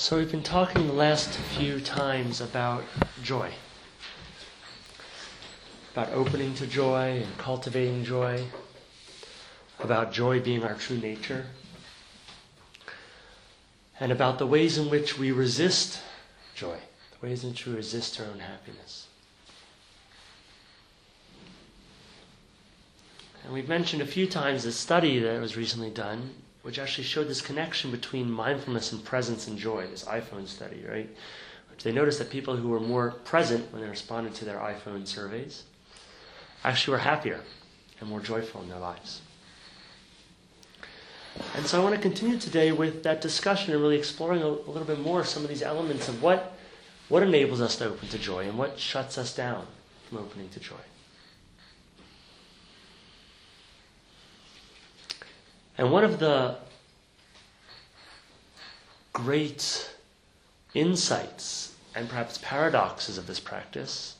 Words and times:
So, 0.00 0.16
we've 0.16 0.30
been 0.30 0.42
talking 0.42 0.86
the 0.86 0.94
last 0.94 1.28
few 1.28 1.78
times 1.78 2.40
about 2.40 2.84
joy, 3.22 3.52
about 5.92 6.08
opening 6.14 6.54
to 6.54 6.66
joy 6.66 7.18
and 7.22 7.36
cultivating 7.36 8.02
joy, 8.02 8.46
about 9.78 10.10
joy 10.10 10.40
being 10.40 10.64
our 10.64 10.72
true 10.72 10.96
nature, 10.96 11.44
and 14.00 14.10
about 14.10 14.38
the 14.38 14.46
ways 14.46 14.78
in 14.78 14.88
which 14.88 15.18
we 15.18 15.32
resist 15.32 16.00
joy, 16.54 16.78
the 17.20 17.26
ways 17.26 17.44
in 17.44 17.50
which 17.50 17.66
we 17.66 17.74
resist 17.74 18.18
our 18.18 18.26
own 18.26 18.38
happiness. 18.38 19.06
And 23.44 23.52
we've 23.52 23.68
mentioned 23.68 24.00
a 24.00 24.06
few 24.06 24.26
times 24.26 24.64
a 24.64 24.72
study 24.72 25.18
that 25.18 25.38
was 25.42 25.58
recently 25.58 25.90
done 25.90 26.30
which 26.62 26.78
actually 26.78 27.04
showed 27.04 27.28
this 27.28 27.40
connection 27.40 27.90
between 27.90 28.30
mindfulness 28.30 28.92
and 28.92 29.04
presence 29.04 29.46
and 29.46 29.58
joy, 29.58 29.86
this 29.86 30.04
iPhone 30.04 30.46
study, 30.46 30.84
right? 30.88 31.08
Which 31.70 31.82
they 31.82 31.92
noticed 31.92 32.18
that 32.18 32.30
people 32.30 32.56
who 32.56 32.68
were 32.68 32.80
more 32.80 33.12
present 33.24 33.72
when 33.72 33.82
they 33.82 33.88
responded 33.88 34.34
to 34.36 34.44
their 34.44 34.58
iPhone 34.58 35.06
surveys 35.06 35.64
actually 36.64 36.92
were 36.92 36.98
happier 36.98 37.40
and 38.00 38.08
more 38.08 38.20
joyful 38.20 38.62
in 38.62 38.68
their 38.68 38.78
lives. 38.78 39.22
And 41.54 41.64
so 41.64 41.80
I 41.80 41.84
want 41.84 41.94
to 41.94 42.00
continue 42.00 42.38
today 42.38 42.72
with 42.72 43.02
that 43.04 43.20
discussion 43.20 43.72
and 43.72 43.80
really 43.80 43.96
exploring 43.96 44.42
a, 44.42 44.46
a 44.46 44.70
little 44.70 44.84
bit 44.84 45.00
more 45.00 45.24
some 45.24 45.42
of 45.42 45.48
these 45.48 45.62
elements 45.62 46.08
of 46.08 46.22
what, 46.22 46.56
what 47.08 47.22
enables 47.22 47.60
us 47.60 47.76
to 47.76 47.86
open 47.86 48.08
to 48.08 48.18
joy 48.18 48.48
and 48.48 48.58
what 48.58 48.78
shuts 48.78 49.16
us 49.16 49.34
down 49.34 49.66
from 50.08 50.18
opening 50.18 50.48
to 50.50 50.60
joy. 50.60 50.74
And 55.80 55.90
one 55.90 56.04
of 56.04 56.18
the 56.18 56.56
great 59.14 59.90
insights 60.74 61.74
and 61.94 62.06
perhaps 62.06 62.38
paradoxes 62.42 63.16
of 63.16 63.26
this 63.26 63.40
practice 63.40 64.16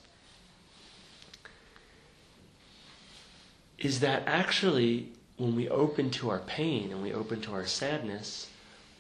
is 3.78 4.00
that 4.00 4.22
actually, 4.24 5.08
when 5.36 5.54
we 5.54 5.68
open 5.68 6.10
to 6.12 6.30
our 6.30 6.38
pain 6.38 6.92
and 6.92 7.02
we 7.02 7.12
open 7.12 7.42
to 7.42 7.52
our 7.52 7.66
sadness, 7.66 8.48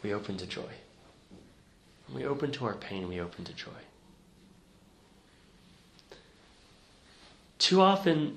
we 0.02 0.12
open 0.12 0.36
to 0.36 0.46
joy. 0.46 0.70
When 2.08 2.22
we 2.22 2.28
open 2.28 2.52
to 2.52 2.66
our 2.66 2.74
pain, 2.74 3.08
we 3.08 3.20
open 3.20 3.46
to 3.46 3.54
joy. 3.54 3.70
Too 7.58 7.80
often, 7.80 8.36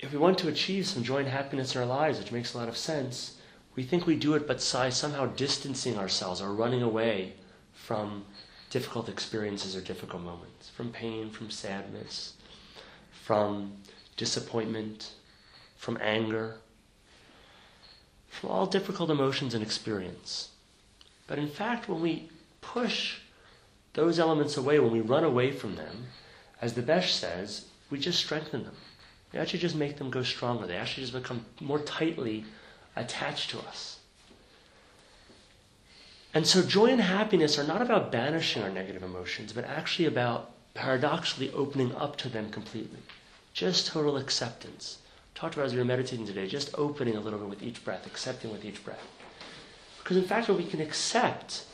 if 0.00 0.10
we 0.10 0.16
want 0.16 0.38
to 0.38 0.48
achieve 0.48 0.86
some 0.86 1.02
joy 1.02 1.18
and 1.18 1.28
happiness 1.28 1.74
in 1.74 1.82
our 1.82 1.86
lives, 1.86 2.18
which 2.18 2.32
makes 2.32 2.54
a 2.54 2.56
lot 2.56 2.70
of 2.70 2.78
sense, 2.78 3.34
we 3.78 3.84
think 3.84 4.08
we 4.08 4.16
do 4.16 4.34
it, 4.34 4.48
but 4.48 4.68
by 4.74 4.90
somehow 4.90 5.26
distancing 5.26 5.96
ourselves 5.96 6.42
or 6.42 6.52
running 6.52 6.82
away 6.82 7.34
from 7.72 8.24
difficult 8.70 9.08
experiences 9.08 9.76
or 9.76 9.80
difficult 9.80 10.20
moments, 10.20 10.68
from 10.70 10.90
pain, 10.90 11.30
from 11.30 11.48
sadness, 11.48 12.32
from 13.12 13.72
disappointment, 14.16 15.12
from 15.76 15.96
anger, 16.00 16.56
from 18.28 18.50
all 18.50 18.66
difficult 18.66 19.10
emotions 19.10 19.54
and 19.54 19.62
experience. 19.62 20.48
But 21.28 21.38
in 21.38 21.46
fact, 21.46 21.88
when 21.88 22.00
we 22.00 22.30
push 22.60 23.18
those 23.92 24.18
elements 24.18 24.56
away, 24.56 24.80
when 24.80 24.90
we 24.90 25.02
run 25.02 25.22
away 25.22 25.52
from 25.52 25.76
them, 25.76 26.08
as 26.60 26.72
the 26.72 26.82
Besht 26.82 27.12
says, 27.12 27.66
we 27.90 28.00
just 28.00 28.18
strengthen 28.18 28.64
them. 28.64 28.74
We 29.32 29.38
actually 29.38 29.60
just 29.60 29.76
make 29.76 29.98
them 29.98 30.10
go 30.10 30.24
stronger. 30.24 30.66
They 30.66 30.74
actually 30.74 31.04
just 31.04 31.12
become 31.12 31.44
more 31.60 31.78
tightly 31.78 32.44
attached 33.00 33.50
to 33.50 33.58
us. 33.60 33.98
And 36.34 36.46
so, 36.46 36.62
joy 36.62 36.86
and 36.86 37.00
happiness 37.00 37.58
are 37.58 37.64
not 37.64 37.82
about 37.82 38.12
banishing 38.12 38.62
our 38.62 38.70
negative 38.70 39.02
emotions, 39.02 39.52
but 39.52 39.64
actually 39.64 40.06
about 40.06 40.50
paradoxically 40.74 41.50
opening 41.52 41.94
up 41.96 42.16
to 42.16 42.28
them 42.28 42.50
completely. 42.50 43.00
Just 43.54 43.86
total 43.86 44.16
acceptance. 44.16 44.98
Talked 45.34 45.54
about 45.54 45.66
as 45.66 45.72
we 45.72 45.78
were 45.78 45.84
meditating 45.84 46.26
today, 46.26 46.46
just 46.46 46.74
opening 46.76 47.16
a 47.16 47.20
little 47.20 47.38
bit 47.38 47.48
with 47.48 47.62
each 47.62 47.84
breath, 47.84 48.06
accepting 48.06 48.52
with 48.52 48.64
each 48.64 48.84
breath. 48.84 49.06
Because 49.98 50.16
in 50.16 50.24
fact, 50.24 50.48
when 50.48 50.58
we 50.58 50.64
can 50.64 50.80
accept 50.80 51.64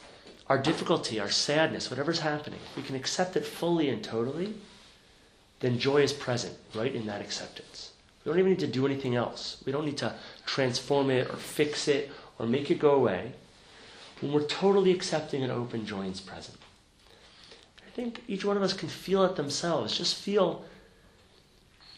our 0.48 0.58
difficulty, 0.58 1.18
our 1.18 1.30
sadness, 1.30 1.90
whatever's 1.90 2.20
happening, 2.20 2.60
we 2.76 2.82
can 2.82 2.94
accept 2.94 3.36
it 3.36 3.44
fully 3.44 3.88
and 3.88 4.04
totally, 4.04 4.54
then 5.60 5.78
joy 5.78 6.02
is 6.02 6.12
present 6.12 6.56
right 6.74 6.94
in 6.94 7.06
that 7.06 7.20
acceptance. 7.20 7.92
We 8.24 8.30
don't 8.30 8.38
even 8.38 8.50
need 8.50 8.60
to 8.60 8.66
do 8.66 8.86
anything 8.86 9.16
else. 9.16 9.62
We 9.66 9.72
don't 9.72 9.84
need 9.84 9.98
to 9.98 10.14
transform 10.46 11.10
it 11.10 11.28
or 11.30 11.36
fix 11.36 11.88
it 11.88 12.10
or 12.38 12.46
make 12.46 12.70
it 12.70 12.78
go 12.78 12.92
away. 12.92 13.32
When 14.20 14.32
we're 14.32 14.46
totally 14.46 14.90
accepting 14.90 15.42
and 15.42 15.52
open, 15.52 15.86
joy 15.86 16.06
is 16.06 16.20
present. 16.20 16.58
I 17.86 17.90
think 17.90 18.22
each 18.26 18.44
one 18.44 18.56
of 18.56 18.62
us 18.62 18.72
can 18.72 18.88
feel 18.88 19.24
it 19.24 19.36
themselves. 19.36 19.96
Just 19.96 20.16
feel, 20.16 20.64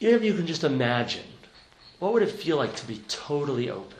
even 0.00 0.14
if 0.14 0.24
you 0.24 0.34
can 0.34 0.46
just 0.46 0.64
imagine, 0.64 1.24
what 1.98 2.12
would 2.12 2.22
it 2.22 2.30
feel 2.30 2.56
like 2.56 2.76
to 2.76 2.86
be 2.86 2.98
totally 3.08 3.70
open? 3.70 3.98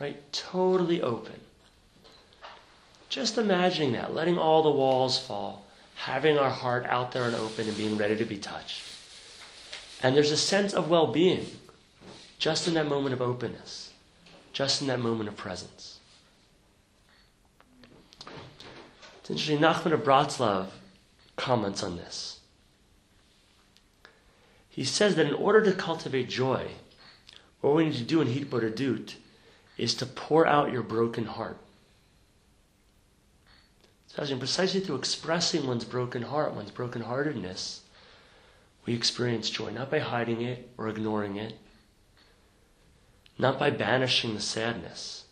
Right? 0.00 0.32
Totally 0.32 1.02
open. 1.02 1.40
Just 3.08 3.38
imagining 3.38 3.92
that, 3.92 4.14
letting 4.14 4.38
all 4.38 4.62
the 4.62 4.70
walls 4.70 5.18
fall, 5.18 5.66
having 5.94 6.38
our 6.38 6.50
heart 6.50 6.84
out 6.86 7.12
there 7.12 7.24
and 7.24 7.34
open 7.34 7.66
and 7.66 7.76
being 7.76 7.96
ready 7.96 8.16
to 8.16 8.24
be 8.24 8.36
touched. 8.36 8.82
And 10.02 10.14
there's 10.14 10.30
a 10.30 10.36
sense 10.36 10.74
of 10.74 10.90
well 10.90 11.08
being 11.08 11.46
just 12.38 12.68
in 12.68 12.74
that 12.74 12.86
moment 12.86 13.12
of 13.12 13.20
openness, 13.20 13.92
just 14.52 14.80
in 14.80 14.86
that 14.86 15.00
moment 15.00 15.28
of 15.28 15.36
presence. 15.36 15.98
It's 19.20 19.30
interesting, 19.30 19.58
Nachman 19.58 19.92
of 19.92 20.00
Bratslav 20.00 20.68
comments 21.36 21.82
on 21.82 21.96
this. 21.96 22.40
He 24.68 24.84
says 24.84 25.16
that 25.16 25.26
in 25.26 25.34
order 25.34 25.62
to 25.62 25.72
cultivate 25.72 26.28
joy, 26.28 26.68
what 27.60 27.74
we 27.74 27.86
need 27.86 27.96
to 27.96 28.04
do 28.04 28.20
in 28.20 28.28
Hitbodedut 28.28 29.14
is 29.76 29.94
to 29.94 30.06
pour 30.06 30.46
out 30.46 30.72
your 30.72 30.82
broken 30.82 31.24
heart. 31.24 31.58
So, 34.06 34.36
precisely 34.36 34.80
through 34.80 34.96
expressing 34.96 35.66
one's 35.66 35.84
broken 35.84 36.22
heart, 36.22 36.54
one's 36.54 36.70
brokenheartedness, 36.70 37.80
we 38.86 38.94
experience 38.94 39.50
joy, 39.50 39.70
not 39.70 39.90
by 39.90 39.98
hiding 39.98 40.40
it 40.40 40.70
or 40.78 40.88
ignoring 40.88 41.36
it, 41.36 41.54
not 43.38 43.58
by 43.58 43.70
banishing 43.70 44.34
the 44.34 44.40
sadness, 44.40 45.24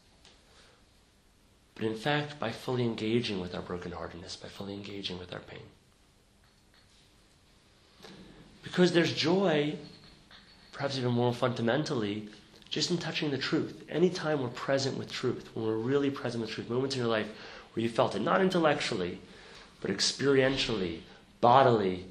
but 1.75 1.85
in 1.85 1.95
fact 1.95 2.39
by 2.39 2.51
fully 2.51 2.85
engaging 2.85 3.41
with 3.41 3.55
our 3.55 3.63
brokenheartedness, 3.63 4.41
by 4.41 4.49
fully 4.49 4.75
engaging 4.75 5.19
with 5.19 5.33
our 5.33 5.41
pain. 5.41 5.61
Because 8.63 8.93
there's 8.93 9.13
joy, 9.13 9.77
perhaps 10.73 10.99
even 10.99 11.13
more 11.13 11.33
fundamentally, 11.33 12.29
just 12.69 12.91
in 12.91 12.99
touching 12.99 13.31
the 13.31 13.39
truth. 13.39 13.85
Anytime 13.89 14.43
we're 14.43 14.49
present 14.49 14.97
with 14.99 15.11
truth, 15.11 15.49
when 15.55 15.67
we're 15.67 15.77
really 15.77 16.11
present 16.11 16.43
with 16.43 16.51
truth, 16.51 16.69
moments 16.69 16.97
in 16.97 17.03
your 17.03 17.11
life 17.11 17.29
where 17.73 17.83
you 17.83 17.89
felt 17.89 18.17
it, 18.17 18.23
not 18.23 18.41
intellectually, 18.41 19.21
but 19.81 19.91
experientially, 19.91 21.01
bodily, 21.41 22.07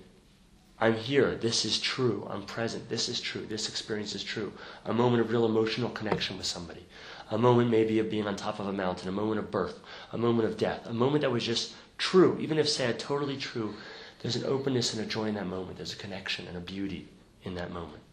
I'm 0.85 0.93
here. 0.93 1.33
This 1.33 1.65
is 1.65 1.79
true. 1.79 2.27
I'm 2.29 2.43
present. 2.43 2.89
This 2.89 3.09
is 3.09 3.19
true. 3.19 3.43
This 3.47 3.67
experience 3.67 4.13
is 4.13 4.23
true. 4.23 4.53
A 4.85 4.93
moment 4.93 5.19
of 5.19 5.31
real 5.31 5.47
emotional 5.47 5.89
connection 5.89 6.37
with 6.37 6.45
somebody. 6.45 6.85
A 7.31 7.39
moment 7.39 7.71
maybe 7.71 7.97
of 7.97 8.11
being 8.11 8.27
on 8.27 8.35
top 8.35 8.59
of 8.59 8.67
a 8.67 8.71
mountain. 8.71 9.09
A 9.09 9.11
moment 9.11 9.39
of 9.39 9.49
birth. 9.49 9.79
A 10.11 10.17
moment 10.19 10.47
of 10.47 10.57
death. 10.57 10.85
A 10.85 10.93
moment 10.93 11.21
that 11.21 11.31
was 11.31 11.43
just 11.43 11.73
true. 11.97 12.37
Even 12.39 12.59
if 12.59 12.69
sad, 12.69 12.99
totally 12.99 13.35
true. 13.35 13.73
There's 14.21 14.35
an 14.35 14.45
openness 14.45 14.93
and 14.93 15.03
a 15.03 15.07
joy 15.07 15.25
in 15.25 15.33
that 15.33 15.47
moment. 15.47 15.77
There's 15.77 15.93
a 15.93 15.97
connection 15.97 16.45
and 16.47 16.55
a 16.55 16.59
beauty 16.59 17.07
in 17.43 17.55
that 17.55 17.71
moment. 17.71 18.03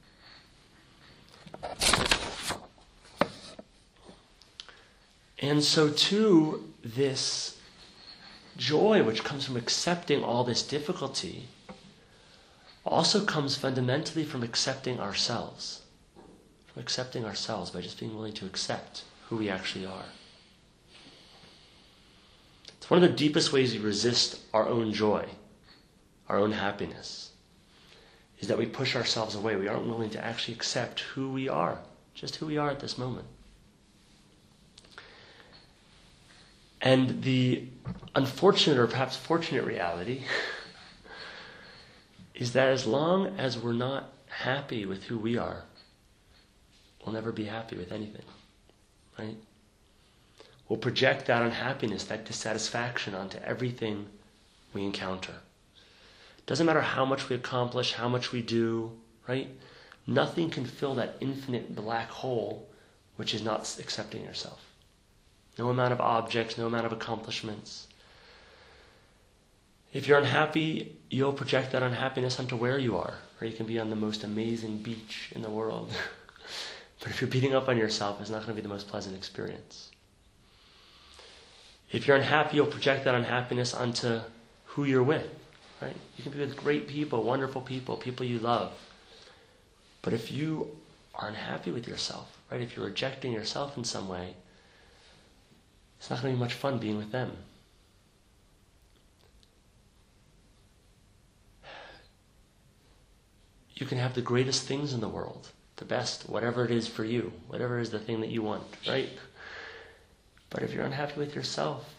And 5.38 5.62
so, 5.62 5.90
too, 5.90 6.72
this 6.82 7.58
joy, 8.56 9.02
which 9.02 9.24
comes 9.24 9.44
from 9.44 9.58
accepting 9.58 10.24
all 10.24 10.42
this 10.42 10.62
difficulty, 10.62 11.48
also 12.92 13.24
comes 13.24 13.56
fundamentally 13.56 14.24
from 14.24 14.42
accepting 14.42 15.00
ourselves. 15.00 15.82
From 16.66 16.82
accepting 16.82 17.24
ourselves 17.24 17.70
by 17.70 17.80
just 17.80 17.98
being 17.98 18.14
willing 18.14 18.32
to 18.34 18.46
accept 18.46 19.04
who 19.28 19.36
we 19.36 19.48
actually 19.48 19.86
are. 19.86 20.04
It's 22.68 22.90
one 22.90 23.02
of 23.02 23.08
the 23.08 23.16
deepest 23.16 23.52
ways 23.52 23.72
we 23.72 23.78
resist 23.78 24.40
our 24.52 24.68
own 24.68 24.92
joy, 24.92 25.28
our 26.28 26.38
own 26.38 26.52
happiness, 26.52 27.30
is 28.40 28.48
that 28.48 28.58
we 28.58 28.66
push 28.66 28.96
ourselves 28.96 29.34
away. 29.34 29.56
We 29.56 29.68
aren't 29.68 29.86
willing 29.86 30.10
to 30.10 30.24
actually 30.24 30.54
accept 30.54 31.00
who 31.00 31.30
we 31.30 31.48
are, 31.48 31.78
just 32.14 32.36
who 32.36 32.46
we 32.46 32.58
are 32.58 32.70
at 32.70 32.80
this 32.80 32.98
moment. 32.98 33.26
And 36.80 37.22
the 37.22 37.68
unfortunate 38.16 38.78
or 38.78 38.88
perhaps 38.88 39.16
fortunate 39.16 39.64
reality 39.64 40.24
is 42.42 42.52
that 42.54 42.68
as 42.68 42.86
long 42.86 43.38
as 43.38 43.56
we're 43.56 43.72
not 43.72 44.12
happy 44.26 44.84
with 44.84 45.04
who 45.04 45.16
we 45.16 45.38
are, 45.38 45.62
we'll 47.00 47.14
never 47.14 47.30
be 47.30 47.44
happy 47.44 47.76
with 47.76 47.92
anything. 47.92 48.24
Right? 49.16 49.36
we'll 50.68 50.78
project 50.78 51.26
that 51.26 51.42
unhappiness, 51.42 52.04
that 52.04 52.24
dissatisfaction 52.24 53.14
onto 53.14 53.38
everything 53.44 54.06
we 54.72 54.82
encounter. 54.82 55.34
Doesn't 56.46 56.66
matter 56.66 56.80
how 56.80 57.04
much 57.04 57.28
we 57.28 57.36
accomplish, 57.36 57.92
how 57.92 58.08
much 58.08 58.32
we 58.32 58.42
do, 58.42 58.90
right? 59.28 59.48
Nothing 60.06 60.50
can 60.50 60.64
fill 60.64 60.94
that 60.96 61.16
infinite 61.20 61.76
black 61.76 62.08
hole 62.08 62.68
which 63.16 63.34
is 63.34 63.42
not 63.42 63.60
accepting 63.78 64.24
yourself. 64.24 64.64
No 65.58 65.68
amount 65.68 65.92
of 65.92 66.00
objects, 66.00 66.58
no 66.58 66.66
amount 66.66 66.86
of 66.86 66.92
accomplishments. 66.92 67.86
If 69.92 70.08
you're 70.08 70.18
unhappy, 70.18 70.96
you'll 71.10 71.34
project 71.34 71.72
that 71.72 71.82
unhappiness 71.82 72.40
onto 72.40 72.56
where 72.56 72.78
you 72.78 72.96
are, 72.96 73.14
or 73.40 73.46
you 73.46 73.54
can 73.54 73.66
be 73.66 73.78
on 73.78 73.90
the 73.90 73.96
most 73.96 74.24
amazing 74.24 74.78
beach 74.78 75.30
in 75.34 75.42
the 75.42 75.50
world. 75.50 75.92
but 77.00 77.10
if 77.10 77.20
you're 77.20 77.28
beating 77.28 77.54
up 77.54 77.68
on 77.68 77.76
yourself, 77.76 78.20
it's 78.20 78.30
not 78.30 78.38
going 78.38 78.48
to 78.48 78.54
be 78.54 78.62
the 78.62 78.68
most 78.68 78.88
pleasant 78.88 79.14
experience. 79.16 79.90
If 81.90 82.06
you're 82.06 82.16
unhappy, 82.16 82.56
you'll 82.56 82.66
project 82.66 83.04
that 83.04 83.14
unhappiness 83.14 83.74
onto 83.74 84.20
who 84.64 84.84
you're 84.84 85.02
with, 85.02 85.28
right? 85.82 85.96
You 86.16 86.22
can 86.22 86.32
be 86.32 86.38
with 86.38 86.56
great 86.56 86.88
people, 86.88 87.22
wonderful 87.22 87.60
people, 87.60 87.98
people 87.98 88.24
you 88.24 88.38
love. 88.38 88.72
But 90.00 90.14
if 90.14 90.32
you 90.32 90.74
are 91.14 91.28
unhappy 91.28 91.70
with 91.70 91.86
yourself, 91.86 92.38
right? 92.50 92.62
If 92.62 92.74
you're 92.74 92.86
rejecting 92.86 93.32
yourself 93.32 93.76
in 93.76 93.84
some 93.84 94.08
way, 94.08 94.34
it's 95.98 96.08
not 96.08 96.22
going 96.22 96.32
to 96.32 96.36
be 96.38 96.40
much 96.42 96.54
fun 96.54 96.78
being 96.78 96.96
with 96.96 97.12
them. 97.12 97.36
You 103.74 103.86
can 103.86 103.98
have 103.98 104.14
the 104.14 104.22
greatest 104.22 104.66
things 104.66 104.92
in 104.92 105.00
the 105.00 105.08
world, 105.08 105.48
the 105.76 105.84
best, 105.84 106.28
whatever 106.28 106.64
it 106.64 106.70
is 106.70 106.86
for 106.86 107.04
you, 107.04 107.32
whatever 107.48 107.78
is 107.78 107.90
the 107.90 107.98
thing 107.98 108.20
that 108.20 108.30
you 108.30 108.42
want, 108.42 108.64
right? 108.86 109.08
But 110.50 110.62
if 110.62 110.72
you're 110.72 110.84
unhappy 110.84 111.18
with 111.18 111.34
yourself, 111.34 111.94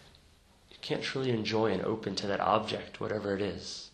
you 0.70 0.78
can't 0.82 1.02
truly 1.02 1.32
enjoy 1.32 1.72
and 1.72 1.82
open 1.84 2.16
to 2.16 2.28
that 2.28 2.40
object, 2.40 3.00
whatever 3.00 3.36
it 3.36 3.42
is. 3.42 3.90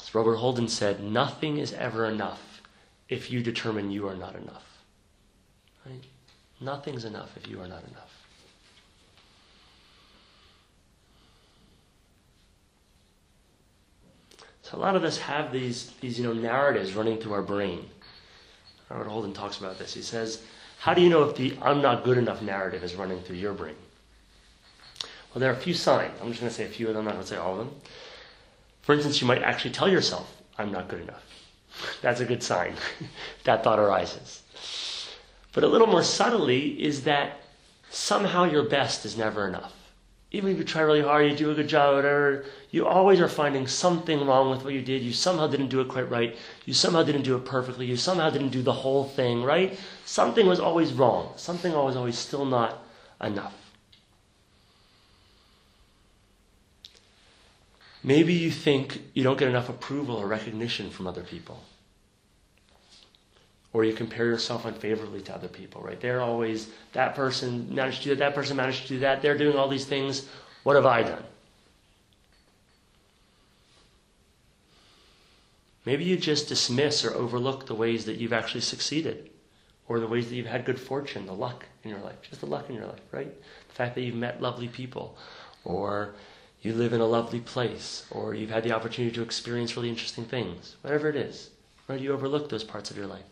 As 0.00 0.14
Robert 0.14 0.36
Holden 0.36 0.68
said, 0.68 1.02
nothing 1.02 1.58
is 1.58 1.72
ever 1.72 2.06
enough 2.06 2.62
if 3.08 3.30
you 3.30 3.42
determine 3.42 3.90
you 3.90 4.08
are 4.08 4.16
not 4.16 4.36
enough. 4.36 4.78
Right? 5.84 6.04
Nothing's 6.60 7.04
enough 7.04 7.36
if 7.36 7.48
you 7.48 7.60
are 7.60 7.68
not 7.68 7.82
enough. 7.84 8.13
A 14.74 14.76
lot 14.76 14.96
of 14.96 15.04
us 15.04 15.18
have 15.18 15.52
these, 15.52 15.92
these 16.00 16.18
you 16.18 16.24
know, 16.24 16.32
narratives 16.32 16.94
running 16.94 17.18
through 17.18 17.32
our 17.34 17.42
brain. 17.42 17.88
Robert 18.90 19.08
Holden 19.08 19.32
talks 19.32 19.58
about 19.58 19.78
this. 19.78 19.94
He 19.94 20.02
says, 20.02 20.42
how 20.80 20.94
do 20.94 21.00
you 21.00 21.08
know 21.08 21.22
if 21.22 21.36
the 21.36 21.56
I'm 21.62 21.80
not 21.80 22.02
good 22.02 22.18
enough 22.18 22.42
narrative 22.42 22.82
is 22.82 22.96
running 22.96 23.20
through 23.20 23.36
your 23.36 23.52
brain? 23.52 23.76
Well, 25.32 25.40
there 25.40 25.50
are 25.50 25.54
a 25.54 25.56
few 25.56 25.74
signs. 25.74 26.12
I'm 26.20 26.28
just 26.28 26.40
going 26.40 26.50
to 26.50 26.56
say 26.56 26.64
a 26.64 26.68
few 26.68 26.88
of 26.88 26.94
them, 26.94 27.02
I'm 27.02 27.04
not 27.04 27.12
going 27.12 27.24
to 27.24 27.30
say 27.30 27.36
all 27.36 27.52
of 27.52 27.58
them. 27.58 27.74
For 28.82 28.94
instance, 28.94 29.20
you 29.20 29.28
might 29.28 29.42
actually 29.42 29.70
tell 29.70 29.88
yourself, 29.88 30.42
I'm 30.58 30.72
not 30.72 30.88
good 30.88 31.02
enough. 31.02 31.24
That's 32.02 32.20
a 32.20 32.24
good 32.24 32.42
sign. 32.42 32.74
that 33.44 33.62
thought 33.62 33.78
arises. 33.78 34.42
But 35.52 35.62
a 35.62 35.68
little 35.68 35.86
more 35.86 36.02
subtly 36.02 36.82
is 36.82 37.04
that 37.04 37.42
somehow 37.90 38.42
your 38.42 38.64
best 38.64 39.04
is 39.04 39.16
never 39.16 39.46
enough. 39.46 39.72
Even 40.34 40.50
if 40.50 40.58
you 40.58 40.64
try 40.64 40.82
really 40.82 41.00
hard, 41.00 41.30
you 41.30 41.36
do 41.36 41.52
a 41.52 41.54
good 41.54 41.68
job, 41.68 41.94
whatever, 41.94 42.44
you 42.72 42.88
always 42.88 43.20
are 43.20 43.28
finding 43.28 43.68
something 43.68 44.26
wrong 44.26 44.50
with 44.50 44.64
what 44.64 44.74
you 44.74 44.82
did. 44.82 45.00
You 45.00 45.12
somehow 45.12 45.46
didn't 45.46 45.68
do 45.68 45.80
it 45.80 45.86
quite 45.86 46.10
right. 46.10 46.36
You 46.64 46.74
somehow 46.74 47.04
didn't 47.04 47.22
do 47.22 47.36
it 47.36 47.44
perfectly. 47.44 47.86
You 47.86 47.96
somehow 47.96 48.30
didn't 48.30 48.48
do 48.48 48.60
the 48.60 48.72
whole 48.72 49.04
thing, 49.04 49.44
right? 49.44 49.78
Something 50.04 50.48
was 50.48 50.58
always 50.58 50.92
wrong. 50.92 51.34
Something 51.36 51.72
was 51.72 51.94
always 51.94 52.18
still 52.18 52.44
not 52.44 52.82
enough. 53.22 53.54
Maybe 58.02 58.34
you 58.34 58.50
think 58.50 59.02
you 59.14 59.22
don't 59.22 59.38
get 59.38 59.48
enough 59.48 59.68
approval 59.68 60.16
or 60.16 60.26
recognition 60.26 60.90
from 60.90 61.06
other 61.06 61.22
people. 61.22 61.62
Or 63.74 63.84
you 63.84 63.92
compare 63.92 64.26
yourself 64.26 64.64
unfavorably 64.64 65.20
to 65.22 65.34
other 65.34 65.48
people, 65.48 65.82
right? 65.82 66.00
They're 66.00 66.22
always, 66.22 66.68
that 66.92 67.16
person 67.16 67.74
managed 67.74 68.04
to 68.04 68.10
do 68.10 68.14
that, 68.14 68.18
that 68.20 68.34
person 68.34 68.56
managed 68.56 68.82
to 68.82 68.88
do 68.88 68.98
that, 69.00 69.20
they're 69.20 69.36
doing 69.36 69.56
all 69.58 69.68
these 69.68 69.84
things. 69.84 70.28
What 70.62 70.76
have 70.76 70.86
I 70.86 71.02
done? 71.02 71.24
Maybe 75.84 76.04
you 76.04 76.16
just 76.16 76.48
dismiss 76.48 77.04
or 77.04 77.12
overlook 77.14 77.66
the 77.66 77.74
ways 77.74 78.04
that 78.04 78.16
you've 78.16 78.32
actually 78.32 78.60
succeeded, 78.60 79.30
or 79.88 79.98
the 79.98 80.06
ways 80.06 80.28
that 80.28 80.36
you've 80.36 80.46
had 80.46 80.64
good 80.64 80.80
fortune, 80.80 81.26
the 81.26 81.34
luck 81.34 81.66
in 81.82 81.90
your 81.90 81.98
life, 81.98 82.22
just 82.22 82.40
the 82.40 82.46
luck 82.46 82.70
in 82.70 82.76
your 82.76 82.86
life, 82.86 83.02
right? 83.10 83.34
The 83.68 83.74
fact 83.74 83.96
that 83.96 84.02
you've 84.02 84.14
met 84.14 84.40
lovely 84.40 84.68
people, 84.68 85.18
or 85.64 86.14
you 86.62 86.72
live 86.72 86.92
in 86.92 87.00
a 87.00 87.06
lovely 87.06 87.40
place, 87.40 88.06
or 88.12 88.34
you've 88.34 88.50
had 88.50 88.62
the 88.62 88.72
opportunity 88.72 89.12
to 89.16 89.22
experience 89.22 89.76
really 89.76 89.90
interesting 89.90 90.24
things, 90.24 90.76
whatever 90.80 91.08
it 91.08 91.16
is, 91.16 91.50
right? 91.88 92.00
You 92.00 92.12
overlook 92.12 92.48
those 92.48 92.64
parts 92.64 92.92
of 92.92 92.96
your 92.96 93.08
life. 93.08 93.24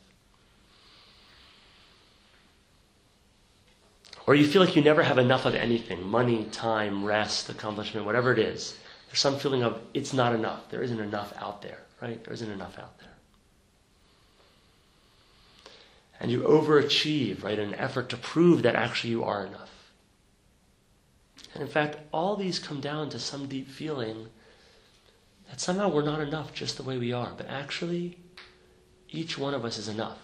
Or 4.26 4.34
you 4.34 4.46
feel 4.46 4.62
like 4.64 4.76
you 4.76 4.82
never 4.82 5.02
have 5.02 5.18
enough 5.18 5.46
of 5.46 5.54
anything 5.54 6.06
money, 6.06 6.44
time, 6.52 7.04
rest, 7.04 7.48
accomplishment, 7.48 8.06
whatever 8.06 8.32
it 8.32 8.38
is. 8.38 8.76
There's 9.08 9.18
some 9.18 9.38
feeling 9.38 9.62
of 9.62 9.80
it's 9.94 10.12
not 10.12 10.34
enough. 10.34 10.70
There 10.70 10.82
isn't 10.82 11.00
enough 11.00 11.32
out 11.36 11.62
there, 11.62 11.80
right? 12.00 12.22
There 12.22 12.32
isn't 12.32 12.50
enough 12.50 12.78
out 12.78 12.98
there. 12.98 13.08
And 16.20 16.30
you 16.30 16.42
overachieve, 16.42 17.42
right, 17.42 17.58
in 17.58 17.70
an 17.70 17.74
effort 17.74 18.08
to 18.10 18.16
prove 18.16 18.62
that 18.62 18.76
actually 18.76 19.10
you 19.10 19.24
are 19.24 19.44
enough. 19.44 19.70
And 21.52 21.62
in 21.62 21.68
fact, 21.68 21.96
all 22.12 22.36
these 22.36 22.60
come 22.60 22.80
down 22.80 23.10
to 23.10 23.18
some 23.18 23.48
deep 23.48 23.68
feeling 23.68 24.28
that 25.50 25.60
somehow 25.60 25.88
we're 25.88 26.02
not 26.02 26.20
enough 26.20 26.54
just 26.54 26.76
the 26.76 26.84
way 26.84 26.96
we 26.96 27.12
are. 27.12 27.32
But 27.36 27.48
actually, 27.48 28.18
each 29.10 29.36
one 29.36 29.52
of 29.52 29.64
us 29.64 29.78
is 29.78 29.88
enough. 29.88 30.18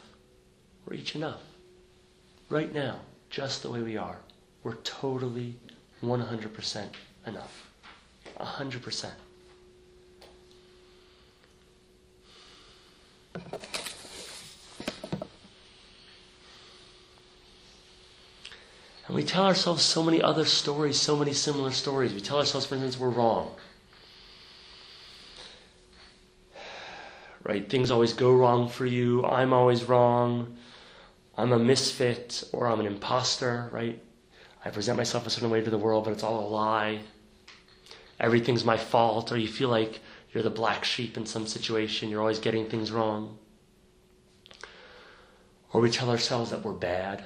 We're 0.87 0.95
each 0.95 1.17
enough. 1.17 1.43
Right 2.49 2.73
now, 2.73 3.01
just 3.31 3.63
the 3.63 3.71
way 3.71 3.83
we 3.83 3.97
are. 3.97 4.19
We're 4.63 4.75
totally 4.77 5.55
100% 6.03 6.87
enough. 7.27 7.71
100%. 8.41 9.11
And 19.09 19.17
we 19.17 19.25
tell 19.25 19.47
ourselves 19.47 19.83
so 19.83 20.03
many 20.03 20.21
other 20.21 20.45
stories, 20.45 21.01
so 21.01 21.17
many 21.17 21.33
similar 21.33 21.71
stories. 21.71 22.13
We 22.13 22.21
tell 22.21 22.39
ourselves, 22.39 22.67
for 22.67 22.75
instance, 22.75 23.01
we're 23.01 23.09
wrong. 23.09 23.51
Right? 27.43 27.69
Things 27.69 27.91
always 27.91 28.13
go 28.13 28.35
wrong 28.35 28.69
for 28.69 28.85
you. 28.85 29.25
I'm 29.25 29.55
always 29.55 29.85
wrong. 29.85 30.58
I'm 31.39 31.53
a 31.53 31.59
misfit 31.59 32.45
or 32.53 32.67
I'm 32.67 32.81
an 32.81 32.87
imposter, 32.87 33.71
right? 33.73 33.99
I 34.63 34.69
present 34.69 34.99
myself 34.99 35.27
a 35.27 35.31
certain 35.31 35.49
way 35.49 35.63
to 35.63 35.71
the 35.71 35.79
world, 35.79 36.05
but 36.05 36.13
it's 36.13 36.23
all 36.23 36.47
a 36.47 36.49
lie. 36.49 37.01
Everything's 38.21 38.65
my 38.65 38.77
fault, 38.77 39.33
or 39.33 39.39
you 39.39 39.49
feel 39.49 39.71
like 39.71 40.01
you're 40.33 40.43
the 40.43 40.51
black 40.51 40.85
sheep 40.85 41.17
in 41.17 41.25
some 41.25 41.47
situation, 41.47 42.11
you're 42.11 42.21
always 42.21 42.41
getting 42.41 42.69
things 42.69 42.93
wrong. 42.93 43.39
Or 45.73 45.81
we 45.81 45.91
tell 45.91 46.11
ourselves 46.11 46.51
that 46.51 46.63
we're 46.63 46.73
bad 46.75 47.25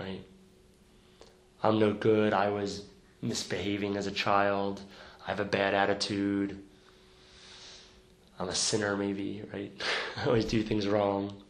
right? 0.00 0.24
I'm 1.62 1.78
no 1.78 1.92
good. 1.92 2.32
I 2.32 2.48
was 2.48 2.84
misbehaving 3.22 3.96
as 3.96 4.06
a 4.06 4.10
child. 4.10 4.80
I 5.26 5.30
have 5.30 5.40
a 5.40 5.44
bad 5.44 5.74
attitude. 5.74 6.58
I'm 8.38 8.48
a 8.48 8.54
sinner, 8.54 8.96
maybe, 8.96 9.42
right? 9.52 9.72
I 10.16 10.26
always 10.26 10.46
do 10.46 10.62
things 10.62 10.86
wrong. 10.86 11.42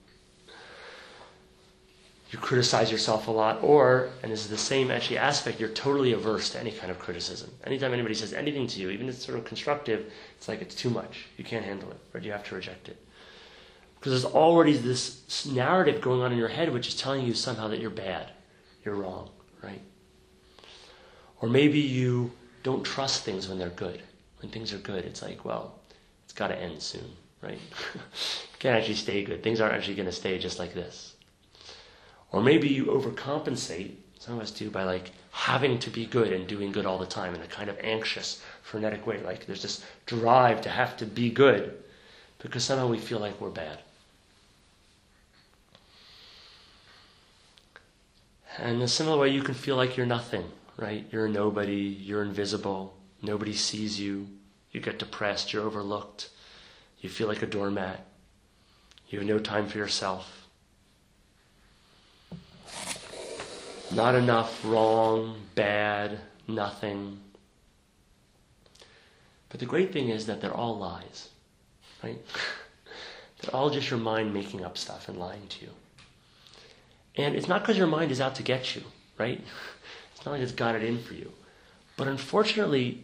You 2.31 2.39
criticize 2.39 2.93
yourself 2.93 3.27
a 3.27 3.31
lot, 3.31 3.63
or, 3.63 4.11
and 4.23 4.31
this 4.31 4.41
is 4.41 4.51
the 4.51 4.57
same 4.57 4.91
actually 4.91 5.19
aspect, 5.19 5.59
you're 5.59 5.69
totally 5.71 6.13
averse 6.13 6.51
to 6.51 6.61
any 6.61 6.71
kind 6.71 6.91
of 6.91 6.99
criticism. 6.99 7.51
Anytime 7.65 7.93
anybody 7.93 8.15
says 8.15 8.33
anything 8.33 8.69
to 8.69 8.81
you, 8.81 8.91
even 8.91 9.09
if 9.09 9.17
it's 9.17 9.25
sort 9.25 9.37
of 9.37 9.45
constructive, 9.45 10.13
it's 10.37 10.47
like 10.47 10.63
it's 10.63 10.77
too 10.77 10.91
much. 10.91 11.27
You 11.37 11.45
can't 11.45 11.65
handle 11.65 11.91
it, 11.91 11.99
right? 12.13 12.23
You 12.23 12.31
have 12.31 12.45
to 12.45 12.55
reject 12.55 12.89
it. 12.89 13.05
Because 13.99 14.13
there's 14.13 14.33
already 14.33 14.77
this 14.77 15.45
narrative 15.45 16.01
going 16.01 16.23
on 16.23 16.33
in 16.33 16.39
your 16.39 16.49
head 16.49 16.73
which 16.73 16.89
is 16.89 16.95
telling 16.95 17.27
you 17.27 17.35
somehow 17.35 17.69
that 17.69 17.81
you're 17.81 17.91
bad 17.91 18.31
you're 18.85 18.95
wrong, 18.95 19.31
right? 19.63 19.81
Or 21.41 21.49
maybe 21.49 21.81
you 21.81 22.33
don't 22.63 22.85
trust 22.85 23.25
things 23.25 23.49
when 23.49 23.59
they're 23.59 23.71
good. 23.71 24.03
When 24.41 24.51
things 24.51 24.73
are 24.73 24.79
good, 24.79 25.05
it's 25.05 25.23
like, 25.23 25.45
well, 25.45 25.79
it's 26.25 26.33
got 26.33 26.49
to 26.49 26.59
end 26.59 26.81
soon, 26.81 27.11
right? 27.43 27.59
can't 28.59 28.77
actually 28.77 28.95
stay 28.95 29.25
good. 29.25 29.43
Things 29.43 29.61
aren't 29.61 29.75
actually 29.75 29.95
going 29.95 30.07
to 30.07 30.13
stay 30.13 30.39
just 30.39 30.59
like 30.59 30.75
this. 30.75 31.10
Or 32.33 32.41
maybe 32.43 32.69
you 32.69 32.87
overcompensate, 32.87 33.95
some 34.19 34.37
of 34.37 34.43
us 34.43 34.51
do, 34.51 34.71
by 34.71 34.85
like 34.85 35.13
having 35.33 35.79
to 35.81 35.91
be 35.91 36.07
good 36.07 36.33
and 36.33 36.47
doing 36.47 36.73
good 36.73 36.87
all 36.87 36.99
the 36.99 37.07
time 37.07 37.35
in 37.35 37.41
a 37.43 37.47
kind 37.47 37.69
of 37.69 37.79
anxious, 37.83 38.43
frenetic 38.63 39.07
way. 39.07 39.21
Like 39.23 39.47
there's 39.47 39.63
this 39.63 39.85
drive 40.07 40.61
to 40.63 40.69
have 40.69 40.97
to 40.99 41.07
be 41.07 41.31
good 41.31 41.83
because 42.39 42.65
somehow 42.65 42.89
we 42.89 42.99
feel 42.99 43.19
like 43.19 43.41
we're 43.41 43.51
bad. 43.51 43.79
And 48.59 48.77
in 48.77 48.83
a 48.83 48.89
similar 48.89 49.17
way, 49.17 49.29
you 49.29 49.43
can 49.43 49.55
feel 49.55 49.77
like 49.77 49.97
you're 49.97 50.07
nothing, 50.07 50.45
right? 50.77 51.07
You're 51.11 51.29
nobody, 51.29 51.97
you're 52.01 52.23
invisible, 52.23 52.95
nobody 53.23 53.55
sees 53.55 53.99
you, 53.99 54.29
you 54.73 54.81
get 54.81 54.99
depressed, 54.99 55.53
you're 55.53 55.65
overlooked, 55.65 56.29
you 57.01 57.09
feel 57.09 57.29
like 57.29 57.43
a 57.43 57.47
doormat, 57.47 58.05
you 59.09 59.19
have 59.19 59.29
no 59.29 59.39
time 59.39 59.67
for 59.67 59.79
yourself. 59.79 60.40
Not 63.93 64.15
enough, 64.15 64.65
wrong, 64.65 65.37
bad, 65.57 66.21
nothing. 66.47 67.19
But 69.49 69.59
the 69.59 69.67
great 69.67 69.93
thing 69.93 70.11
is 70.11 70.27
that 70.27 70.41
they're 70.41 70.55
all 70.55 70.79
lies, 70.79 71.29
right? 72.03 72.25
they're 73.41 73.55
all 73.55 73.71
just 73.71 73.91
your 73.91 73.99
mind 73.99 74.33
making 74.33 74.65
up 74.65 74.79
stuff 74.79 75.09
and 75.09 75.19
lying 75.19 75.47
to 75.49 75.65
you. 75.65 75.71
And 77.17 77.35
it's 77.35 77.49
not 77.49 77.63
because 77.63 77.77
your 77.77 77.89
mind 77.89 78.13
is 78.13 78.21
out 78.21 78.37
to 78.37 78.43
get 78.43 78.75
you, 78.75 78.83
right? 79.19 79.41
It's 80.15 80.27
not 80.27 80.33
like 80.33 80.43
it's 80.43 80.53
got 80.53 80.75
it 80.75 80.85
in 80.85 81.03
for 81.03 81.15
you. 81.15 81.33
But 81.97 82.07
unfortunately, 82.07 83.03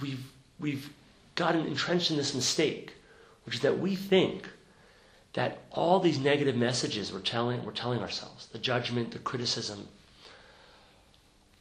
we've, 0.00 0.24
we've 0.60 0.88
gotten 1.34 1.66
entrenched 1.66 2.12
in 2.12 2.16
this 2.16 2.32
mistake, 2.32 2.94
which 3.44 3.56
is 3.56 3.60
that 3.62 3.80
we 3.80 3.96
think 3.96 4.48
that 5.36 5.58
all 5.70 6.00
these 6.00 6.18
negative 6.18 6.56
messages 6.56 7.12
we're 7.12 7.20
telling, 7.20 7.62
we're 7.62 7.70
telling 7.70 8.00
ourselves, 8.00 8.46
the 8.46 8.58
judgment, 8.58 9.10
the 9.10 9.18
criticism, 9.18 9.86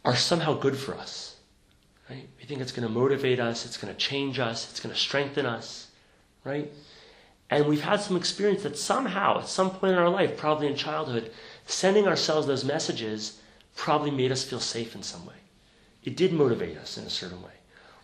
are 0.05 0.15
somehow 0.15 0.53
good 0.53 0.77
for 0.77 0.95
us. 0.95 1.35
Right? 2.09 2.25
We 2.39 2.45
think 2.45 2.61
it's 2.61 2.71
going 2.71 2.87
to 2.87 2.93
motivate 2.93 3.41
us, 3.41 3.65
it's 3.65 3.75
going 3.75 3.93
to 3.93 3.99
change 3.99 4.39
us, 4.39 4.71
it's 4.71 4.79
going 4.79 4.95
to 4.95 4.99
strengthen 4.99 5.45
us, 5.45 5.87
right? 6.45 6.71
And 7.49 7.67
we've 7.67 7.81
had 7.81 7.99
some 7.99 8.15
experience 8.15 8.63
that 8.63 8.77
somehow, 8.77 9.39
at 9.39 9.49
some 9.49 9.71
point 9.71 9.91
in 9.91 9.99
our 9.99 10.09
life, 10.09 10.37
probably 10.37 10.67
in 10.67 10.75
childhood, 10.75 11.33
sending 11.65 12.07
ourselves 12.07 12.47
those 12.47 12.63
messages 12.63 13.41
probably 13.75 14.09
made 14.09 14.31
us 14.31 14.45
feel 14.45 14.61
safe 14.61 14.95
in 14.95 15.03
some 15.03 15.25
way. 15.25 15.35
It 16.05 16.15
did 16.15 16.31
motivate 16.31 16.77
us 16.77 16.97
in 16.97 17.03
a 17.03 17.09
certain 17.09 17.41
way. 17.41 17.51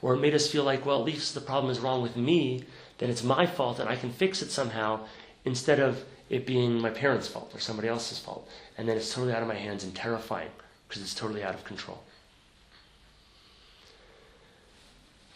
Or 0.01 0.15
it 0.15 0.19
made 0.19 0.35
us 0.35 0.51
feel 0.51 0.65
like, 0.65 0.85
well, 0.85 0.99
at 0.99 1.05
least 1.05 1.33
the 1.33 1.39
problem 1.39 1.71
is 1.71 1.79
wrong 1.79 2.01
with 2.01 2.17
me, 2.17 2.65
then 2.97 3.09
it's 3.09 3.23
my 3.23 3.45
fault 3.45 3.79
and 3.79 3.87
I 3.87 3.95
can 3.95 4.11
fix 4.11 4.41
it 4.41 4.51
somehow, 4.51 5.05
instead 5.45 5.79
of 5.79 6.03
it 6.29 6.45
being 6.45 6.79
my 6.79 6.89
parents' 6.89 7.27
fault 7.27 7.51
or 7.53 7.59
somebody 7.59 7.87
else's 7.87 8.19
fault. 8.19 8.49
And 8.77 8.87
then 8.87 8.97
it's 8.97 9.13
totally 9.13 9.33
out 9.33 9.41
of 9.41 9.47
my 9.47 9.55
hands 9.55 9.83
and 9.83 9.93
terrifying 9.93 10.49
because 10.87 11.01
it's 11.01 11.13
totally 11.13 11.43
out 11.43 11.53
of 11.53 11.63
control. 11.63 12.01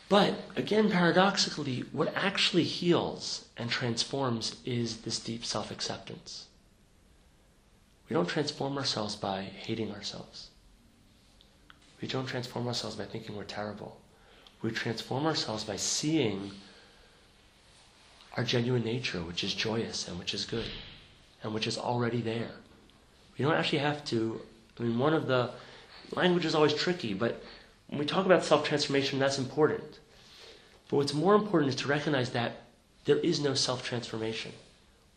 But 0.08 0.36
again, 0.56 0.92
paradoxically, 0.92 1.84
what 1.92 2.14
actually 2.16 2.64
heals 2.64 3.46
and 3.58 3.70
transforms 3.70 4.56
is 4.64 4.98
this 4.98 5.20
deep 5.20 5.44
self 5.44 5.72
acceptance. 5.72 6.46
We 8.08 8.14
don't 8.14 8.28
transform 8.28 8.78
ourselves 8.78 9.16
by 9.16 9.42
hating 9.42 9.92
ourselves. 9.92 10.50
We 12.02 12.08
don't 12.08 12.28
transform 12.28 12.68
ourselves 12.68 12.96
by 12.96 13.06
thinking 13.06 13.36
we're 13.36 13.46
terrible. 13.46 14.00
We 14.62 14.72
transform 14.72 15.26
ourselves 15.26 15.64
by 15.64 15.78
seeing 15.78 16.52
our 18.38 18.44
genuine 18.44 18.84
nature, 18.84 19.20
which 19.20 19.44
is 19.44 19.54
joyous 19.54 20.08
and 20.08 20.20
which 20.20 20.34
is 20.34 20.46
good 20.46 20.66
and 21.44 21.54
which 21.54 21.68
is 21.68 21.78
already 21.78 22.22
there. 22.22 22.52
We 23.38 23.46
don't 23.46 23.54
actually 23.54 23.80
have 23.80 24.04
to. 24.06 24.42
I 24.80 24.84
mean, 24.84 25.00
one 25.00 25.14
of 25.14 25.28
the 25.28 25.52
language 26.12 26.46
is 26.46 26.56
always 26.56 26.74
tricky, 26.74 27.14
but 27.14 27.42
when 27.88 28.00
we 28.00 28.06
talk 28.06 28.26
about 28.26 28.44
self 28.44 28.66
transformation, 28.66 29.20
that's 29.20 29.38
important. 29.38 30.00
But 30.90 30.98
what's 30.98 31.14
more 31.14 31.36
important 31.36 31.70
is 31.70 31.76
to 31.78 31.88
recognize 31.88 32.32
that 32.32 32.64
there 33.06 33.18
is 33.18 33.40
no 33.40 33.54
self 33.54 33.84
transformation. 33.84 34.52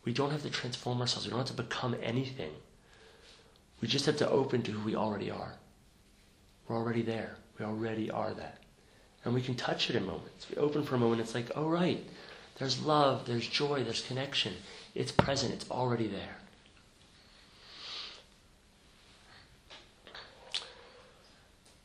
We 0.05 0.13
don't 0.13 0.31
have 0.31 0.43
to 0.43 0.49
transform 0.49 1.01
ourselves, 1.01 1.25
we 1.25 1.31
don't 1.31 1.39
have 1.39 1.55
to 1.55 1.63
become 1.63 1.95
anything. 2.01 2.51
We 3.81 3.87
just 3.87 4.05
have 4.05 4.17
to 4.17 4.29
open 4.29 4.61
to 4.63 4.71
who 4.71 4.85
we 4.85 4.95
already 4.95 5.31
are. 5.31 5.53
We're 6.67 6.75
already 6.75 7.01
there. 7.01 7.37
We 7.57 7.65
already 7.65 8.11
are 8.11 8.33
that. 8.33 8.57
And 9.23 9.33
we 9.33 9.41
can 9.41 9.55
touch 9.55 9.89
it 9.89 9.95
in 9.95 10.05
moments. 10.05 10.47
We 10.49 10.57
open 10.57 10.83
for 10.83 10.95
a 10.95 10.99
moment, 10.99 11.21
it's 11.21 11.33
like, 11.33 11.51
oh, 11.55 11.67
right. 11.67 12.05
There's 12.59 12.81
love, 12.81 13.25
there's 13.25 13.47
joy, 13.47 13.83
there's 13.85 14.05
connection. 14.05 14.53
It's 14.93 15.13
present, 15.13 15.53
it's 15.53 15.71
already 15.71 16.07
there. 16.07 16.35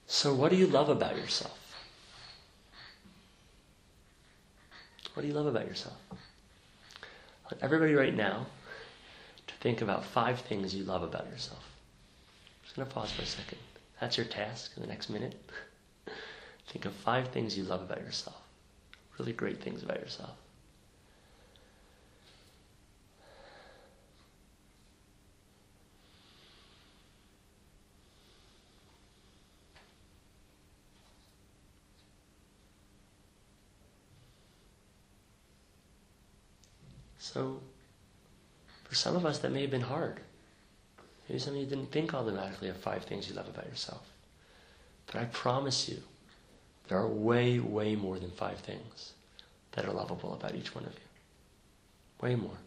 So, 0.09 0.35
what 0.35 0.51
do 0.51 0.57
you 0.57 0.67
love 0.67 0.89
about 0.89 1.17
yourself? 1.17 1.61
What 5.15 5.23
do 5.23 5.29
you 5.29 5.35
love 5.35 5.47
about 5.47 5.67
yourself? 5.67 5.97
I 6.11 6.17
want 7.45 7.63
everybody 7.63 7.95
right 7.95 8.15
now 8.15 8.47
to 9.47 9.55
think 9.61 9.81
about 9.81 10.05
five 10.05 10.41
things 10.41 10.75
you 10.75 10.83
love 10.83 11.05
about 11.05 11.27
yourself. 11.27 11.63
I'm 11.63 12.65
just 12.65 12.77
going 12.77 12.89
to 12.89 12.95
pause 12.95 13.13
for 13.13 13.23
a 13.23 13.27
second. 13.27 13.59
That's 14.01 14.17
your 14.17 14.27
task 14.27 14.73
in 14.77 14.83
the 14.83 14.89
next 14.89 15.09
minute. 15.09 15.35
think 16.69 16.85
of 16.85 16.93
five 16.95 17.29
things 17.29 17.57
you 17.57 17.63
love 17.63 17.83
about 17.83 18.01
yourself. 18.01 18.41
Really 19.19 19.33
great 19.33 19.63
things 19.63 19.85
about 19.85 20.01
yourself. 20.01 20.37
So, 37.35 37.61
for 38.85 38.95
some 38.95 39.17
of 39.17 39.27
us, 39.27 39.41
that 39.41 39.51
may 39.51 39.63
have 39.63 39.71
been 39.73 39.81
hard. 39.81 40.21
Maybe 41.29 41.41
some 41.41 41.55
of 41.55 41.61
you 41.61 41.67
didn't 41.67 41.91
think 41.91 42.15
automatically 42.15 42.69
of 42.69 42.77
five 42.77 43.03
things 43.05 43.29
you 43.29 43.35
love 43.35 43.49
about 43.49 43.67
yourself. 43.67 44.07
But 45.07 45.17
I 45.17 45.25
promise 45.25 45.89
you, 45.89 46.01
there 46.87 46.99
are 46.99 47.09
way, 47.09 47.59
way 47.59 47.97
more 47.97 48.21
than 48.21 48.31
five 48.31 48.59
things 48.61 49.15
that 49.73 49.85
are 49.85 49.93
lovable 49.93 50.33
about 50.33 50.55
each 50.55 50.77
one 50.77 50.85
of 50.85 50.93
you. 50.93 50.99
Way 52.21 52.37
more. 52.37 52.59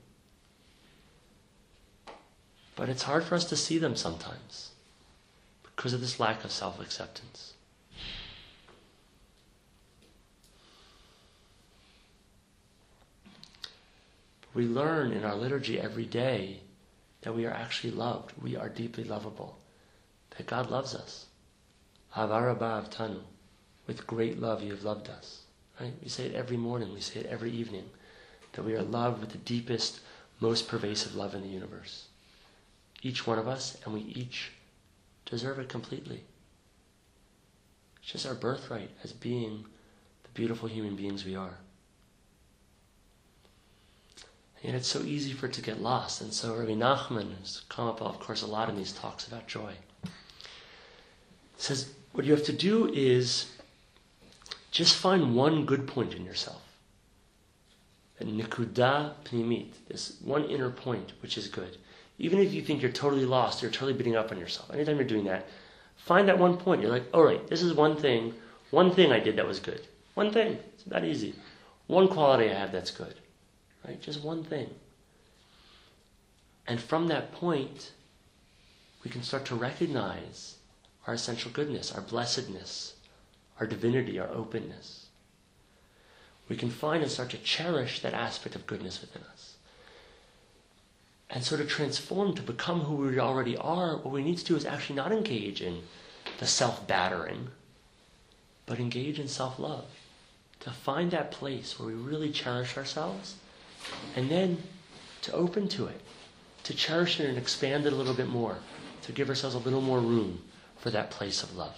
But 2.76 2.90
it's 2.90 3.04
hard 3.04 3.24
for 3.24 3.36
us 3.36 3.46
to 3.46 3.56
see 3.56 3.78
them 3.78 3.96
sometimes 3.96 4.72
because 5.64 5.94
of 5.94 6.02
this 6.02 6.20
lack 6.20 6.44
of 6.44 6.52
self 6.52 6.82
acceptance. 6.82 7.54
We 14.58 14.66
learn 14.66 15.12
in 15.12 15.24
our 15.24 15.36
liturgy 15.36 15.80
every 15.80 16.06
day 16.06 16.62
that 17.22 17.36
we 17.36 17.46
are 17.46 17.54
actually 17.54 17.92
loved. 17.92 18.34
We 18.42 18.56
are 18.56 18.70
deeply 18.70 19.04
lovable. 19.04 19.60
That 20.36 20.48
God 20.48 20.72
loves 20.72 20.96
us. 20.96 21.28
Tanu. 22.16 23.20
With 23.86 24.08
great 24.08 24.42
love 24.42 24.64
you 24.64 24.72
have 24.72 24.84
loved 24.84 25.10
us. 25.10 25.44
Right? 25.80 25.94
We 26.02 26.10
say 26.10 26.26
it 26.26 26.34
every 26.34 26.58
morning. 26.58 26.92
We 26.92 27.02
say 27.02 27.20
it 27.20 27.28
every 27.28 27.52
evening. 27.52 27.88
That 28.54 28.64
we 28.64 28.74
are 28.74 28.82
loved 28.82 29.22
with 29.22 29.30
the 29.30 29.38
deepest, 29.38 30.00
most 30.40 30.68
pervasive 30.68 31.14
love 31.14 31.36
in 31.36 31.44
the 31.44 31.50
universe. 31.50 32.08
Each 33.04 33.28
one 33.28 33.38
of 33.38 33.48
us, 33.48 33.78
and 33.86 33.94
we 33.94 34.02
each 34.02 34.54
deserve 35.28 35.60
it 35.60 35.70
completely. 35.70 36.24
It's 38.02 38.12
just 38.12 38.26
our 38.26 38.34
birthright 38.34 38.90
as 39.04 39.14
being 39.14 39.66
the 40.24 40.30
beautiful 40.34 40.68
human 40.68 40.96
beings 40.96 41.26
we 41.26 41.36
are. 41.36 41.60
And 44.68 44.76
it's 44.76 44.90
so 44.90 45.00
easy 45.00 45.32
for 45.32 45.46
it 45.46 45.54
to 45.54 45.62
get 45.62 45.82
lost. 45.82 46.20
And 46.20 46.34
so 46.34 46.54
Rabbi 46.54 46.74
Nachman 46.74 47.38
has 47.40 47.62
come 47.70 47.88
up, 47.88 48.02
of 48.02 48.20
course, 48.20 48.42
a 48.42 48.48
lot 48.48 48.68
in 48.68 48.76
these 48.76 48.92
talks 48.92 49.26
about 49.26 49.48
joy. 49.48 49.74
says 51.56 51.94
what 52.12 52.26
you 52.26 52.34
have 52.34 52.44
to 52.44 52.54
do 52.54 52.92
is 52.94 53.46
just 54.72 54.98
find 54.98 55.36
one 55.38 55.66
good 55.66 55.88
point 55.88 56.14
in 56.14 56.26
yourself. 56.26 56.62
A 58.20 58.26
nikuda 58.26 59.14
pnimit, 59.24 59.72
this 59.88 60.18
one 60.22 60.44
inner 60.44 60.70
point 60.70 61.14
which 61.22 61.38
is 61.38 61.48
good. 61.48 61.78
Even 62.20 62.40
if 62.40 62.54
you 62.54 62.62
think 62.62 62.82
you're 62.82 62.92
totally 62.92 63.26
lost, 63.26 63.62
you're 63.62 63.72
totally 63.72 63.94
beating 63.94 64.18
up 64.18 64.34
on 64.34 64.38
yourself. 64.38 64.70
Anytime 64.74 64.98
you're 64.98 65.08
doing 65.08 65.24
that, 65.26 65.48
find 65.96 66.28
that 66.28 66.40
one 66.40 66.58
point. 66.58 66.82
You're 66.82 66.92
like, 66.92 67.08
all 67.14 67.24
right, 67.24 67.48
this 67.48 67.62
is 67.62 67.74
one 67.74 67.96
thing, 67.96 68.34
one 68.72 68.94
thing 68.94 69.14
I 69.14 69.20
did 69.22 69.38
that 69.38 69.48
was 69.48 69.62
good. 69.62 69.88
One 70.16 70.34
thing. 70.34 70.60
It's 70.74 70.84
that 70.88 71.06
easy. 71.06 71.36
One 71.86 72.10
quality 72.10 72.50
I 72.50 72.54
have 72.56 72.74
that's 72.74 72.92
good. 72.92 73.16
Right? 73.88 74.02
Just 74.02 74.24
one 74.24 74.44
thing. 74.44 74.70
And 76.68 76.82
from 76.82 77.08
that 77.08 77.32
point, 77.32 77.92
we 79.04 79.10
can 79.10 79.24
start 79.24 79.46
to 79.46 79.56
recognize 79.56 80.58
our 81.08 81.14
essential 81.14 81.50
goodness, 81.52 81.94
our 81.94 82.02
blessedness, 82.02 82.96
our 83.60 83.66
divinity, 83.66 84.20
our 84.20 84.28
openness. 84.28 85.06
We 86.50 86.58
can 86.58 86.70
find 86.70 87.02
and 87.02 87.12
start 87.12 87.30
to 87.30 87.38
cherish 87.38 88.02
that 88.02 88.14
aspect 88.14 88.56
of 88.56 88.68
goodness 88.68 89.00
within 89.00 89.22
us. 89.32 89.56
And 91.30 91.44
so 91.44 91.58
to 91.58 91.66
transform, 91.66 92.36
to 92.36 92.42
become 92.42 92.82
who 92.82 92.96
we 92.96 93.20
already 93.20 93.56
are, 93.58 93.98
what 93.98 94.14
we 94.14 94.24
need 94.24 94.38
to 94.38 94.46
do 94.46 94.56
is 94.56 94.66
actually 94.66 94.96
not 94.96 95.12
engage 95.12 95.62
in 95.62 95.84
the 96.40 96.48
self 96.48 96.88
battering, 96.88 97.50
but 98.66 98.80
engage 98.80 99.20
in 99.20 99.28
self 99.28 99.60
love. 99.60 99.86
To 100.62 100.72
find 100.72 101.12
that 101.12 101.32
place 101.32 101.78
where 101.78 101.88
we 101.88 101.94
really 101.94 102.32
cherish 102.32 102.78
ourselves 102.78 103.36
and 104.16 104.30
then 104.30 104.62
to 105.22 105.34
open 105.34 105.68
to 105.70 105.88
it, 105.88 106.02
to 106.64 106.74
cherish 106.74 107.20
it 107.20 107.30
and 107.30 107.38
expand 107.38 107.86
it 107.86 107.94
a 107.94 107.96
little 107.96 108.14
bit 108.14 108.28
more, 108.28 108.58
to 109.04 109.12
give 109.12 109.30
ourselves 109.30 109.56
a 109.56 109.60
little 109.60 109.82
more 109.82 110.00
room 110.00 110.42
for 110.80 110.90
that 110.92 111.12
place 111.12 111.44
of 111.44 111.56
love. 111.56 111.76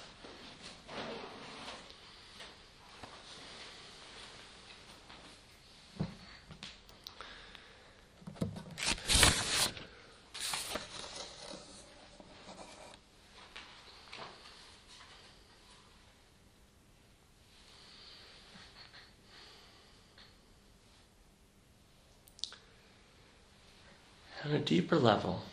On 24.49 24.55
a 24.55 24.59
deeper 24.59 24.97
level, 24.97 25.43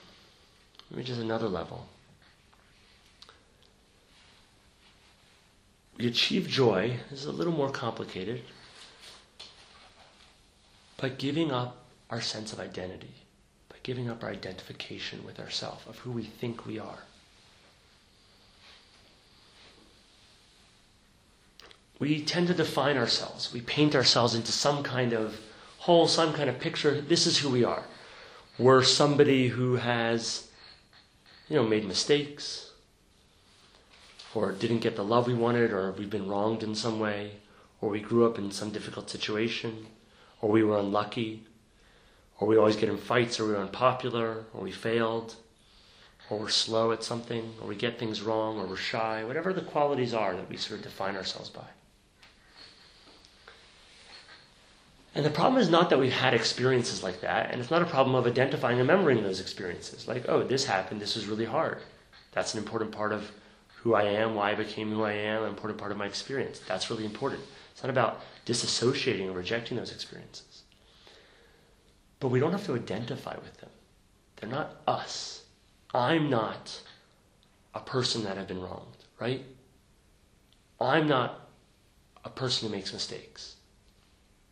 just 1.02 1.20
another 1.20 1.50
level, 1.50 1.86
we 5.98 6.06
achieve 6.06 6.48
joy, 6.48 6.96
this 7.10 7.20
is 7.20 7.26
a 7.26 7.32
little 7.32 7.52
more 7.52 7.68
complicated, 7.68 8.40
by 10.96 11.10
giving 11.10 11.52
up 11.52 11.84
our 12.08 12.22
sense 12.22 12.54
of 12.54 12.58
identity, 12.58 13.12
by 13.68 13.76
giving 13.82 14.08
up 14.08 14.24
our 14.24 14.30
identification 14.30 15.22
with 15.26 15.38
ourself, 15.40 15.86
of 15.86 15.98
who 15.98 16.10
we 16.10 16.24
think 16.24 16.64
we 16.64 16.78
are. 16.78 17.00
We 21.98 22.22
tend 22.22 22.46
to 22.46 22.54
define 22.54 22.96
ourselves. 22.96 23.52
We 23.52 23.60
paint 23.60 23.94
ourselves 23.94 24.34
into 24.34 24.52
some 24.52 24.82
kind 24.82 25.12
of 25.12 25.38
whole, 25.80 26.08
some 26.08 26.32
kind 26.32 26.48
of 26.48 26.58
picture. 26.58 26.98
This 27.02 27.26
is 27.26 27.36
who 27.36 27.50
we 27.50 27.62
are. 27.62 27.84
We're 28.58 28.82
somebody 28.82 29.48
who 29.48 29.76
has, 29.76 30.48
you 31.48 31.56
know, 31.56 31.64
made 31.66 31.84
mistakes, 31.84 32.70
or 34.34 34.52
didn't 34.52 34.78
get 34.78 34.96
the 34.96 35.04
love 35.04 35.26
we 35.26 35.34
wanted, 35.34 35.72
or 35.72 35.92
we've 35.92 36.08
been 36.08 36.26
wronged 36.26 36.62
in 36.62 36.74
some 36.74 36.98
way, 36.98 37.32
or 37.82 37.90
we 37.90 38.00
grew 38.00 38.24
up 38.24 38.38
in 38.38 38.50
some 38.50 38.70
difficult 38.70 39.10
situation, 39.10 39.86
or 40.40 40.50
we 40.50 40.62
were 40.62 40.78
unlucky, 40.78 41.44
or 42.38 42.48
we 42.48 42.56
always 42.56 42.76
get 42.76 42.88
in 42.88 42.96
fights, 42.96 43.38
or 43.38 43.44
we 43.44 43.52
were 43.52 43.58
unpopular, 43.58 44.44
or 44.54 44.62
we 44.62 44.72
failed, 44.72 45.34
or 46.30 46.38
we're 46.38 46.48
slow 46.48 46.92
at 46.92 47.04
something, 47.04 47.52
or 47.60 47.68
we 47.68 47.76
get 47.76 47.98
things 47.98 48.22
wrong, 48.22 48.58
or 48.58 48.66
we're 48.66 48.76
shy, 48.76 49.22
whatever 49.22 49.52
the 49.52 49.60
qualities 49.60 50.14
are 50.14 50.34
that 50.34 50.48
we 50.48 50.56
sort 50.56 50.80
of 50.80 50.84
define 50.84 51.14
ourselves 51.14 51.50
by. 51.50 51.66
And 55.16 55.24
the 55.24 55.30
problem 55.30 55.62
is 55.62 55.70
not 55.70 55.88
that 55.88 55.98
we've 55.98 56.12
had 56.12 56.34
experiences 56.34 57.02
like 57.02 57.22
that, 57.22 57.50
and 57.50 57.58
it's 57.58 57.70
not 57.70 57.80
a 57.80 57.86
problem 57.86 58.14
of 58.14 58.26
identifying 58.26 58.78
and 58.78 58.86
remembering 58.86 59.22
those 59.22 59.40
experiences. 59.40 60.06
Like, 60.06 60.28
oh, 60.28 60.42
this 60.42 60.66
happened, 60.66 61.00
this 61.00 61.16
was 61.16 61.24
really 61.24 61.46
hard. 61.46 61.78
That's 62.32 62.52
an 62.52 62.58
important 62.58 62.92
part 62.92 63.12
of 63.12 63.32
who 63.76 63.94
I 63.94 64.02
am, 64.02 64.34
why 64.34 64.50
I 64.50 64.54
became 64.54 64.90
who 64.90 65.04
I 65.04 65.12
am, 65.12 65.44
an 65.44 65.48
important 65.48 65.80
part 65.80 65.90
of 65.90 65.96
my 65.96 66.04
experience. 66.04 66.60
That's 66.68 66.90
really 66.90 67.06
important. 67.06 67.40
It's 67.72 67.82
not 67.82 67.88
about 67.88 68.20
disassociating 68.44 69.28
or 69.28 69.32
rejecting 69.32 69.78
those 69.78 69.90
experiences. 69.90 70.64
But 72.20 72.28
we 72.28 72.38
don't 72.38 72.52
have 72.52 72.66
to 72.66 72.74
identify 72.74 73.36
with 73.36 73.56
them. 73.56 73.70
They're 74.36 74.50
not 74.50 74.82
us. 74.86 75.44
I'm 75.94 76.28
not 76.28 76.78
a 77.74 77.80
person 77.80 78.24
that 78.24 78.36
I've 78.36 78.48
been 78.48 78.60
wronged, 78.60 79.06
right? 79.18 79.42
I'm 80.78 81.08
not 81.08 81.48
a 82.22 82.28
person 82.28 82.68
who 82.68 82.74
makes 82.74 82.92
mistakes. 82.92 83.55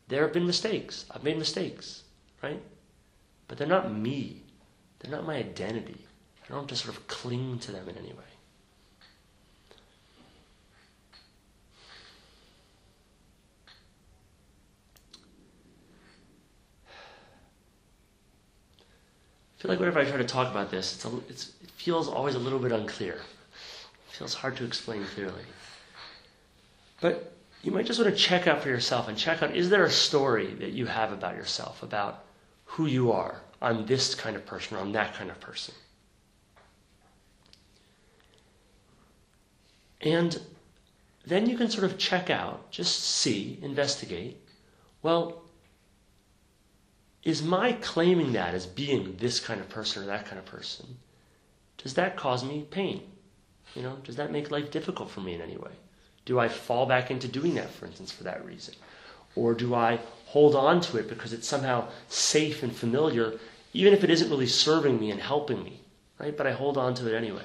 There 0.08 0.22
have 0.22 0.32
been 0.32 0.46
mistakes. 0.46 1.06
I've 1.10 1.24
made 1.24 1.38
mistakes, 1.38 2.02
right? 2.42 2.60
But 3.48 3.58
they're 3.58 3.66
not 3.66 3.92
me. 3.92 4.42
They're 4.98 5.10
not 5.10 5.26
my 5.26 5.36
identity. 5.36 6.06
I 6.44 6.48
don't 6.48 6.60
have 6.60 6.66
to 6.68 6.76
sort 6.76 6.96
of 6.96 7.06
cling 7.06 7.58
to 7.60 7.72
them 7.72 7.88
in 7.88 7.96
any 7.96 8.08
way. 8.08 8.24
I 19.58 19.62
feel 19.66 19.70
like 19.70 19.80
whenever 19.80 20.00
I 20.00 20.04
try 20.04 20.18
to 20.18 20.24
talk 20.24 20.50
about 20.50 20.70
this, 20.70 20.94
it's 20.94 21.04
a, 21.06 21.18
it's, 21.30 21.52
it 21.62 21.70
feels 21.70 22.08
always 22.08 22.34
a 22.34 22.38
little 22.38 22.58
bit 22.58 22.72
unclear. 22.72 23.14
It 23.14 24.12
feels 24.18 24.34
hard 24.34 24.58
to 24.58 24.64
explain 24.64 25.04
clearly. 25.06 25.44
But 27.00 27.33
you 27.64 27.72
might 27.72 27.86
just 27.86 27.98
want 27.98 28.14
to 28.14 28.16
check 28.16 28.46
out 28.46 28.62
for 28.62 28.68
yourself 28.68 29.08
and 29.08 29.16
check 29.16 29.42
out 29.42 29.56
is 29.56 29.70
there 29.70 29.84
a 29.84 29.90
story 29.90 30.52
that 30.54 30.72
you 30.72 30.84
have 30.84 31.12
about 31.12 31.34
yourself, 31.34 31.82
about 31.82 32.24
who 32.66 32.86
you 32.86 33.10
are? 33.10 33.40
I'm 33.62 33.86
this 33.86 34.14
kind 34.14 34.36
of 34.36 34.44
person 34.44 34.76
or 34.76 34.80
I'm 34.80 34.92
that 34.92 35.14
kind 35.14 35.30
of 35.30 35.40
person. 35.40 35.74
And 40.02 40.38
then 41.26 41.48
you 41.48 41.56
can 41.56 41.70
sort 41.70 41.84
of 41.84 41.96
check 41.96 42.28
out, 42.28 42.70
just 42.70 43.02
see, 43.02 43.58
investigate. 43.62 44.36
Well, 45.02 45.42
is 47.22 47.42
my 47.42 47.72
claiming 47.72 48.34
that 48.34 48.54
as 48.54 48.66
being 48.66 49.16
this 49.16 49.40
kind 49.40 49.60
of 49.60 49.70
person 49.70 50.02
or 50.02 50.06
that 50.06 50.26
kind 50.26 50.38
of 50.38 50.44
person, 50.44 50.98
does 51.78 51.94
that 51.94 52.16
cause 52.16 52.44
me 52.44 52.66
pain? 52.70 53.00
You 53.74 53.80
know, 53.80 53.96
does 54.04 54.16
that 54.16 54.30
make 54.30 54.50
life 54.50 54.70
difficult 54.70 55.10
for 55.10 55.22
me 55.22 55.32
in 55.32 55.40
any 55.40 55.56
way? 55.56 55.72
Do 56.24 56.38
I 56.38 56.48
fall 56.48 56.86
back 56.86 57.10
into 57.10 57.28
doing 57.28 57.54
that, 57.56 57.70
for 57.70 57.86
instance, 57.86 58.10
for 58.10 58.24
that 58.24 58.44
reason? 58.44 58.74
Or 59.36 59.54
do 59.54 59.74
I 59.74 59.98
hold 60.26 60.54
on 60.54 60.80
to 60.82 60.96
it 60.96 61.08
because 61.08 61.32
it's 61.32 61.46
somehow 61.46 61.88
safe 62.08 62.62
and 62.62 62.74
familiar, 62.74 63.38
even 63.72 63.92
if 63.92 64.02
it 64.04 64.10
isn't 64.10 64.30
really 64.30 64.46
serving 64.46 64.98
me 64.98 65.10
and 65.10 65.20
helping 65.20 65.62
me, 65.62 65.80
right? 66.18 66.36
But 66.36 66.46
I 66.46 66.52
hold 66.52 66.78
on 66.78 66.94
to 66.94 67.12
it 67.12 67.16
anyway. 67.16 67.42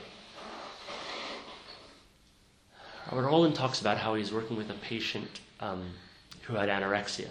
Robert 3.11 3.55
talks 3.55 3.81
about 3.81 3.97
how 3.97 4.13
he's 4.13 4.31
working 4.31 4.55
with 4.55 4.69
a 4.69 4.75
patient 4.75 5.41
um, 5.59 5.93
who 6.43 6.53
had 6.55 6.69
anorexia. 6.69 7.29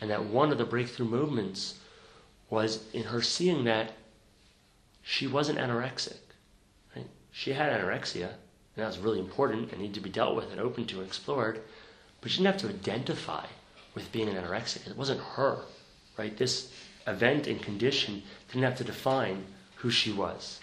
And 0.00 0.10
that 0.10 0.24
one 0.24 0.52
of 0.52 0.58
the 0.58 0.64
breakthrough 0.64 1.06
movements 1.06 1.78
was 2.50 2.84
in 2.92 3.04
her 3.04 3.22
seeing 3.22 3.64
that 3.64 3.92
she 5.02 5.26
wasn't 5.26 5.58
anorexic. 5.58 6.18
Right? 6.94 7.06
She 7.32 7.54
had 7.54 7.72
anorexia, 7.72 8.34
and 8.76 8.82
that 8.82 8.88
was 8.88 8.98
really 8.98 9.18
important 9.18 9.72
and 9.72 9.80
needed 9.80 9.94
to 9.94 10.00
be 10.00 10.10
dealt 10.10 10.36
with 10.36 10.52
and 10.52 10.60
open 10.60 10.86
to 10.86 10.98
and 10.98 11.06
explored. 11.06 11.62
But 12.20 12.30
she 12.30 12.38
didn't 12.38 12.60
have 12.60 12.70
to 12.70 12.76
identify 12.76 13.46
with 13.94 14.12
being 14.12 14.28
an 14.28 14.36
anorexic. 14.36 14.86
It 14.86 14.96
wasn't 14.96 15.20
her, 15.20 15.60
right? 16.18 16.36
This 16.36 16.70
event 17.06 17.46
and 17.46 17.60
condition 17.62 18.22
didn't 18.48 18.64
have 18.64 18.76
to 18.76 18.84
define 18.84 19.44
who 19.76 19.90
she 19.90 20.12
was. 20.12 20.60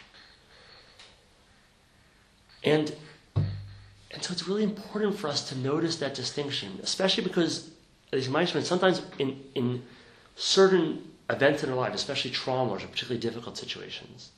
And 2.63 2.95
and 4.13 4.23
so 4.23 4.32
it's 4.32 4.47
really 4.47 4.63
important 4.63 5.17
for 5.17 5.28
us 5.28 5.49
to 5.49 5.58
notice 5.58 5.95
that 5.97 6.13
distinction, 6.13 6.80
especially 6.84 7.23
because, 7.23 7.71
at 8.12 8.17
least 8.17 8.30
in 8.30 8.36
experience, 8.36 8.69
sometimes 8.69 9.02
in, 9.17 9.41
in 9.56 9.82
certain 10.36 11.12
events 11.32 11.63
in 11.63 11.71
our 11.71 11.76
life, 11.76 11.95
especially 11.95 12.30
traumas 12.30 12.84
or 12.84 12.88
particularly 12.88 13.19
difficult 13.19 13.58
situations, 13.58 14.30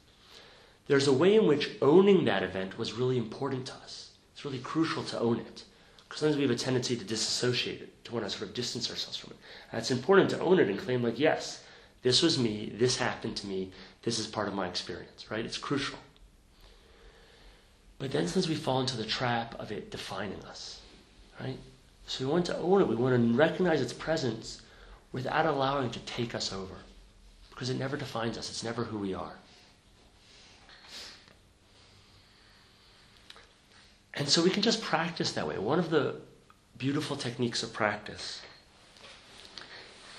there's 0.88 1.08
a 1.08 1.14
way 1.14 1.36
in 1.36 1.48
which 1.48 1.72
owning 1.82 2.26
that 2.26 2.44
event 2.44 2.78
was 2.78 2.94
really 2.94 3.18
important 3.18 3.66
to 3.68 3.74
us. 3.74 4.12
It's 4.34 4.46
really 4.46 4.60
crucial 4.60 5.04
to 5.04 5.20
own 5.20 5.40
it. 5.40 5.64
Because 6.08 6.20
sometimes 6.20 6.38
we 6.38 6.44
have 6.44 6.52
a 6.52 6.56
tendency 6.56 6.96
to 6.96 7.04
disassociate 7.04 7.82
it, 7.82 8.06
to 8.06 8.14
want 8.14 8.26
to 8.26 8.30
sort 8.30 8.50
of 8.50 8.54
distance 8.54 8.90
ourselves 8.90 9.18
from 9.18 9.32
it. 9.32 9.38
And 9.72 9.80
it's 9.80 9.92
important 9.92 10.30
to 10.32 10.40
own 10.40 10.60
it 10.60 10.70
and 10.70 10.78
claim, 10.78 11.02
like, 11.02 11.20
yes, 11.20 11.64
this 12.04 12.22
was 12.22 12.38
me, 12.38 12.72
this 12.76 12.98
happened 12.98 13.36
to 13.38 13.48
me, 13.48 13.72
this 14.04 14.20
is 14.20 14.28
part 14.28 14.48
of 14.48 14.54
my 14.54 14.68
experience, 14.68 15.32
right? 15.32 15.44
It's 15.44 15.58
crucial. 15.58 15.98
But 17.98 18.12
then 18.12 18.28
sometimes 18.28 18.48
we 18.48 18.56
fall 18.56 18.82
into 18.82 18.98
the 18.98 19.06
trap 19.06 19.56
of 19.60 19.72
it 19.72 19.90
defining 19.90 20.44
us, 20.44 20.82
right? 21.40 21.58
So 22.06 22.26
we 22.26 22.32
want 22.32 22.46
to 22.46 22.58
own 22.58 22.82
it, 22.82 22.88
we 22.88 22.96
want 22.96 23.16
to 23.16 23.36
recognize 23.36 23.82
its 23.82 23.94
presence 23.94 24.62
without 25.12 25.48
allowing 25.48 25.88
it 25.88 25.94
to 25.94 26.00
take 26.00 26.36
us 26.36 26.54
over. 26.54 26.76
Because 27.50 27.70
it 27.70 27.80
never 27.80 27.98
defines 27.98 28.38
us, 28.38 28.50
it's 28.50 28.64
never 28.64 28.84
who 28.84 29.00
we 29.00 29.16
are. 29.16 29.34
And 34.16 34.30
so 34.30 34.44
we 34.44 34.50
can 34.50 34.62
just 34.62 34.82
practice 34.82 35.32
that 35.34 35.48
way. 35.48 35.58
One 35.58 35.80
of 35.80 35.90
the 35.90 36.16
beautiful 36.78 37.16
techniques 37.16 37.64
of 37.64 37.74
practice 37.74 38.42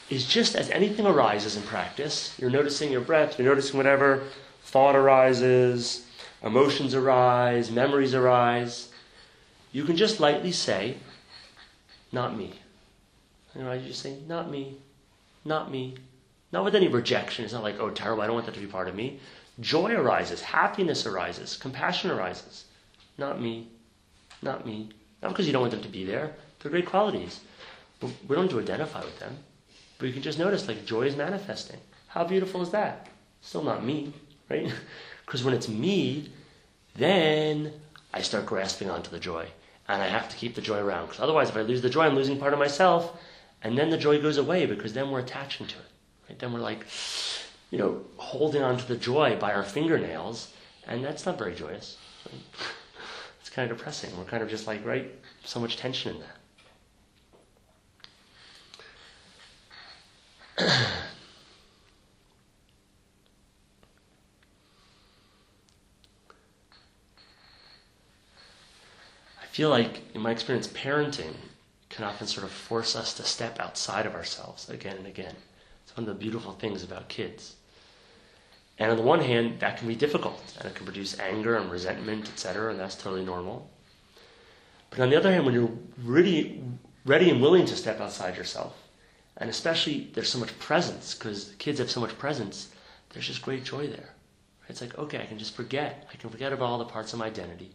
is 0.09 0.27
just 0.27 0.55
as 0.55 0.71
anything 0.71 1.07
arises 1.07 1.57
in 1.57 1.63
practice, 1.63 2.35
you're 2.39 2.51
noticing 2.51 2.93
your 2.93 3.01
breath, 3.01 3.39
you're 3.39 3.49
noticing 3.49 3.77
whatever 3.77 4.23
thought 4.63 4.95
arises, 4.95 6.07
emotions 6.43 6.95
arise, 6.95 7.71
memories 7.71 8.15
arise, 8.15 8.91
you 9.73 9.85
can 9.85 9.97
just 9.97 10.21
lightly 10.21 10.53
say, 10.53 10.97
not 12.13 12.37
me. 12.37 12.53
You 13.55 13.63
know, 13.63 13.73
you 13.73 13.89
just 13.89 14.03
say, 14.03 14.19
not 14.29 14.51
me, 14.51 14.79
not 15.45 15.71
me. 15.71 15.97
Not 16.53 16.65
with 16.65 16.75
any 16.75 16.89
rejection. 16.89 17.45
It's 17.45 17.53
not 17.53 17.63
like, 17.63 17.81
oh, 17.81 17.91
terrible, 17.91 18.23
I 18.23 18.27
don't 18.27 18.35
want 18.35 18.47
that 18.47 18.55
to 18.55 18.61
be 18.61 18.67
part 18.67 18.89
of 18.89 18.95
me. 18.95 19.19
Joy 19.61 19.95
arises, 19.95 20.41
happiness 20.41 21.05
arises, 21.07 21.57
compassion 21.57 22.11
arises. 22.11 22.67
Not 23.19 23.41
me, 23.41 23.69
not 24.43 24.67
me. 24.67 24.91
Not 25.23 25.29
because 25.31 25.47
you 25.47 25.53
don't 25.53 25.63
want 25.63 25.73
them 25.73 25.83
to 25.83 25.89
be 25.89 26.05
there. 26.05 26.35
They're 26.61 26.71
great 26.71 26.87
qualities. 26.87 27.41
But 28.01 28.11
we 28.29 28.37
don't 28.37 28.45
have 28.45 28.53
to 28.53 28.61
identify 28.61 29.01
with 29.05 29.19
them. 29.19 29.39
But 29.99 30.07
you 30.07 30.13
can 30.13 30.23
just 30.23 30.39
notice 30.39 30.69
like 30.69 30.85
joy 30.85 31.03
is 31.03 31.17
manifesting. 31.17 31.81
How 32.09 32.25
beautiful 32.25 32.63
is 32.63 32.71
that? 32.71 33.09
Still 33.41 33.63
not 33.63 33.85
me. 33.85 34.13
right? 34.51 34.73
Because 35.25 35.43
when 35.43 35.55
it's 35.55 35.69
me, 35.69 36.31
then 36.95 37.73
I 38.15 38.23
start 38.23 38.47
grasping 38.47 38.89
onto 38.89 39.11
the 39.11 39.19
joy. 39.19 39.49
And 39.89 40.01
I 40.01 40.07
have 40.07 40.29
to 40.29 40.37
keep 40.37 40.55
the 40.55 40.61
joy 40.61 40.79
around. 40.79 41.07
Because 41.07 41.21
otherwise, 41.21 41.49
if 41.49 41.57
I 41.57 41.63
lose 41.63 41.83
the 41.83 41.91
joy, 41.91 42.05
I'm 42.05 42.15
losing 42.15 42.39
part 42.39 42.53
of 42.53 42.61
myself. 42.61 43.21
And 43.63 43.77
then 43.77 43.91
the 43.91 43.99
joy 43.99 44.23
goes 44.23 44.39
away 44.39 44.67
because 44.67 44.93
then 44.93 45.11
we're 45.11 45.19
attaching 45.19 45.67
to 45.67 45.75
it. 45.75 45.91
Right? 46.29 46.39
Then 46.39 46.53
we're 46.53 46.61
like, 46.61 46.87
you 47.71 47.79
know, 47.79 48.03
holding 48.19 48.63
on 48.63 48.77
to 48.79 48.87
the 48.87 48.97
joy 48.97 49.37
by 49.37 49.53
our 49.53 49.65
fingernails. 49.65 50.53
And 50.87 51.05
that's 51.05 51.27
not 51.27 51.39
very 51.39 51.55
joyous. 51.55 51.97
Right? 52.31 52.41
Kind 53.57 53.71
of 53.71 53.79
depressing. 53.79 54.15
We're 54.19 54.25
kind 54.25 54.43
of 54.43 54.51
just 54.51 54.67
like, 54.67 54.85
right? 54.85 55.11
So 55.45 55.59
much 55.59 55.79
tension 55.79 56.17
in 56.17 56.21
that. 56.21 56.37
I 69.43 69.47
feel 69.47 69.71
like, 69.71 70.03
in 70.15 70.21
my 70.21 70.33
experience, 70.33 70.69
parenting 70.69 71.33
can 71.89 72.05
often 72.05 72.27
sort 72.27 72.45
of 72.45 72.51
force 72.51 72.95
us 72.95 73.15
to 73.15 73.23
step 73.23 73.59
outside 73.59 74.05
of 74.05 74.15
ourselves 74.15 74.69
again 74.69 74.99
and 74.99 75.07
again. 75.07 75.35
It's 75.83 75.97
one 75.97 76.07
of 76.07 76.15
the 76.15 76.21
beautiful 76.21 76.53
things 76.53 76.85
about 76.85 77.09
kids. 77.09 77.57
And 78.79 78.91
on 78.91 78.97
the 78.97 79.03
one 79.03 79.21
hand, 79.21 79.61
that 79.61 79.79
can 79.79 79.89
be 79.89 79.95
difficult, 79.95 80.43
and 80.59 80.69
it 80.69 80.75
can 80.75 80.85
produce 80.85 81.19
anger 81.19 81.57
and 81.57 81.71
resentment, 81.71 82.29
etc., 82.29 82.71
and 82.71 82.79
that's 82.79 82.95
totally 82.95 83.25
normal. 83.25 83.71
But 84.91 85.01
on 85.01 85.11
the 85.11 85.17
other 85.17 85.33
hand, 85.33 85.47
when 85.47 85.55
you're 85.55 85.71
really 86.03 86.63
ready 87.05 87.31
and 87.31 87.41
willing 87.41 87.65
to 87.67 87.77
step 87.77 88.01
outside 88.01 88.37
yourself, 88.37 88.77
and 89.39 89.49
especially 89.49 90.11
there's 90.15 90.29
so 90.29 90.39
much 90.39 90.59
presence, 90.59 91.15
because 91.15 91.55
kids 91.59 91.79
have 91.79 91.91
so 91.91 92.01
much 92.01 92.19
presence, 92.19 92.69
there's 93.11 93.27
just 93.27 93.43
great 93.43 93.65
joy 93.65 93.87
there. 93.87 94.11
It's 94.69 94.81
like, 94.81 94.99
okay, 94.99 95.23
I 95.23 95.27
can 95.27 95.39
just 95.39 95.55
forget. 95.55 96.09
I 96.13 96.17
can 96.17 96.29
forget 96.31 96.53
about 96.53 96.67
all 96.67 96.79
the 96.79 96.85
parts 96.85 97.13
of 97.13 97.19
my 97.19 97.27
identity 97.27 97.71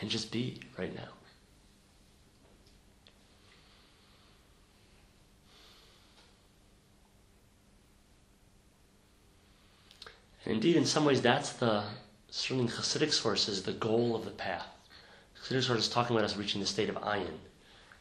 and 0.00 0.10
just 0.10 0.32
be 0.32 0.60
right 0.78 0.94
now. 0.94 1.08
Indeed, 10.44 10.76
in 10.76 10.86
some 10.86 11.04
ways, 11.04 11.22
that's 11.22 11.52
the, 11.52 11.84
certainly 12.30 12.64
in 12.64 12.70
Hasidic 12.70 13.12
sources, 13.12 13.62
the 13.62 13.72
goal 13.72 14.16
of 14.16 14.24
the 14.24 14.30
path. 14.30 14.66
Hasidic 15.40 15.62
sources 15.62 15.88
talking 15.88 16.16
about 16.16 16.24
us 16.24 16.36
reaching 16.36 16.60
the 16.60 16.66
state 16.66 16.88
of 16.88 16.96
ayin, 16.96 17.38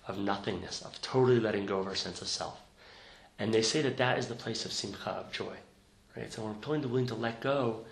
of 0.08 0.18
nothingness, 0.18 0.82
of 0.82 1.00
totally 1.02 1.40
letting 1.40 1.66
go 1.66 1.80
of 1.80 1.88
our 1.88 1.96
sense 1.96 2.22
of 2.22 2.28
self. 2.28 2.60
And 3.38 3.54
they 3.54 3.62
say 3.62 3.82
that 3.82 3.98
that 3.98 4.18
is 4.18 4.28
the 4.28 4.36
place 4.36 4.66
of 4.66 4.72
simcha, 4.72 5.10
of 5.10 5.32
joy. 5.32 5.56
Right? 6.16 6.32
So 6.32 6.44
when 6.44 6.54
we're 6.54 6.68
willing 6.68 6.82
to, 6.82 6.88
willing 6.88 7.08
to 7.08 7.16
let 7.16 7.42
go, 7.42 7.86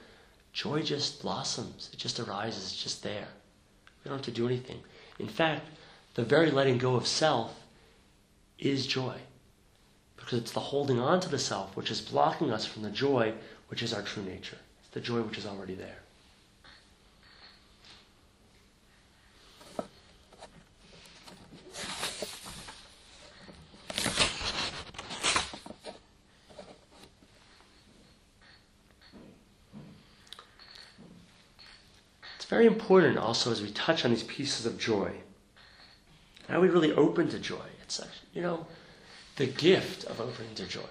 joy 0.54 0.82
just 0.82 1.22
blossoms. 1.22 1.90
It 1.94 1.98
just 1.98 2.20
arises. 2.20 2.64
It's 2.64 2.84
just 2.84 3.04
there. 3.04 3.28
We 4.04 4.10
don't 4.10 4.18
have 4.18 4.26
to 4.26 4.32
do 4.32 4.48
anything. 4.48 4.82
In 5.20 5.28
fact, 5.28 5.68
the 6.16 6.24
very 6.24 6.52
letting 6.52 6.78
go 6.78 6.96
of 6.96 7.08
self 7.08 7.56
is 8.58 8.88
joy. 8.88 9.16
Because 10.18 10.40
it's 10.40 10.52
the 10.52 10.60
holding 10.60 11.00
on 11.00 11.20
to 11.22 11.30
the 11.30 11.40
self 11.40 11.76
which 11.76 11.92
is 11.92 12.02
blocking 12.02 12.52
us 12.52 12.66
from 12.66 12.84
the 12.84 12.90
joy 12.90 13.34
which 13.70 13.84
is 13.84 13.94
our 13.94 14.02
true 14.02 14.24
nature. 14.24 14.58
It's 14.82 14.90
the 14.90 15.00
joy 15.00 15.22
which 15.22 15.38
is 15.38 15.46
already 15.46 15.76
there. 15.76 16.00
It's 32.38 32.46
very 32.46 32.66
important 32.66 33.18
also 33.20 33.52
as 33.52 33.62
we 33.62 33.70
touch 33.70 34.04
on 34.04 34.12
these 34.12 34.24
pieces 34.24 34.66
of 34.66 34.80
joy. 34.80 35.12
Are 36.50 36.60
we 36.60 36.68
really 36.68 36.92
open 36.92 37.30
to 37.30 37.38
joy? 37.38 37.58
It's 37.84 38.02
you 38.34 38.42
know, 38.42 38.66
the 39.36 39.46
gift 39.46 40.06
of 40.06 40.20
opening 40.20 40.56
to 40.56 40.66
joy. 40.66 40.82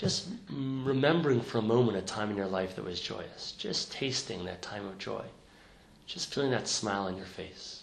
Just 0.00 0.30
mm, 0.46 0.86
remembering 0.86 1.42
for 1.42 1.58
a 1.58 1.62
moment 1.62 1.98
a 1.98 2.00
time 2.00 2.30
in 2.30 2.36
your 2.38 2.46
life 2.46 2.74
that 2.74 2.84
was 2.86 2.98
joyous. 2.98 3.52
Just 3.58 3.92
tasting 3.92 4.46
that 4.46 4.62
time 4.62 4.86
of 4.86 4.96
joy. 4.96 5.22
Just 6.06 6.32
feeling 6.32 6.50
that 6.52 6.68
smile 6.68 7.02
on 7.02 7.18
your 7.18 7.26
face. 7.26 7.82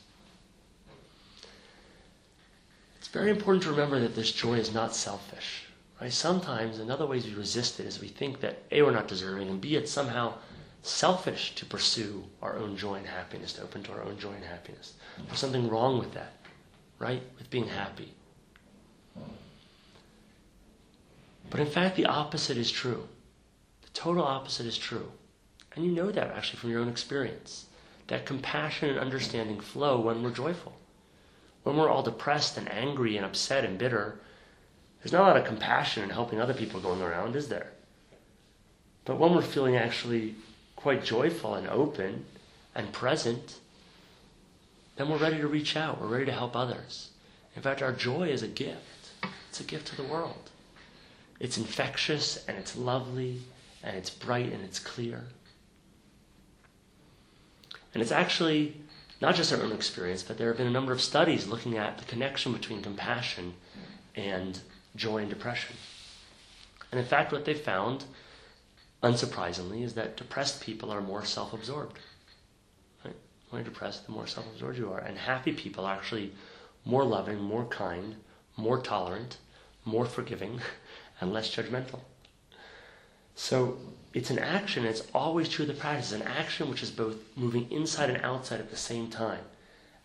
It's 2.98 3.08
very 3.08 3.30
important 3.30 3.62
to 3.66 3.70
remember 3.70 4.00
that 4.00 4.16
this 4.16 4.32
joy 4.32 4.56
is 4.56 4.74
not 4.74 4.96
selfish. 4.96 5.66
Right? 6.02 6.12
Sometimes, 6.12 6.80
in 6.80 6.90
other 6.90 7.06
ways, 7.06 7.28
we 7.28 7.36
resist 7.36 7.80
it 7.80 7.86
is 7.86 8.02
we 8.02 8.08
think 8.08 8.40
that 8.40 8.64
A, 8.72 8.82
we're 8.82 8.90
not 8.90 9.08
deserving, 9.08 9.50
and 9.50 9.62
B, 9.62 9.76
it's 9.76 9.92
somehow 9.92 10.34
selfish 10.82 11.54
to 11.54 11.68
pursue 11.68 12.24
our 12.42 12.58
own 12.58 12.78
joy 12.78 12.96
and 12.96 13.06
happiness, 13.06 13.54
to 13.54 13.62
open 13.62 13.84
to 13.84 13.92
our 13.92 14.04
own 14.04 14.18
joy 14.18 14.32
and 14.32 14.44
happiness. 14.44 14.96
There's 15.28 15.38
something 15.38 15.70
wrong 15.70 16.00
with 16.00 16.16
that, 16.16 16.34
right? 16.98 17.22
With 17.38 17.52
being 17.52 17.68
happy. 17.68 18.12
But 21.50 21.60
in 21.60 21.68
fact, 21.68 21.96
the 21.96 22.06
opposite 22.06 22.58
is 22.58 22.72
true. 22.72 23.08
The 23.82 23.90
total 23.90 24.24
opposite 24.24 24.66
is 24.66 24.78
true. 24.78 25.12
And 25.76 25.86
you 25.86 25.92
know 25.92 26.12
that 26.12 26.32
actually 26.32 26.60
from 26.60 26.72
your 26.72 26.82
own 26.82 26.90
experience. 26.90 27.66
That 28.08 28.26
compassion 28.26 28.90
and 28.90 29.00
understanding 29.00 29.60
flow 29.60 30.00
when 30.00 30.24
we're 30.24 30.32
joyful. 30.32 30.74
When 31.64 31.78
we're 31.78 31.90
all 31.90 32.04
depressed 32.04 32.58
and 32.58 32.72
angry 32.72 33.18
and 33.18 33.26
upset 33.26 33.66
and 33.66 33.78
bitter, 33.78 34.20
there's 35.00 35.12
not 35.12 35.24
a 35.24 35.28
lot 35.28 35.38
of 35.38 35.46
compassion 35.46 36.04
in 36.04 36.10
helping 36.10 36.42
other 36.42 36.54
people 36.54 36.80
going 36.80 37.02
around, 37.02 37.36
is 37.36 37.50
there? 37.50 37.72
But 39.06 39.20
when 39.20 39.34
we're 39.34 39.42
feeling 39.42 39.76
actually 39.76 40.36
quite 40.76 41.04
joyful 41.04 41.56
and 41.56 41.68
open 41.68 42.26
and 42.76 42.92
present, 42.92 43.60
then 44.96 45.10
we're 45.10 45.18
ready 45.18 45.38
to 45.38 45.48
reach 45.48 45.78
out. 45.78 46.02
We're 46.02 46.08
ready 46.08 46.26
to 46.26 46.32
help 46.32 46.56
others. 46.56 47.12
In 47.56 47.62
fact, 47.62 47.82
our 47.82 47.94
joy 47.94 48.30
is 48.30 48.44
a 48.44 48.48
gift. 48.48 49.12
It's 49.50 49.60
a 49.60 49.64
gift 49.64 49.88
to 49.88 49.96
the 49.96 50.04
world. 50.04 50.50
It's 51.40 51.58
infectious 51.58 52.44
and 52.48 52.58
it's 52.58 52.76
lovely 52.76 53.42
and 53.84 53.96
it's 53.96 54.10
bright 54.10 54.52
and 54.52 54.64
it's 54.64 54.80
clear. 54.80 55.24
And 57.94 58.02
it's 58.02 58.12
actually 58.12 58.76
not 59.22 59.36
just 59.36 59.52
our 59.52 59.62
own 59.62 59.72
experience, 59.72 60.24
but 60.24 60.38
there 60.38 60.48
have 60.50 60.58
been 60.58 60.68
a 60.68 60.72
number 60.72 60.92
of 60.92 61.02
studies 61.02 61.48
looking 61.48 61.78
at 61.78 61.98
the 61.98 62.06
connection 62.06 62.54
between 62.54 62.82
compassion 62.82 63.54
and 64.16 64.60
joy 64.96 65.18
and 65.18 65.30
depression. 65.30 65.76
And 66.92 67.00
in 67.00 67.06
fact, 67.06 67.32
what 67.32 67.46
they 67.46 67.54
found 67.54 68.06
unsurprisingly, 69.04 69.84
is 69.84 69.94
that 69.94 70.18
depressed 70.18 70.62
people 70.62 70.92
are 70.92 71.02
more 71.02 71.24
self 71.24 71.54
absorbed. 71.54 72.00
Right? 73.04 73.16
When 73.50 73.62
you're 73.62 73.72
depressed, 73.72 74.06
the 74.06 74.12
more 74.12 74.28
self 74.28 74.48
absorbed 74.48 74.78
you 74.78 74.92
are. 74.92 75.00
And 75.00 75.18
happy 75.18 75.54
people 75.54 75.86
are 75.86 75.96
actually 75.96 76.34
more 76.86 77.04
loving, 77.04 77.40
more 77.40 77.66
kind, 77.66 78.16
more 78.56 78.80
tolerant, 78.80 79.38
more 79.86 80.06
forgiving, 80.06 80.62
and 81.20 81.34
less 81.34 81.54
judgmental. 81.54 82.00
So 83.36 83.78
it's 84.14 84.30
an 84.30 84.40
action, 84.40 84.86
it's 84.86 85.04
always 85.14 85.50
true 85.50 85.64
of 85.64 85.70
the 85.70 85.74
practice, 85.74 86.12
an 86.12 86.24
action 86.24 86.70
which 86.70 86.84
is 86.84 86.92
both 86.92 87.18
moving 87.36 87.72
inside 87.72 88.10
and 88.10 88.24
outside 88.24 88.60
at 88.60 88.70
the 88.70 88.78
same 88.78 89.10
time. 89.10 89.42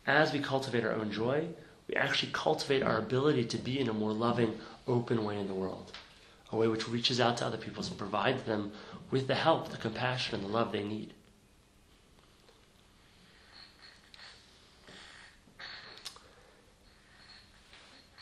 As 0.07 0.33
we 0.33 0.41
cultivate 0.41 0.85
our 0.85 0.93
own 0.93 1.11
joy, 1.13 1.49
we 1.89 1.95
actually 1.95 2.33
cultivate 2.33 2.83
our 2.83 2.99
ability 2.99 3.45
to 3.45 3.59
be 3.59 3.79
in 3.79 3.89
a 3.89 3.93
more 3.93 4.13
loving, 4.13 4.59
open 4.87 5.25
way 5.25 5.39
in 5.39 5.49
the 5.49 5.55
world 5.55 5.93
a 6.53 6.57
way 6.57 6.69
which 6.69 6.89
reaches 6.89 7.19
out 7.21 7.39
to 7.39 7.47
other 7.47 7.57
people 7.57 7.83
and 7.83 7.97
provides 7.97 8.43
them 8.45 8.73
with 9.11 9.27
the 9.27 9.35
help, 9.35 9.71
the 9.71 9.77
compassion, 9.79 10.35
and 10.35 10.45
the 10.45 10.53
love 10.53 10.71
they 10.71 10.85
need. 10.85 11.15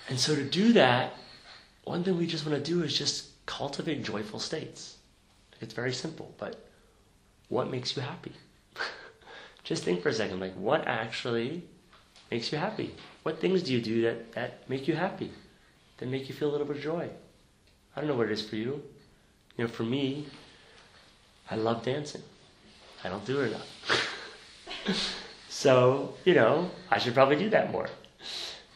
And 0.09 0.19
so, 0.19 0.35
to 0.35 0.45
do 0.45 0.73
that, 0.73 1.15
one 1.85 2.05
thing 2.05 2.17
we 2.19 2.27
just 2.27 2.47
want 2.47 2.63
to 2.63 2.71
do 2.71 2.83
is 2.83 2.97
just 2.97 3.45
cultivate 3.47 4.05
joyful 4.05 4.39
states. 4.39 4.97
It's 5.61 5.75
very 5.75 5.93
simple, 5.93 6.35
but 6.39 6.67
what 7.49 7.71
makes 7.71 7.97
you 7.97 8.03
happy? 8.03 8.33
just 9.65 9.85
think 9.85 10.03
for 10.03 10.09
a 10.09 10.15
second 10.15 10.41
like, 10.41 10.55
what 10.55 10.87
actually 10.87 11.65
makes 12.31 12.53
you 12.53 12.59
happy? 12.59 12.95
What 13.23 13.41
things 13.41 13.63
do 13.63 13.73
you 13.73 13.81
do 13.81 14.03
that, 14.03 14.33
that 14.33 14.69
make 14.69 14.89
you 14.89 14.95
happy? 14.95 15.33
That 15.99 16.09
make 16.09 16.29
you 16.29 16.35
feel 16.35 16.51
a 16.51 16.53
little 16.53 16.67
bit 16.67 16.77
of 16.77 16.83
joy? 16.83 17.11
I 17.95 18.01
don't 18.01 18.09
know 18.09 18.17
what 18.17 18.27
it 18.29 18.33
is 18.33 18.49
for 18.49 18.57
you. 18.57 18.83
You 19.57 19.65
know, 19.65 19.69
for 19.69 19.83
me, 19.83 20.27
I 21.51 21.57
love 21.57 21.85
dancing. 21.85 22.23
I 23.05 23.09
don't 23.09 23.25
do 23.25 23.41
it 23.41 23.49
enough. 23.49 25.17
so, 25.49 26.15
you 26.25 26.35
know, 26.35 26.71
I 26.91 26.99
should 26.99 27.15
probably 27.15 27.37
do 27.37 27.51
that 27.51 27.71
more. 27.71 27.89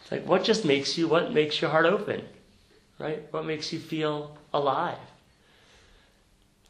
It's 0.02 0.10
like, 0.10 0.26
what 0.26 0.44
just 0.44 0.64
makes 0.64 0.98
you, 0.98 1.08
what 1.08 1.32
makes 1.32 1.60
your 1.60 1.70
heart 1.70 1.86
open? 1.86 2.22
Right? 2.98 3.26
What 3.32 3.44
makes 3.44 3.72
you 3.72 3.78
feel 3.78 4.36
alive? 4.52 4.98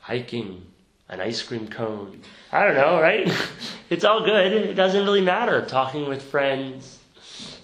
Hiking, 0.01 0.67
an 1.09 1.21
ice 1.21 1.43
cream 1.43 1.69
cone. 1.69 2.21
I 2.51 2.65
don't 2.65 2.75
know, 2.75 3.01
right? 3.01 3.31
it's 3.91 4.05
all 4.05 4.25
good. 4.25 4.53
It 4.53 4.75
doesn't 4.75 5.05
really 5.05 5.21
matter. 5.21 5.65
Talking 5.65 6.09
with 6.09 6.23
friends, 6.23 6.99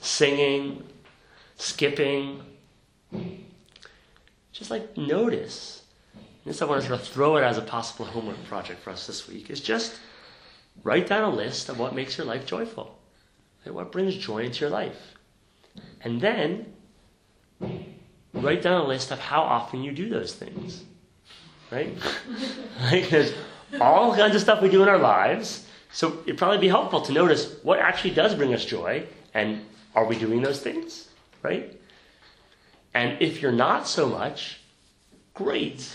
singing, 0.01 0.85
skipping, 1.57 2.42
just 4.53 4.70
like 4.70 4.96
notice. 4.96 5.83
This 6.44 6.62
I 6.62 6.64
want 6.64 6.83
to 6.83 6.88
sort 6.88 7.01
of 7.01 7.07
throw 7.07 7.37
it 7.37 7.42
as 7.42 7.59
a 7.59 7.62
possible 7.62 8.07
homework 8.07 8.42
project 8.44 8.83
for 8.83 8.90
us 8.90 9.07
this 9.07 9.29
week. 9.29 9.51
Is 9.51 9.61
just 9.61 9.99
write 10.83 11.07
down 11.07 11.25
a 11.25 11.35
list 11.35 11.68
of 11.68 11.79
what 11.79 11.94
makes 11.94 12.16
your 12.18 12.27
life 12.27 12.46
joyful. 12.46 12.99
What 13.64 13.92
brings 13.92 14.16
joy 14.16 14.44
into 14.44 14.61
your 14.61 14.70
life. 14.70 15.14
And 16.03 16.20
then 16.20 16.73
write 18.42 18.62
down 18.62 18.81
a 18.81 18.87
list 18.87 19.11
of 19.11 19.18
how 19.18 19.42
often 19.42 19.83
you 19.83 19.92
do 19.92 20.09
those 20.09 20.35
things. 20.35 20.85
Right? 21.70 21.96
Because 22.90 23.33
all 23.81 24.14
kinds 24.16 24.35
of 24.35 24.40
stuff 24.40 24.62
we 24.62 24.68
do 24.68 24.83
in 24.83 24.88
our 24.88 24.98
lives. 24.98 25.66
So 25.92 26.18
it'd 26.24 26.38
probably 26.38 26.59
be 26.59 26.68
helpful 26.68 27.03
to 27.03 27.12
notice 27.12 27.55
what 27.62 27.79
actually 27.79 28.14
does 28.14 28.35
bring 28.35 28.55
us 28.55 28.64
joy 28.64 29.07
and 29.35 29.64
are 29.94 30.05
we 30.07 30.18
doing 30.18 30.42
those 30.42 30.61
things? 30.61 31.09
Right? 31.42 31.76
And 32.94 33.20
if 33.20 33.42
you're 33.42 33.53
not 33.53 33.87
so 33.87 34.09
much, 34.09 34.61
great. 35.35 35.88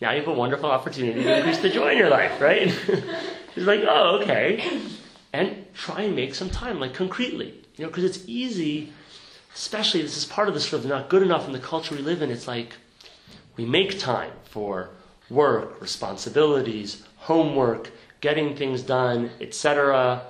Now 0.00 0.12
you 0.12 0.18
have 0.20 0.28
a 0.28 0.32
wonderful 0.32 0.70
opportunity 0.70 1.22
to 1.22 1.36
increase 1.38 1.58
the 1.58 1.70
joy 1.70 1.92
in 1.92 1.98
your 1.98 2.10
life, 2.10 2.40
right? 2.40 2.68
it's 3.56 3.66
like, 3.66 3.80
oh, 3.86 4.20
okay. 4.22 4.80
And 5.32 5.66
try 5.74 6.02
and 6.02 6.14
make 6.14 6.34
some 6.34 6.50
time, 6.50 6.80
like 6.80 6.94
concretely. 6.94 7.54
You 7.76 7.84
know, 7.84 7.88
because 7.88 8.04
it's 8.04 8.22
easy, 8.26 8.92
especially 9.54 10.02
this 10.02 10.16
is 10.16 10.24
part 10.24 10.48
of 10.48 10.54
the 10.54 10.60
sort 10.60 10.82
of 10.82 10.88
not 10.88 11.08
good 11.08 11.22
enough 11.22 11.46
in 11.46 11.52
the 11.52 11.58
culture 11.58 11.94
we 11.94 12.02
live 12.02 12.22
in. 12.22 12.30
It's 12.30 12.48
like 12.48 12.74
we 13.56 13.64
make 13.64 13.98
time 13.98 14.32
for 14.50 14.90
work, 15.30 15.80
responsibilities, 15.80 17.02
homework, 17.16 17.90
getting 18.20 18.56
things 18.56 18.82
done, 18.82 19.30
etc. 19.40 20.22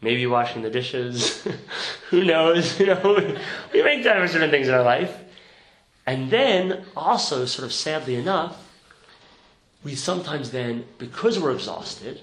Maybe 0.00 0.26
washing 0.26 0.62
the 0.62 0.70
dishes. 0.70 1.46
Who 2.10 2.24
knows? 2.24 2.80
You 2.80 2.86
know, 2.86 3.38
we 3.72 3.82
make 3.82 4.04
time 4.04 4.26
for 4.26 4.32
certain 4.32 4.50
things 4.50 4.68
in 4.68 4.74
our 4.74 4.82
life. 4.82 5.16
And 6.04 6.30
then 6.30 6.84
also, 6.96 7.44
sort 7.44 7.64
of 7.64 7.72
sadly 7.72 8.16
enough, 8.16 8.58
we 9.84 9.94
sometimes 9.94 10.50
then, 10.50 10.84
because 10.98 11.38
we're 11.38 11.52
exhausted, 11.52 12.22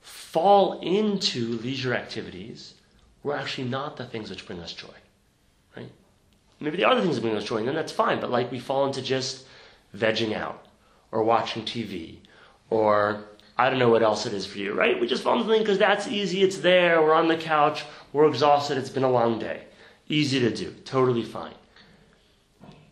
fall 0.00 0.80
into 0.80 1.58
leisure 1.58 1.94
activities 1.94 2.74
were 3.22 3.36
actually 3.36 3.68
not 3.68 3.96
the 3.96 4.04
things 4.04 4.30
which 4.30 4.46
bring 4.46 4.58
us 4.58 4.72
joy. 4.72 4.88
Maybe 6.62 6.76
the 6.76 6.84
other 6.84 7.00
things 7.00 7.18
bring 7.18 7.36
us 7.36 7.44
joy, 7.44 7.58
and 7.58 7.68
then 7.68 7.74
that's 7.74 7.92
fine, 7.92 8.20
but 8.20 8.30
like 8.30 8.50
we 8.50 8.58
fall 8.58 8.86
into 8.86 9.02
just 9.02 9.46
vegging 9.96 10.34
out 10.34 10.66
or 11.10 11.22
watching 11.22 11.64
TV 11.64 12.18
or 12.70 13.24
I 13.58 13.68
don't 13.68 13.78
know 13.78 13.90
what 13.90 14.02
else 14.02 14.24
it 14.24 14.32
is 14.32 14.46
for 14.46 14.58
you, 14.58 14.72
right? 14.72 14.98
We 14.98 15.06
just 15.06 15.22
fall 15.22 15.34
into 15.34 15.44
something 15.44 15.60
because 15.60 15.78
that's 15.78 16.08
easy, 16.08 16.42
it's 16.42 16.58
there, 16.58 17.02
we're 17.02 17.12
on 17.12 17.28
the 17.28 17.36
couch, 17.36 17.84
we're 18.12 18.26
exhausted, 18.26 18.78
it's 18.78 18.88
been 18.88 19.02
a 19.02 19.10
long 19.10 19.38
day. 19.38 19.64
Easy 20.08 20.40
to 20.40 20.50
do, 20.50 20.72
totally 20.84 21.22
fine. 21.22 21.54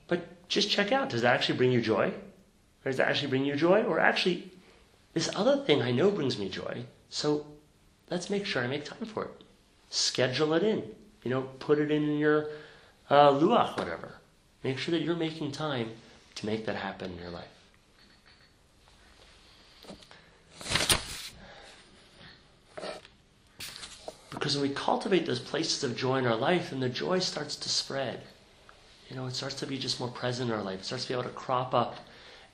But 0.06 0.48
just 0.48 0.68
check 0.68 0.92
out 0.92 1.09
does 1.09 1.22
that 1.22 1.35
actually 1.35 1.56
bring 1.56 1.72
you 1.72 1.80
joy? 1.80 2.12
Or 2.85 2.90
does 2.90 2.96
that 2.96 3.09
actually 3.09 3.28
bring 3.28 3.44
you 3.44 3.56
joy? 3.56 3.83
Or 3.85 3.98
actually, 3.98 4.52
this 5.14 5.30
other 5.35 5.64
thing 5.64 5.80
I 5.80 5.92
know 5.92 6.11
brings 6.11 6.38
me 6.38 6.48
joy, 6.48 6.85
so 7.09 7.46
let's 8.11 8.30
make 8.30 8.44
sure 8.44 8.62
I 8.62 8.66
make 8.66 8.85
time 8.85 9.06
for 9.06 9.24
it. 9.24 9.44
Schedule 9.88 10.54
it 10.54 10.62
in. 10.62 10.85
You 11.24 11.30
know, 11.30 11.42
put 11.59 11.78
it 11.78 11.90
in 11.90 12.18
your 12.18 12.48
uh, 13.11 13.33
luach, 13.33 13.77
whatever. 13.77 14.14
Make 14.62 14.79
sure 14.79 14.92
that 14.92 15.03
you're 15.03 15.16
making 15.16 15.53
time 15.53 15.90
to 16.37 16.46
make 16.46 16.66
that 16.66 16.77
happen 16.77 17.12
in 17.12 17.18
your 17.18 17.31
life. 17.31 17.44
Because 24.31 24.57
when 24.57 24.68
we 24.68 24.75
cultivate 24.75 25.27
those 25.27 25.40
places 25.40 25.85
of 25.85 25.96
joy 25.96 26.16
in 26.16 26.27
our 26.27 26.37
life, 26.37 26.70
then 26.70 26.81
the 26.81 26.88
joy 26.88 27.18
starts 27.18 27.57
to 27.57 27.68
spread. 27.68 28.23
You 29.11 29.16
know, 29.16 29.27
it 29.27 29.35
starts 29.35 29.57
to 29.57 29.66
be 29.66 29.77
just 29.77 29.99
more 29.99 30.09
present 30.09 30.51
in 30.51 30.57
our 30.57 30.62
life. 30.62 30.81
It 30.81 30.85
starts 30.85 31.05
to 31.05 31.09
be 31.09 31.14
able 31.14 31.29
to 31.29 31.35
crop 31.35 31.75
up 31.75 31.96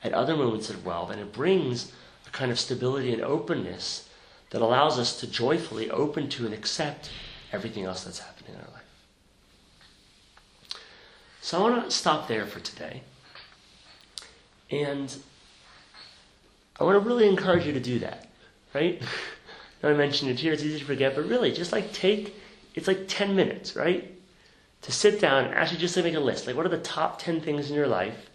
at 0.02 0.12
other 0.12 0.36
moments 0.36 0.70
as 0.70 0.78
well. 0.78 1.10
And 1.10 1.20
it 1.20 1.32
brings 1.32 1.92
a 2.26 2.30
kind 2.30 2.50
of 2.50 2.58
stability 2.58 3.12
and 3.12 3.22
openness 3.22 4.08
that 4.50 4.62
allows 4.62 4.98
us 4.98 5.20
to 5.20 5.26
joyfully 5.26 5.90
open 5.90 6.28
to 6.30 6.46
and 6.46 6.54
accept 6.54 7.10
everything 7.52 7.84
else 7.84 8.04
that's 8.04 8.20
happening 8.20 8.54
in 8.54 8.60
our 8.60 8.72
life. 8.72 8.85
So 11.46 11.58
I 11.58 11.70
want 11.70 11.84
to 11.84 11.90
stop 11.92 12.26
there 12.26 12.44
for 12.44 12.58
today. 12.58 13.02
And 14.68 15.16
I 16.80 16.82
want 16.82 17.00
to 17.00 17.08
really 17.08 17.28
encourage 17.28 17.64
you 17.64 17.72
to 17.72 17.78
do 17.78 18.00
that, 18.00 18.26
right? 18.74 19.00
I 19.84 19.92
mentioned 19.92 20.32
it 20.32 20.40
here, 20.40 20.52
it's 20.52 20.64
easy 20.64 20.80
to 20.80 20.84
forget, 20.84 21.14
but 21.14 21.28
really, 21.28 21.52
just 21.52 21.70
like 21.70 21.92
take, 21.92 22.34
it's 22.74 22.88
like 22.88 23.06
10 23.06 23.36
minutes, 23.36 23.76
right? 23.76 24.12
To 24.82 24.90
sit 24.90 25.20
down 25.20 25.44
and 25.44 25.54
actually 25.54 25.78
just 25.78 25.94
to 25.94 26.02
make 26.02 26.16
a 26.16 26.18
list. 26.18 26.48
Like, 26.48 26.56
what 26.56 26.66
are 26.66 26.68
the 26.68 26.78
top 26.78 27.20
10 27.20 27.40
things 27.40 27.70
in 27.70 27.76
your 27.76 27.86
life 27.86 28.28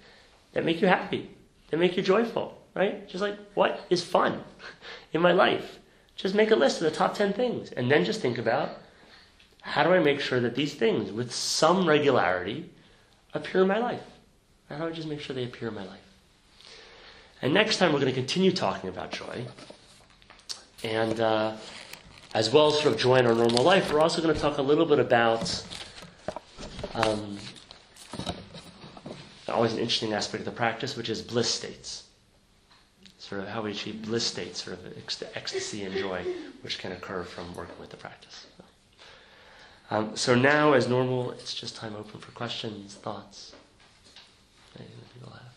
that 0.53 0.63
make 0.63 0.81
you 0.81 0.87
happy, 0.87 1.31
that 1.69 1.81
make 1.81 1.97
you 1.97 2.03
joyful, 2.03 2.57
right? 2.75 3.09
Just 3.09 3.21
like, 3.21 3.37
what 3.55 3.85
is 3.89 4.01
fun 4.01 4.41
in 5.11 5.19
my 5.19 5.33
life? 5.33 5.79
Just 6.15 6.33
make 6.33 6.51
a 6.51 6.55
list 6.55 6.77
of 6.77 6.89
the 6.89 6.97
top 6.97 7.13
10 7.15 7.33
things. 7.33 7.73
And 7.73 7.91
then 7.91 8.05
just 8.05 8.21
think 8.21 8.37
about 8.37 8.69
how 9.59 9.83
do 9.83 9.91
I 9.91 9.99
make 9.99 10.21
sure 10.21 10.39
that 10.39 10.55
these 10.55 10.75
things, 10.75 11.11
with 11.11 11.33
some 11.33 11.85
regularity, 11.85 12.69
appear 13.33 13.61
in 13.61 13.67
my 13.67 13.77
life? 13.77 14.03
How 14.69 14.77
do 14.77 14.85
I 14.85 14.91
just 14.91 15.07
make 15.07 15.19
sure 15.19 15.35
they 15.35 15.43
appear 15.43 15.67
in 15.67 15.75
my 15.75 15.85
life? 15.85 15.99
And 17.41 17.53
next 17.53 17.77
time, 17.77 17.91
we're 17.91 17.99
going 17.99 18.13
to 18.13 18.17
continue 18.19 18.51
talking 18.51 18.89
about 18.89 19.11
joy. 19.11 19.45
And 20.83 21.19
uh, 21.19 21.55
as 22.33 22.51
well 22.51 22.67
as 22.67 22.79
sort 22.79 22.93
of 22.93 22.99
joy 22.99 23.17
in 23.17 23.25
our 23.25 23.35
normal 23.35 23.63
life, 23.63 23.91
we're 23.91 23.99
also 23.99 24.21
going 24.21 24.33
to 24.33 24.39
talk 24.39 24.57
a 24.57 24.61
little 24.61 24.85
bit 24.85 24.99
about 24.99 25.63
um, 26.93 27.37
always 29.49 29.73
an 29.73 29.79
interesting 29.79 30.13
aspect 30.13 30.41
of 30.41 30.45
the 30.45 30.51
practice, 30.51 30.95
which 30.95 31.09
is 31.09 31.21
bliss 31.21 31.49
states. 31.49 32.05
Sort 33.17 33.41
of 33.41 33.47
how 33.47 33.61
we 33.61 33.71
achieve 33.71 34.01
bliss 34.03 34.25
states, 34.25 34.63
sort 34.63 34.77
of 34.77 34.93
ecstasy 35.35 35.83
and 35.83 35.95
joy, 35.95 36.25
which 36.61 36.79
can 36.79 36.91
occur 36.91 37.23
from 37.23 37.53
working 37.53 37.75
with 37.79 37.89
the 37.89 37.97
practice. 37.97 38.47
Um, 39.91 40.15
so 40.15 40.33
now, 40.35 40.71
as 40.71 40.87
normal, 40.87 41.31
it's 41.31 41.53
just 41.53 41.75
time 41.75 41.97
open 41.97 42.21
for 42.21 42.31
questions, 42.31 42.95
thoughts. 42.95 43.51
Anything 44.79 44.95
that 44.99 45.13
people 45.13 45.33
have? 45.33 45.51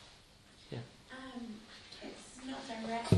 Yeah. 0.73 0.79
Um, 1.15 1.55
it's 2.03 2.43
not 2.45 2.59
direct. 2.67 3.13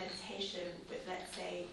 meditation 0.00 0.72
with, 0.88 1.04
let's 1.06 1.36
say, 1.36 1.66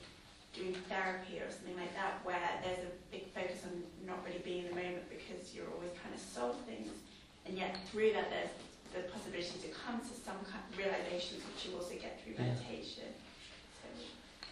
doing 0.53 0.75
therapy 0.89 1.39
or 1.39 1.49
something 1.49 1.77
like 1.77 1.95
that 1.95 2.19
where 2.25 2.59
there's 2.65 2.79
a 2.79 2.91
big 3.13 3.31
focus 3.33 3.63
on 3.63 3.81
not 4.05 4.19
really 4.25 4.39
being 4.43 4.65
in 4.65 4.69
the 4.71 4.75
moment 4.75 5.07
because 5.07 5.55
you're 5.55 5.71
always 5.73 5.91
trying 6.03 6.13
to 6.13 6.19
solve 6.19 6.57
things, 6.67 6.89
and 7.45 7.57
yet 7.57 7.77
through 7.89 8.11
that 8.11 8.29
there's 8.29 8.51
the 8.93 9.01
possibility 9.09 9.59
to 9.59 9.67
come 9.69 9.99
to 9.99 10.13
some 10.25 10.37
kind 10.49 10.63
of 10.69 10.77
realizations 10.77 11.41
which 11.53 11.65
you 11.65 11.77
also 11.77 11.95
get 11.95 12.21
through 12.21 12.33
meditation. 12.43 13.09
So. 13.81 14.03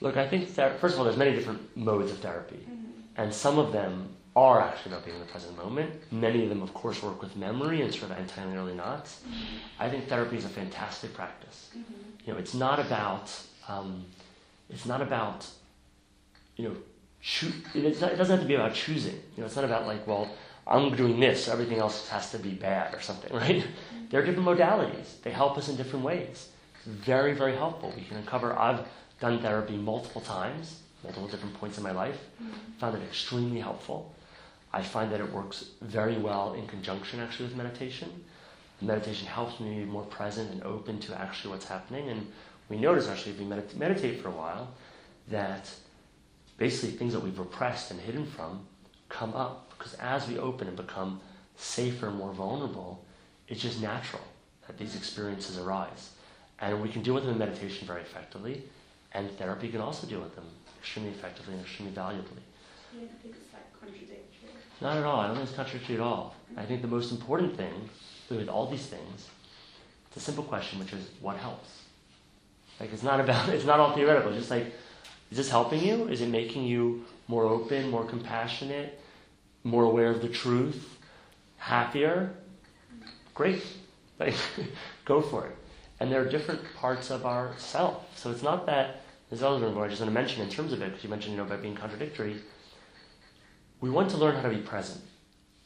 Look, 0.02 0.18
I 0.18 0.28
think 0.28 0.50
ther- 0.50 0.76
first 0.80 0.94
of 0.94 1.00
all, 1.00 1.06
there's 1.06 1.18
many 1.18 1.34
different 1.34 1.76
modes 1.76 2.12
of 2.12 2.20
therapy, 2.20 2.58
mm-hmm. 2.58 3.22
and 3.22 3.34
some 3.34 3.60
of 3.60 3.72
them 3.72 4.10
are 4.36 4.62
actually 4.62 4.94
about 4.94 5.06
being 5.06 5.18
in 5.18 5.22
the 5.22 5.32
present 5.32 5.58
moment. 5.58 5.92
Many 6.12 6.44
of 6.44 6.50
them, 6.50 6.62
of 6.62 6.74
course, 6.74 7.02
work 7.04 7.22
with 7.22 7.36
memory 7.36 7.82
and 7.82 7.94
sort 7.94 8.12
of 8.12 8.18
anti-early 8.18 8.76
knots. 8.76 9.22
Mm-hmm. 9.28 9.58
I 9.80 9.90
think 9.90 10.08
therapy 10.08 10.38
is 10.38 10.46
a 10.46 10.50
fantastic 10.50 11.14
practice. 11.14 11.70
Mm-hmm. 11.72 11.94
You 12.26 12.34
know, 12.34 12.40
it's 12.40 12.54
not 12.54 12.80
about 12.80 13.32
um, 13.68 14.06
it's 14.70 14.86
not 14.86 15.02
about 15.02 15.48
you 16.60 16.68
know, 16.68 16.76
choo- 17.22 17.54
not, 17.74 18.12
it 18.12 18.18
doesn't 18.18 18.30
have 18.30 18.42
to 18.42 18.46
be 18.46 18.56
about 18.56 18.74
choosing. 18.74 19.16
You 19.16 19.42
know, 19.42 19.46
it's 19.46 19.56
not 19.56 19.64
about 19.64 19.88
like, 19.88 20.06
well, 20.06 20.30
I'm 20.68 20.94
doing 20.96 21.20
this, 21.20 21.46
so 21.46 21.54
everything 21.54 21.80
else 21.80 22.10
has 22.10 22.32
to 22.32 22.38
be 22.38 22.50
bad 22.50 22.94
or 22.94 23.00
something, 23.00 23.34
right? 23.44 23.66
There 24.10 24.22
are 24.22 24.26
different 24.26 24.48
modalities. 24.48 25.22
They 25.22 25.32
help 25.32 25.58
us 25.58 25.70
in 25.70 25.76
different 25.76 26.04
ways. 26.04 26.50
It's 26.76 26.86
very, 26.86 27.34
very 27.34 27.56
helpful. 27.56 27.94
We 27.96 28.04
can 28.04 28.18
uncover. 28.18 28.58
I've 28.58 28.88
done 29.20 29.40
therapy 29.42 29.78
multiple 29.78 30.22
times, 30.22 30.80
multiple 31.04 31.28
different 31.28 31.54
points 31.60 31.78
in 31.78 31.84
my 31.84 31.92
life. 31.92 32.18
Mm-hmm. 32.42 32.80
Found 32.80 32.98
it 32.98 33.04
extremely 33.04 33.60
helpful. 33.60 34.14
I 34.74 34.82
find 34.82 35.12
that 35.12 35.20
it 35.20 35.32
works 35.32 35.66
very 35.82 36.18
well 36.18 36.54
in 36.54 36.68
conjunction 36.68 37.20
actually 37.20 37.48
with 37.48 37.56
meditation. 37.56 38.24
meditation 38.82 39.28
helps 39.28 39.60
me 39.60 39.80
be 39.80 39.86
more 39.86 40.06
present 40.06 40.52
and 40.52 40.64
open 40.64 41.00
to 41.02 41.20
actually 41.20 41.52
what's 41.52 41.66
happening. 41.66 42.10
And 42.10 42.32
we 42.70 42.78
notice 42.78 43.08
actually 43.08 43.34
if 43.34 43.40
we 43.40 43.46
medit- 43.46 43.76
meditate 43.76 44.22
for 44.22 44.30
a 44.30 44.32
while 44.32 44.74
that 45.28 45.70
basically 46.58 46.98
things 46.98 47.14
that 47.14 47.20
we've 47.20 47.38
repressed 47.38 47.92
and 47.92 48.00
hidden 48.00 48.26
from 48.26 48.66
come 49.10 49.34
up. 49.34 49.72
Because 49.78 49.94
as 49.96 50.28
we 50.28 50.38
open 50.38 50.68
and 50.68 50.78
become 50.78 51.20
safer 51.58 52.12
more 52.12 52.32
vulnerable, 52.32 53.04
it's 53.50 53.62
just 53.62 53.82
natural 53.82 54.22
that 54.68 54.78
these 54.78 54.96
experiences 54.96 55.58
arise. 55.58 56.12
And 56.60 56.82
we 56.82 56.90
can 56.90 57.02
deal 57.02 57.16
with 57.16 57.24
them 57.24 57.34
in 57.34 57.40
meditation 57.40 57.88
very 57.88 58.02
effectively, 58.02 58.64
and 59.14 59.30
therapy 59.38 59.70
can 59.70 59.82
also 59.82 60.08
deal 60.08 60.22
with 60.22 60.36
them 60.36 60.46
extremely 60.80 61.12
effectively 61.12 61.54
and 61.54 61.64
extremely 61.64 61.94
valuably. 61.94 62.42
You 62.94 63.02
don't 63.02 63.22
think 63.22 63.36
it's 63.36 63.54
like 63.54 63.80
contradictory? 63.80 64.50
Not 64.82 64.98
at 64.98 65.04
all. 65.04 65.20
I 65.20 65.28
don't 65.28 65.38
think 65.38 65.48
it's 65.48 65.56
contradictory 65.56 65.96
at 65.96 66.02
all. 66.02 66.36
I 66.56 66.66
think 66.66 66.82
the 66.82 66.88
most 66.88 67.12
important 67.12 67.58
thing 67.58 67.90
with 68.30 68.48
all 68.48 68.68
these 68.70 68.86
things, 68.86 69.28
it's 70.08 70.18
a 70.18 70.20
simple 70.20 70.44
question, 70.44 70.80
which 70.80 70.94
is 70.94 71.10
what 71.22 71.38
helps. 71.38 71.70
Like 72.80 72.94
it's 72.94 73.04
not 73.04 73.20
about 73.20 73.50
it's 73.56 73.66
not 73.66 73.80
all 73.80 73.94
theoretical. 73.96 74.32
It's 74.32 74.40
just 74.40 74.52
like 74.52 74.74
is 75.32 75.38
this 75.38 75.50
helping 75.50 75.84
you? 75.84 76.08
Is 76.08 76.22
it 76.22 76.30
making 76.30 76.64
you 76.64 77.06
more 77.28 77.46
open, 77.46 77.90
more 77.90 78.04
compassionate, 78.04 79.00
more 79.64 79.84
aware 79.84 80.10
of 80.10 80.22
the 80.22 80.30
truth, 80.30 80.98
happier, 81.58 82.34
great. 83.40 83.64
Like, 84.20 84.36
go 85.06 85.22
for 85.22 85.48
it. 85.48 85.56
And 86.02 86.12
there 86.12 86.22
are 86.22 86.30
different 86.30 86.62
parts 86.76 87.10
of 87.10 87.26
our 87.26 87.54
self. 87.58 88.06
So 88.18 88.32
it's 88.32 88.44
not 88.44 88.66
that, 88.66 89.04
there's 89.30 89.42
other 89.42 89.70
one 89.70 89.82
I 89.82 89.88
just 89.88 90.02
want 90.02 90.10
to 90.10 90.14
mention 90.14 90.42
in 90.42 90.50
terms 90.50 90.74
of 90.74 90.82
it, 90.82 90.90
because 90.90 91.04
you 91.06 91.10
mentioned, 91.10 91.32
you 91.32 91.38
know, 91.38 91.46
about 91.46 91.62
being 91.62 91.76
contradictory. 91.76 92.36
We 93.80 93.90
want 93.90 94.10
to 94.10 94.18
learn 94.18 94.36
how 94.36 94.42
to 94.42 94.50
be 94.50 94.58
present 94.58 95.00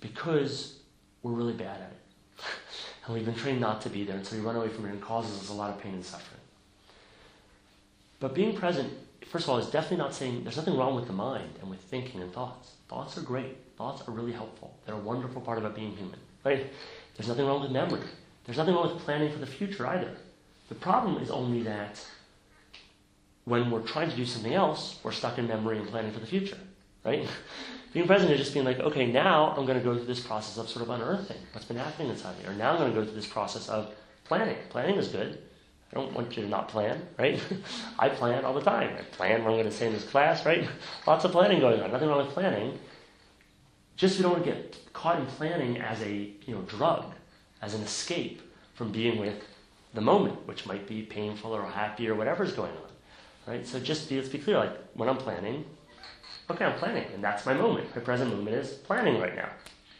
because 0.01 0.81
we're 1.23 1.31
really 1.31 1.53
bad 1.53 1.81
at 1.81 1.91
it. 1.91 2.45
and 3.05 3.15
we've 3.15 3.25
been 3.25 3.33
trained 3.33 3.59
not 3.59 3.81
to 3.81 3.89
be 3.89 4.03
there, 4.03 4.17
and 4.17 4.25
so 4.25 4.35
we 4.35 4.43
run 4.43 4.55
away 4.55 4.69
from 4.69 4.85
it 4.85 4.89
and 4.89 5.01
causes 5.01 5.35
us 5.41 5.49
a 5.49 5.53
lot 5.53 5.71
of 5.71 5.81
pain 5.81 5.95
and 5.95 6.05
suffering. 6.05 6.41
But 8.19 8.35
being 8.35 8.55
present, 8.55 8.93
first 9.31 9.45
of 9.45 9.49
all, 9.49 9.57
is 9.57 9.65
definitely 9.65 9.97
not 9.97 10.13
saying 10.13 10.43
there's 10.43 10.57
nothing 10.57 10.77
wrong 10.77 10.93
with 10.93 11.07
the 11.07 11.13
mind 11.13 11.49
and 11.59 11.71
with 11.71 11.79
thinking 11.79 12.21
and 12.21 12.31
thoughts. 12.31 12.73
Thoughts 12.87 13.17
are 13.17 13.21
great. 13.21 13.57
Thoughts 13.77 14.07
are 14.07 14.11
really 14.11 14.31
helpful. 14.31 14.77
They're 14.85 14.93
a 14.93 14.99
wonderful 14.99 15.41
part 15.41 15.57
about 15.57 15.73
being 15.73 15.95
human. 15.95 16.19
Right? 16.43 16.67
There's 17.15 17.27
nothing 17.27 17.45
wrong 17.45 17.61
with 17.61 17.71
memory. 17.71 18.01
There's 18.45 18.57
nothing 18.57 18.73
wrong 18.73 18.93
with 18.93 19.03
planning 19.03 19.31
for 19.31 19.39
the 19.39 19.45
future 19.45 19.87
either. 19.87 20.11
The 20.69 20.75
problem 20.75 21.21
is 21.21 21.29
only 21.29 21.63
that 21.63 22.05
when 23.45 23.69
we're 23.69 23.81
trying 23.81 24.09
to 24.09 24.15
do 24.15 24.25
something 24.25 24.53
else, 24.53 24.99
we're 25.03 25.11
stuck 25.11 25.37
in 25.37 25.47
memory 25.47 25.77
and 25.77 25.87
planning 25.87 26.11
for 26.11 26.19
the 26.19 26.25
future. 26.25 26.57
Right? 27.05 27.27
being 27.93 28.07
present 28.07 28.31
is 28.31 28.39
just 28.39 28.53
being 28.53 28.65
like, 28.65 28.79
okay, 28.79 29.05
now 29.05 29.53
I'm 29.57 29.65
going 29.65 29.77
to 29.77 29.83
go 29.83 29.95
through 29.95 30.05
this 30.05 30.19
process 30.19 30.57
of 30.57 30.69
sort 30.69 30.83
of 30.83 30.89
unearthing 30.89 31.37
what's 31.51 31.65
been 31.65 31.77
happening 31.77 32.09
inside 32.09 32.37
me. 32.39 32.45
Or 32.45 32.53
now 32.53 32.71
I'm 32.71 32.77
going 32.77 32.93
to 32.93 32.99
go 32.99 33.05
through 33.05 33.15
this 33.15 33.27
process 33.27 33.69
of 33.69 33.93
planning. 34.23 34.57
Planning 34.69 34.95
is 34.95 35.09
good. 35.09 35.39
I 35.91 35.95
don't 35.95 36.13
want 36.13 36.35
you 36.35 36.43
to 36.43 36.49
not 36.49 36.69
plan, 36.69 37.05
right? 37.19 37.39
I 37.99 38.09
plan 38.09 38.45
all 38.45 38.53
the 38.53 38.61
time. 38.61 38.95
I 38.97 39.03
plan 39.03 39.43
what 39.43 39.51
I'm 39.51 39.57
going 39.57 39.65
to 39.65 39.71
say 39.71 39.87
in 39.87 39.93
this 39.93 40.05
class, 40.05 40.45
right? 40.45 40.67
Lots 41.07 41.23
of 41.25 41.31
planning 41.31 41.59
going 41.59 41.81
on. 41.81 41.91
Nothing 41.91 42.09
wrong 42.09 42.25
with 42.25 42.33
planning. 42.33 42.79
Just 43.95 44.17
we 44.17 44.23
don't 44.23 44.31
want 44.31 44.45
to 44.45 44.51
get 44.51 44.75
caught 44.93 45.19
in 45.19 45.25
planning 45.25 45.79
as 45.79 46.01
a 46.01 46.31
you 46.45 46.55
know 46.55 46.61
drug, 46.61 47.13
as 47.61 47.73
an 47.73 47.81
escape 47.81 48.41
from 48.73 48.91
being 48.91 49.19
with 49.19 49.43
the 49.93 50.01
moment, 50.01 50.47
which 50.47 50.65
might 50.65 50.87
be 50.87 51.03
painful 51.03 51.51
or 51.51 51.63
happy 51.63 52.09
or 52.09 52.15
whatever's 52.15 52.53
going 52.53 52.71
on, 52.71 53.53
right? 53.53 53.67
So 53.67 53.79
just 53.79 54.09
be, 54.09 54.17
let's 54.17 54.29
be 54.29 54.39
clear. 54.39 54.57
Like 54.57 54.75
when 54.93 55.09
I'm 55.09 55.17
planning, 55.17 55.65
okay, 56.49 56.65
I'm 56.65 56.77
planning, 56.79 57.05
and 57.13 57.23
that's 57.23 57.45
my 57.45 57.53
moment. 57.53 57.95
My 57.95 58.01
present 58.01 58.35
moment 58.35 58.55
is 58.55 58.69
planning 58.69 59.19
right 59.19 59.35
now. 59.35 59.49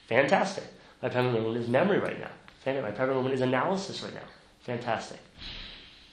Fantastic. 0.08 0.65
My 1.01 1.10
present 1.10 1.34
moment 1.34 1.58
is 1.58 1.67
memory 1.67 1.99
right 1.99 2.19
now. 2.19 2.32
Fantastic. 2.63 2.84
My 2.84 2.91
present 2.91 3.17
moment 3.17 3.36
is 3.36 3.41
analysis 3.41 4.01
right 4.03 4.13
now. 4.13 4.27
Fantastic. 4.62 5.19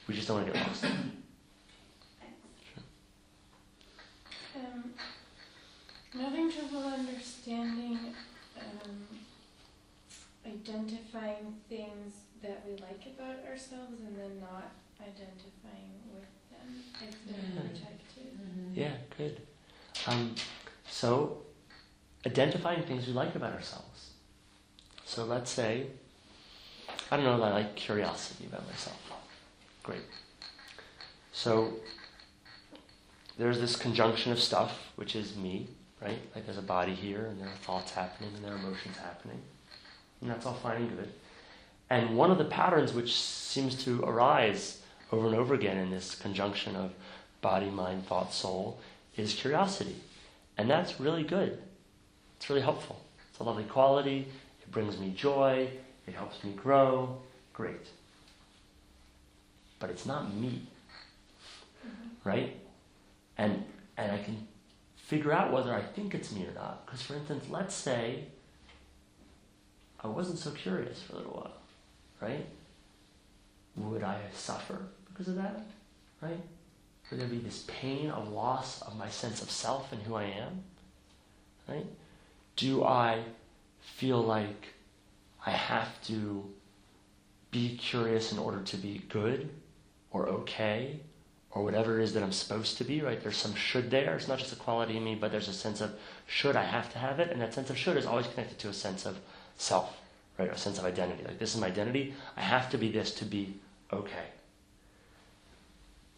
We 0.07 0.15
just 0.15 0.29
don't 0.29 0.43
want 0.43 0.53
to 0.53 0.59
get 0.59 0.67
lost. 0.67 0.85
Um, 4.53 4.91
I'm 6.13 6.21
having 6.21 6.51
trouble 6.51 6.83
understanding 6.89 7.93
um, 7.93 8.15
identifying 10.51 11.55
things 11.69 12.15
that 12.43 12.63
we 12.67 12.73
like 12.73 13.03
about 13.19 13.45
ourselves 13.49 14.01
and 14.01 14.19
then 14.19 14.41
not 14.41 14.73
identifying 15.01 16.01
with 16.13 16.29
them. 16.51 16.85
It's 17.07 17.17
been 17.17 17.35
Yeah. 17.55 17.61
protected. 17.61 18.39
Yeah, 18.75 18.97
good. 19.17 19.47
Um, 20.07 20.35
so, 20.89 21.43
identifying 22.27 22.83
things 22.85 23.07
we 23.07 23.13
like 23.13 23.35
about 23.35 23.53
ourselves. 23.53 24.11
So 25.05 25.25
let's 25.25 25.51
say, 25.51 25.89
I 27.11 27.17
don't 27.17 27.25
know, 27.25 27.39
that 27.39 27.47
I 27.47 27.53
like 27.53 27.77
curiosity 27.77 28.47
about 28.47 28.67
myself. 28.67 28.99
Great. 29.83 30.05
So, 31.33 31.81
there's 33.39 33.59
this 33.61 33.77
conjunction 33.77 34.33
of 34.33 34.39
stuff, 34.41 34.93
which 34.97 35.17
is 35.17 35.37
me, 35.37 35.69
right? 36.01 36.19
Like 36.35 36.45
there's 36.47 36.59
a 36.59 36.63
body 36.63 36.95
here, 36.95 37.27
and 37.27 37.41
there 37.41 37.49
are 37.49 37.57
thoughts 37.57 37.93
happening, 37.93 38.31
and 38.35 38.45
there 38.45 38.53
are 38.53 38.57
emotions 38.59 38.97
happening. 38.99 39.41
And 40.21 40.31
that's 40.31 40.47
all 40.47 40.55
fine 40.55 40.83
and 40.83 40.97
good. 40.97 41.13
And 41.89 42.17
one 42.17 42.31
of 42.31 42.39
the 42.39 42.45
patterns 42.45 42.93
which 42.93 43.19
seems 43.19 43.83
to 43.85 44.03
arise 44.05 44.81
over 45.13 45.27
and 45.27 45.37
over 45.37 45.55
again 45.55 45.77
in 45.77 45.91
this 45.91 46.15
conjunction 46.15 46.77
of 46.77 46.93
body, 47.41 47.71
mind, 47.71 48.07
thought, 48.07 48.33
soul 48.33 48.79
is 49.17 49.35
curiosity. 49.35 49.97
And 50.57 50.71
that's 50.71 51.01
really 51.01 51.25
good. 51.25 51.59
It's 52.37 52.49
really 52.49 52.63
helpful. 52.63 53.01
It's 53.31 53.41
a 53.41 53.43
lovely 53.43 53.65
quality. 53.65 54.29
It 54.63 54.71
brings 54.71 54.99
me 54.99 55.13
joy. 55.17 55.69
It 56.07 56.15
helps 56.15 56.43
me 56.45 56.53
grow. 56.53 57.19
Great. 57.53 57.89
But 59.79 59.91
it's 59.91 60.07
not 60.07 60.35
me. 60.35 60.63
Mm-hmm. 61.87 62.29
Right? 62.29 62.57
And 63.39 63.65
and 63.97 64.13
I 64.13 64.19
can 64.19 64.47
figure 64.97 65.33
out 65.33 65.53
whether 65.53 65.75
I 65.75 65.83
think 65.83 66.15
it's 66.15 66.33
me 66.33 66.47
or 66.47 66.55
not. 66.55 66.87
Because 66.87 67.03
for 67.03 67.15
instance, 67.15 67.47
let's 67.51 67.75
say 67.75 68.25
I 70.03 70.09
wasn't 70.09 70.39
so 70.39 70.51
curious 70.51 71.03
for 71.03 71.15
a 71.15 71.17
little 71.17 71.33
while. 71.33 71.57
Right? 72.21 72.47
Would 73.77 74.03
I 74.03 74.19
suffer 74.35 74.79
because 75.09 75.29
of 75.29 75.37
that? 75.37 75.63
Right? 76.21 76.41
Would 77.11 77.21
there 77.21 77.29
be 77.29 77.39
this 77.39 77.65
pain 77.67 78.11
of 78.11 78.31
loss 78.31 78.83
of 78.83 78.97
my 78.97 79.09
sense 79.09 79.43
of 79.43 79.51
self 79.51 79.93
and 79.93 80.03
who 80.03 80.15
I 80.15 80.25
am? 80.25 80.63
Right? 81.69 81.87
Do 82.57 82.85
I 82.85 83.23
feel 83.81 84.23
like 84.23 84.75
I 85.47 85.51
have 85.51 86.01
to 86.05 86.45
be 87.51 87.77
curious 87.77 88.33
in 88.33 88.39
order 88.39 88.61
to 88.61 88.77
be 88.77 89.03
good 89.09 89.49
or 90.11 90.27
okay 90.29 91.01
or 91.53 91.65
whatever 91.65 91.99
it 91.99 92.05
is 92.05 92.15
that 92.15 92.23
I'm 92.23 92.33
supposed 92.33 92.79
to 92.79 92.85
be, 92.85 93.01
right? 93.01 93.21
There's 93.21 93.37
some 93.37 93.55
should 93.55 93.91
there. 93.91 94.15
It's 94.15 94.29
not 94.29 94.39
just 94.39 94.53
a 94.53 94.57
quality 94.57 94.97
in 94.97 95.05
me, 95.05 95.17
but 95.17 95.33
there's 95.33 95.49
a 95.49 95.53
sense 95.53 95.81
of 95.81 95.93
should 96.27 96.55
I 96.55 96.63
have 96.63 96.93
to 96.93 96.99
have 96.99 97.19
it, 97.19 97.31
and 97.31 97.41
that 97.41 97.55
sense 97.55 97.71
of 97.71 97.77
should 97.77 97.97
is 97.97 98.07
always 98.07 98.29
connected 98.29 98.59
to 98.61 98.69
a 98.69 98.73
sense 98.73 99.05
of 99.05 99.19
self, 99.57 99.97
right? 100.39 100.51
A 100.51 100.57
sense 100.57 100.79
of 100.79 100.85
identity. 100.85 101.25
Like 101.25 101.39
this 101.39 101.55
is 101.55 101.61
my 101.61 101.69
identity. 101.69 102.15
I 102.37 102.43
have 102.43 102.71
to 102.71 102.79
be 102.79 102.91
this 102.91 103.15
to 103.17 103.25
be 103.25 103.55
okay. 103.93 104.27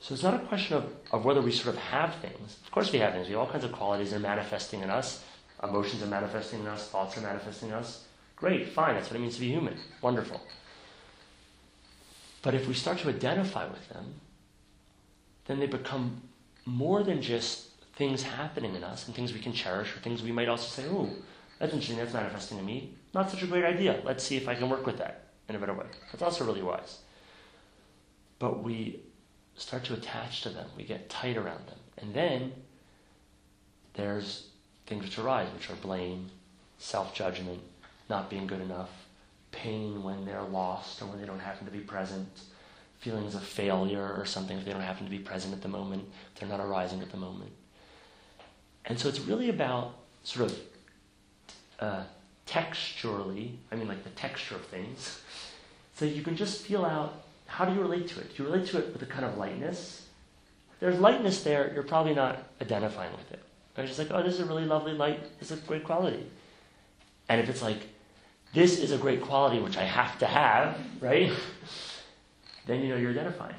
So 0.01 0.15
it's 0.15 0.23
not 0.25 0.35
a 0.35 0.41
question 0.47 0.77
of, 0.77 0.93
of 1.13 1.25
whether 1.25 1.41
we 1.41 1.53
sort 1.53 1.77
of 1.77 1.81
have 1.81 2.17
things. 2.17 2.57
Of 2.65 2.73
course 2.73 2.93
we 2.93 2.99
have 2.99 3.13
things. 3.13 3.29
We 3.29 3.35
have 3.35 3.43
all 3.43 3.51
kinds 3.51 3.65
of 3.65 3.73
qualities 3.73 4.11
that 4.11 4.17
are 4.17 4.21
manifesting 4.21 4.83
in 4.83 4.91
us. 4.91 5.23
Emotions 5.63 6.03
are 6.03 6.07
manifesting 6.07 6.61
in 6.61 6.67
us. 6.67 6.89
Thoughts 6.89 7.17
are 7.17 7.21
manifesting 7.21 7.69
in 7.69 7.75
us. 7.75 8.05
Great, 8.35 8.69
fine. 8.71 8.97
That's 8.97 9.09
what 9.09 9.17
it 9.17 9.21
means 9.21 9.37
to 9.37 9.41
be 9.41 9.49
human. 9.49 9.77
Wonderful. 10.01 10.41
But 12.43 12.55
if 12.55 12.67
we 12.67 12.75
start 12.75 12.99
to 12.99 13.09
identify 13.09 13.65
with 13.69 13.89
them, 13.91 14.15
then 15.47 15.61
they 15.61 15.67
become 15.67 16.21
more 16.67 17.05
than 17.05 17.23
just 17.23 17.69
things 17.95 18.25
happening 18.25 18.75
in 18.75 18.83
us 18.83 19.07
and 19.07 19.15
things 19.15 19.33
we 19.33 19.39
can 19.39 19.53
cherish 19.53 19.95
or 19.95 20.01
things 20.01 20.23
we 20.23 20.33
might 20.33 20.49
also 20.49 20.83
say, 20.83 20.89
oh, 20.89 21.11
that's 21.61 21.73
interesting, 21.73 21.99
that's 21.99 22.13
manifesting 22.13 22.59
in 22.59 22.65
me. 22.65 22.95
Not 23.15 23.31
such 23.31 23.43
a 23.43 23.47
great 23.47 23.65
idea. 23.65 24.01
Let's 24.05 24.25
see 24.25 24.37
if 24.37 24.49
I 24.49 24.55
can 24.55 24.71
work 24.71 24.87
with 24.87 24.99
that 24.99 25.25
in 25.49 25.55
a 25.55 25.59
better 25.59 25.75
way. 25.75 25.87
That's 26.11 26.23
also 26.23 26.45
really 26.45 26.63
wise. 26.63 26.99
But 28.39 28.63
we 28.63 29.01
start 29.55 29.85
to 29.85 29.95
attach 29.95 30.43
to 30.43 30.49
them, 30.49 30.67
we 30.77 30.85
get 30.85 31.11
tight 31.11 31.37
around 31.37 31.67
them. 31.67 31.79
And 31.99 32.15
then 32.15 32.53
there's 33.95 34.49
things 34.87 35.05
which 35.05 35.19
arise, 35.19 35.49
which 35.55 35.71
are 35.71 35.77
blame, 35.77 36.31
self 36.79 37.15
judgment, 37.15 37.61
not 38.09 38.31
being 38.31 38.47
good 38.47 38.61
enough, 38.61 38.91
pain 39.53 40.03
when 40.03 40.25
they're 40.25 40.43
lost 40.43 41.03
or 41.03 41.07
when 41.07 41.21
they 41.21 41.27
don't 41.27 41.39
happen 41.39 41.67
to 41.67 41.73
be 41.73 41.81
present, 41.81 42.29
feelings 42.99 43.35
of 43.35 43.43
failure 43.43 44.15
or 44.17 44.25
something 44.25 44.57
if 44.57 44.65
they 44.65 44.73
don't 44.73 44.81
happen 44.81 45.05
to 45.05 45.11
be 45.11 45.19
present 45.19 45.53
at 45.53 45.61
the 45.61 45.69
moment, 45.69 46.05
if 46.35 46.41
they're 46.41 46.49
not 46.49 46.61
arising 46.61 47.01
at 47.03 47.11
the 47.11 47.17
moment. 47.17 47.53
And 48.87 48.99
so 48.99 49.09
it's 49.09 49.21
really 49.21 49.51
about 49.51 49.95
sort 50.25 50.51
of 50.51 50.59
uh, 51.79 52.03
texturally, 52.53 53.57
I 53.71 53.77
mean 53.77 53.89
like 53.89 54.05
the 54.05 54.11
texture 54.11 54.57
of 54.57 54.65
things, 54.67 55.21
so 55.95 56.05
you 56.05 56.23
can 56.23 56.37
just 56.37 56.63
feel 56.63 56.85
out 56.85 57.23
how 57.47 57.65
do 57.65 57.75
you 57.75 57.81
relate 57.81 58.09
to 58.09 58.21
it? 58.21 58.37
Do 58.37 58.43
you 58.43 58.51
relate 58.51 58.67
to 58.69 58.79
it 58.79 58.93
with 58.93 59.03
a 59.03 59.07
kind 59.07 59.25
of 59.25 59.39
lightness? 59.39 60.07
If 60.75 60.81
there's 60.81 60.99
lightness 60.99 61.43
there, 61.43 61.73
you're 61.75 61.83
probably 61.83 62.15
not 62.15 62.45
identifying 62.61 63.13
with 63.13 63.31
it. 63.33 63.43
It's 63.77 63.89
just 63.89 63.99
like, 63.99 64.09
oh, 64.11 64.23
this 64.23 64.35
is 64.35 64.41
a 64.41 64.45
really 64.45 64.67
lovely 64.67 64.93
light, 64.93 65.21
this 65.39 65.51
is 65.51 65.59
a 65.59 65.67
great 65.67 65.85
quality. 65.85 66.27
And 67.29 67.41
if 67.41 67.49
it's 67.49 67.63
like, 67.63 67.79
this 68.53 68.79
is 68.79 68.93
a 68.93 68.99
great 68.99 69.23
quality 69.23 69.61
which 69.61 69.79
I 69.79 69.85
have 69.85 70.19
to 70.19 70.27
have, 70.27 70.79
right? 71.01 71.33
then 72.67 72.83
you 72.83 72.89
know 72.89 72.97
you're 72.97 73.11
identifying. 73.13 73.57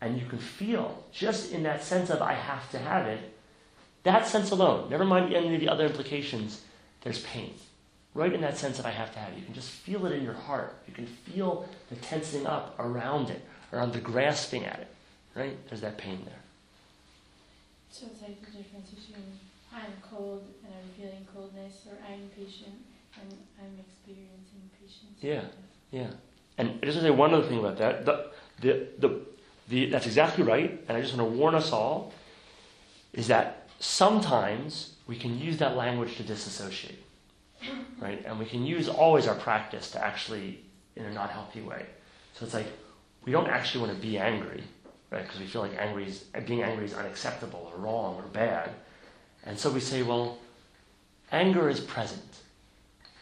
And 0.00 0.18
you 0.18 0.26
can 0.26 0.38
feel, 0.38 1.04
just 1.12 1.52
in 1.52 1.64
that 1.64 1.82
sense 1.82 2.10
of 2.10 2.22
I 2.22 2.34
have 2.34 2.70
to 2.70 2.78
have 2.78 3.06
it, 3.06 3.20
that 4.04 4.26
sense 4.26 4.50
alone, 4.50 4.88
never 4.88 5.04
mind 5.04 5.34
any 5.34 5.54
of 5.54 5.60
the 5.60 5.68
other 5.68 5.86
implications, 5.86 6.62
there's 7.02 7.22
pain. 7.24 7.52
Right 8.12 8.32
in 8.32 8.40
that 8.40 8.58
sense 8.58 8.76
that 8.76 8.86
I 8.86 8.90
have 8.90 9.12
to 9.12 9.18
have 9.20 9.32
it. 9.32 9.38
You 9.38 9.44
can 9.44 9.54
just 9.54 9.70
feel 9.70 10.04
it 10.06 10.12
in 10.12 10.24
your 10.24 10.34
heart. 10.34 10.74
You 10.88 10.92
can 10.92 11.06
feel 11.06 11.68
the 11.90 11.96
tensing 11.96 12.46
up 12.46 12.74
around 12.78 13.30
it, 13.30 13.44
around 13.72 13.92
the 13.92 14.00
grasping 14.00 14.64
at 14.64 14.80
it. 14.80 14.88
Right? 15.34 15.56
There's 15.68 15.80
that 15.82 15.96
pain 15.96 16.20
there. 16.24 16.40
So 17.90 18.06
it's 18.06 18.22
like 18.22 18.40
the 18.40 18.58
difference 18.58 18.90
between 18.90 19.24
I'm 19.72 19.92
cold 20.02 20.44
and 20.64 20.74
I'm 20.74 20.90
feeling 21.00 21.26
coldness, 21.32 21.86
or 21.88 21.96
I'm 22.04 22.28
patient 22.36 22.74
and 23.20 23.38
I'm 23.60 23.78
experiencing 23.78 24.70
patience. 24.80 25.18
Yeah. 25.20 25.42
Yeah. 25.92 26.10
And 26.58 26.78
I 26.82 26.86
just 26.86 26.96
want 26.96 27.06
to 27.06 27.10
say 27.10 27.10
one 27.10 27.34
other 27.34 27.46
thing 27.46 27.58
about 27.58 27.78
that. 27.78 28.04
The, 28.04 28.30
the, 28.60 28.86
the, 28.98 29.20
the, 29.68 29.90
that's 29.90 30.06
exactly 30.06 30.42
right. 30.42 30.84
And 30.88 30.96
I 30.96 31.00
just 31.00 31.16
want 31.16 31.30
to 31.30 31.38
warn 31.38 31.54
us 31.54 31.72
all 31.72 32.12
is 33.12 33.28
that 33.28 33.68
sometimes 33.78 34.94
we 35.06 35.16
can 35.16 35.38
use 35.38 35.58
that 35.58 35.76
language 35.76 36.16
to 36.16 36.22
disassociate. 36.22 37.02
Right? 38.00 38.22
And 38.26 38.38
we 38.38 38.46
can 38.46 38.64
use 38.64 38.88
always 38.88 39.26
our 39.26 39.34
practice 39.34 39.90
to 39.92 40.04
actually, 40.04 40.60
in 40.96 41.04
a 41.04 41.12
not 41.12 41.30
healthy 41.30 41.60
way. 41.60 41.86
So 42.34 42.44
it's 42.44 42.54
like 42.54 42.66
we 43.24 43.32
don't 43.32 43.48
actually 43.48 43.86
want 43.86 43.94
to 43.94 44.02
be 44.02 44.18
angry, 44.18 44.62
right? 45.10 45.22
Because 45.22 45.40
we 45.40 45.46
feel 45.46 45.62
like 45.62 45.76
angry 45.78 46.06
is, 46.06 46.24
being 46.46 46.62
angry 46.62 46.86
is 46.86 46.94
unacceptable 46.94 47.70
or 47.72 47.80
wrong 47.80 48.16
or 48.16 48.22
bad. 48.22 48.70
And 49.44 49.58
so 49.58 49.70
we 49.70 49.80
say, 49.80 50.02
well, 50.02 50.38
anger 51.32 51.68
is 51.68 51.80
present. 51.80 52.22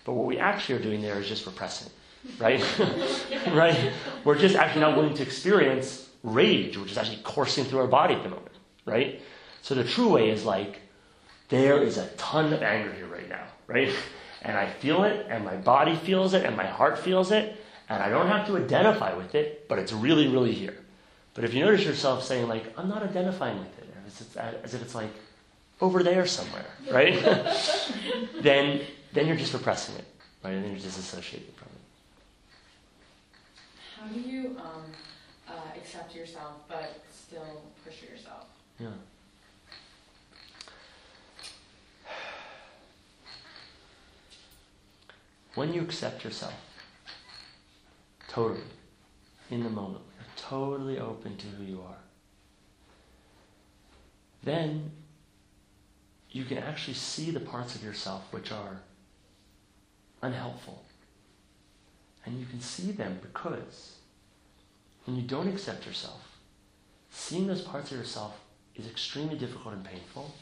But 0.04 0.12
what 0.12 0.26
we 0.26 0.38
actually 0.38 0.76
are 0.76 0.82
doing 0.82 1.02
there 1.02 1.20
is 1.20 1.28
just 1.28 1.46
repressing, 1.46 1.92
right? 2.38 2.64
right? 3.48 3.92
We're 4.24 4.38
just 4.38 4.56
actually 4.56 4.80
not 4.82 4.96
willing 4.96 5.14
to 5.14 5.22
experience 5.22 6.08
rage, 6.22 6.76
which 6.76 6.92
is 6.92 6.98
actually 6.98 7.18
coursing 7.18 7.64
through 7.64 7.80
our 7.80 7.86
body 7.86 8.14
at 8.14 8.22
the 8.22 8.30
moment, 8.30 8.54
right? 8.86 9.20
So 9.62 9.74
the 9.74 9.84
true 9.84 10.08
way 10.08 10.30
is 10.30 10.44
like, 10.44 10.80
there 11.48 11.82
is 11.82 11.98
a 11.98 12.06
ton 12.16 12.52
of 12.52 12.62
anger 12.62 12.92
here 12.92 13.06
right 13.06 13.28
now, 13.28 13.44
right? 13.66 13.92
And 14.43 14.57
I 14.57 14.66
feel 14.66 15.05
it, 15.05 15.26
and 15.28 15.45
my 15.45 15.57
body 15.57 15.97
feels 15.97 16.34
it, 16.34 16.45
and 16.45 16.57
my 16.57 16.66
heart 16.66 16.99
feels 16.99 17.32
it, 17.32 17.57
and 17.89 18.03
I 18.03 18.09
don't 18.09 18.28
have 18.28 18.47
to 18.49 18.57
identify 18.57 19.14
with 19.14 19.34
it, 19.34 19.68
but 19.68 19.78
it's 19.78 19.93
really, 19.93 20.28
really 20.28 20.53
here. 20.53 20.76
But 21.34 21.45
if 21.45 21.55
you 21.55 21.64
notice 21.64 21.84
yourself 21.84 22.24
saying, 22.24 22.49
like, 22.49 22.64
I'm 22.76 22.89
not 22.89 23.03
identifying 23.03 23.59
with 23.59 23.78
it, 23.78 23.89
as, 24.07 24.20
it's, 24.20 24.36
as 24.36 24.74
if 24.74 24.82
it's 24.82 24.95
like 24.95 25.11
over 25.80 26.03
there 26.03 26.26
somewhere, 26.26 26.66
right? 26.91 27.14
then, 28.41 28.80
then 29.12 29.26
you're 29.26 29.36
just 29.36 29.53
repressing 29.53 29.95
it, 29.97 30.05
right? 30.43 30.55
And 30.55 30.64
then 30.64 30.72
you're 30.72 30.80
disassociating 30.80 31.55
from 31.55 31.68
it. 31.68 31.78
How 33.99 34.07
do 34.09 34.20
you 34.20 34.57
um, 34.59 34.84
uh, 35.49 35.53
accept 35.76 36.14
yourself 36.14 36.55
but 36.68 37.01
still 37.12 37.62
push 37.84 38.03
yourself? 38.03 38.47
Yeah. 38.78 38.89
When 45.59 45.74
you 45.74 45.80
accept 45.82 46.22
yourself, 46.22 46.54
totally, 48.28 48.61
in 49.50 49.64
the 49.64 49.68
moment, 49.68 50.04
you're 50.16 50.28
totally 50.36 51.00
open 51.00 51.36
to 51.36 51.46
who 51.48 51.64
you 51.64 51.82
are, 51.82 51.98
then 54.44 54.92
you 56.30 56.44
can 56.44 56.59
actually 56.59 56.94
see 56.94 57.32
the 57.32 57.40
parts 57.40 57.74
of 57.74 57.82
yourself 57.82 58.22
which 58.30 58.52
are 58.52 58.82
unhelpful. 60.22 60.84
And 62.24 62.38
you 62.38 62.46
can 62.46 62.61
see 62.61 62.92
them 62.92 63.18
because 63.20 63.96
when 65.06 65.16
you 65.16 65.22
don't 65.22 65.48
accept 65.48 65.86
yourself, 65.86 66.38
seeing 67.11 67.48
those 67.48 67.62
parts 67.62 67.90
of 67.90 67.98
yourself 67.98 68.38
is 68.76 68.86
extremely 68.86 69.36
difficult 69.36 69.74
and 69.74 69.84
painful 69.84 70.32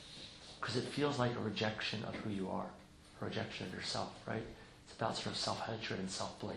because 0.61 0.77
it 0.77 0.85
feels 0.85 1.19
like 1.19 1.35
a 1.35 1.41
rejection 1.41 2.05
of 2.05 2.15
who 2.17 2.29
you 2.29 2.51
are, 2.51 2.67
a 3.23 3.25
rejection 3.25 3.67
of 3.67 3.73
yourself, 3.73 4.13
right? 4.27 4.45
It's 4.87 4.97
about 4.97 5.17
sort 5.17 5.29
of 5.29 5.37
self 5.37 5.61
hatred 5.67 6.01
and 6.01 6.11
self 6.11 6.39
blame. 6.41 6.57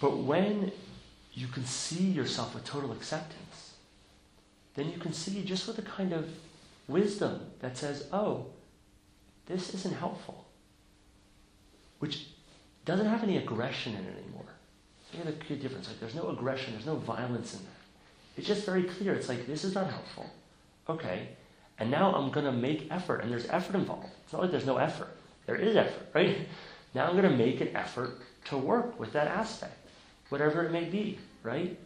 But 0.00 0.18
when 0.18 0.72
you 1.32 1.48
can 1.48 1.64
see 1.64 2.04
yourself 2.04 2.54
with 2.54 2.64
total 2.64 2.92
acceptance, 2.92 3.74
then 4.74 4.90
you 4.90 4.98
can 4.98 5.12
see 5.12 5.42
just 5.44 5.66
with 5.66 5.78
a 5.78 5.82
kind 5.82 6.12
of 6.12 6.28
wisdom 6.88 7.40
that 7.60 7.76
says, 7.76 8.06
oh, 8.12 8.46
this 9.46 9.74
isn't 9.74 9.96
helpful, 9.96 10.46
which 11.98 12.28
doesn't 12.84 13.06
have 13.06 13.22
any 13.22 13.36
aggression 13.38 13.94
in 13.94 14.04
it 14.04 14.22
anymore. 14.22 14.44
See 15.12 15.18
the 15.18 15.32
key 15.32 15.56
difference. 15.56 15.88
Like 15.88 16.00
there's 16.00 16.14
no 16.14 16.28
aggression, 16.28 16.72
there's 16.72 16.86
no 16.86 16.96
violence 16.96 17.54
in 17.54 17.60
that. 17.60 17.76
It's 18.36 18.46
just 18.46 18.66
very 18.66 18.82
clear. 18.82 19.14
It's 19.14 19.28
like 19.28 19.46
this 19.46 19.64
is 19.64 19.74
not 19.74 19.88
helpful. 19.88 20.30
Okay. 20.88 21.28
And 21.78 21.90
now 21.90 22.14
I'm 22.14 22.30
gonna 22.30 22.52
make 22.52 22.88
effort, 22.90 23.22
and 23.22 23.30
there's 23.30 23.46
effort 23.48 23.76
involved. 23.76 24.08
It's 24.24 24.32
not 24.32 24.42
like 24.42 24.50
there's 24.50 24.66
no 24.66 24.78
effort. 24.78 25.10
There 25.46 25.56
is 25.56 25.76
effort, 25.76 26.08
right? 26.12 26.36
Now 26.94 27.06
I'm 27.06 27.16
gonna 27.16 27.30
make 27.30 27.60
an 27.60 27.74
effort 27.74 28.18
to 28.46 28.58
work 28.58 28.98
with 28.98 29.12
that 29.12 29.28
aspect, 29.28 29.76
whatever 30.28 30.64
it 30.64 30.72
may 30.72 30.84
be, 30.84 31.18
right? 31.42 31.78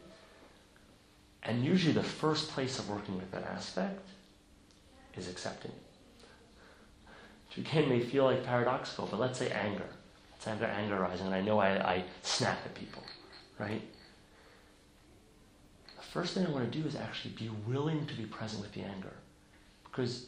And 1.43 1.65
usually 1.65 1.93
the 1.93 2.03
first 2.03 2.51
place 2.51 2.79
of 2.79 2.89
working 2.89 3.17
with 3.17 3.31
that 3.33 3.45
aspect 3.45 4.01
is 5.17 5.29
accepting 5.29 5.71
it. 5.71 6.27
Which 7.49 7.67
again 7.67 7.89
may 7.89 8.01
feel 8.01 8.25
like 8.25 8.45
paradoxical, 8.45 9.09
but 9.11 9.21
let's 9.21 9.39
say 9.39 9.51
anger. 9.51 9.87
Let's 10.33 10.47
anger, 10.47 10.67
anger 10.67 10.97
arising, 10.97 11.27
and 11.27 11.35
I 11.35 11.41
know 11.41 11.59
I, 11.59 11.95
I 11.95 12.05
snap 12.23 12.59
at 12.65 12.75
people, 12.75 13.03
right? 13.59 13.83
The 15.97 16.03
first 16.03 16.35
thing 16.35 16.47
I 16.47 16.51
want 16.51 16.71
to 16.71 16.79
do 16.79 16.87
is 16.87 16.97
actually 16.97 17.33
be 17.33 17.51
willing 17.67 18.07
to 18.07 18.15
be 18.15 18.25
present 18.25 18.63
with 18.63 18.73
the 18.73 18.83
anger. 18.83 19.13
Because 19.85 20.27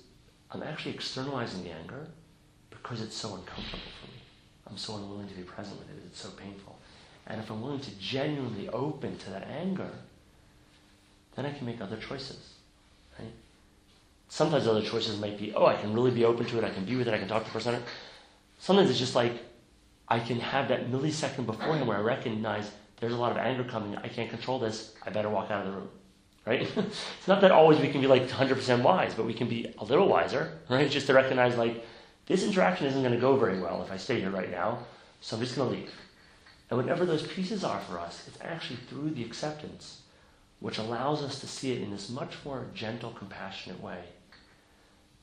I'm 0.51 0.63
actually 0.63 0.95
externalizing 0.95 1.63
the 1.65 1.71
anger 1.71 2.09
because 2.83 3.01
it's 3.01 3.17
so 3.17 3.35
uncomfortable 3.35 3.93
for 4.01 4.07
me. 4.09 4.21
I'm 4.69 4.77
so 4.77 4.97
unwilling 4.97 5.29
to 5.29 5.35
be 5.35 5.43
present 5.43 5.79
with 5.79 5.89
it. 5.91 6.03
It's 6.07 6.21
so 6.21 6.31
painful. 6.31 6.79
And 7.27 7.41
if 7.41 7.51
I'm 7.51 7.63
willing 7.63 7.81
to 7.81 7.91
genuinely 7.99 8.69
open 8.69 9.17
to 9.19 9.31
that 9.31 9.47
anger, 9.49 9.91
then 11.37 11.47
I 11.47 11.53
can 11.53 11.67
make 11.67 11.81
other 11.81 11.97
choices. 11.97 12.55
Right? 13.19 13.33
Sometimes 14.29 14.67
other 14.67 14.83
choices 14.83 15.21
might 15.21 15.39
be, 15.39 15.53
oh, 15.55 15.67
I 15.67 15.77
can 15.77 15.93
really 15.93 16.11
be 16.11 16.25
open 16.25 16.47
to 16.47 16.59
it, 16.59 16.65
I 16.65 16.71
can 16.71 16.85
be 16.85 16.97
with 16.97 17.09
it, 17.09 17.15
I 17.15 17.19
can 17.19 17.29
talk 17.29 17.45
to 17.45 17.49
the 17.49 17.53
person. 17.53 17.83
Sometimes 18.59 18.91
it's 18.91 18.99
just 18.99 19.15
like 19.15 19.33
I 20.09 20.19
can 20.19 20.41
have 20.41 20.69
that 20.69 20.91
millisecond 20.91 21.47
beforehand 21.47 21.87
where 21.87 21.97
I 21.97 22.01
recognize 22.01 22.71
there's 23.01 23.13
a 23.13 23.17
lot 23.17 23.33
of 23.33 23.39
anger 23.39 23.65
coming, 23.65 23.97
I 23.97 24.09
can't 24.09 24.31
control 24.31 24.59
this, 24.59 24.95
I 25.05 25.11
better 25.11 25.29
walk 25.29 25.51
out 25.51 25.67
of 25.67 25.73
the 25.73 25.79
room. 25.79 25.89
Right? 26.45 26.63
it's 26.77 27.29
not 27.29 27.41
that 27.43 27.53
always 27.53 27.79
we 27.79 27.89
can 27.89 28.01
be 28.01 28.07
like 28.07 28.29
100% 28.29 28.83
wise, 28.83 29.15
but 29.15 29.27
we 29.27 29.35
can 29.35 29.49
be 29.49 29.73
a 29.79 29.85
little 29.85 30.09
wiser, 30.09 30.59
right? 30.69 30.91
Just 30.91 31.07
to 31.07 31.15
recognize 31.15 31.57
like 31.57 31.85
this 32.27 32.45
interaction 32.45 32.87
isn't 32.87 33.03
going 33.03 33.15
to 33.15 33.21
go 33.21 33.37
very 33.37 33.61
well 33.61 33.83
if 33.83 33.91
I 33.91 33.97
stay 33.97 34.21
here 34.21 34.31
right 34.31 34.51
now, 34.51 34.79
so 35.21 35.37
I'm 35.37 35.43
just 35.43 35.57
going 35.57 35.71
to 35.71 35.77
leave. 35.77 35.93
And 36.71 36.79
whatever 36.79 37.05
those 37.05 37.27
pieces 37.27 37.65
are 37.65 37.81
for 37.81 37.99
us, 37.99 38.25
it's 38.27 38.39
actually 38.41 38.79
through 38.89 39.11
the 39.11 39.25
acceptance 39.25 40.03
which 40.63 40.79
allows 40.79 41.23
us 41.25 41.41
to 41.41 41.47
see 41.49 41.73
it 41.73 41.83
in 41.83 41.91
this 41.91 42.09
much 42.09 42.37
more 42.45 42.67
gentle, 42.73 43.11
compassionate 43.11 43.83
way 43.83 43.99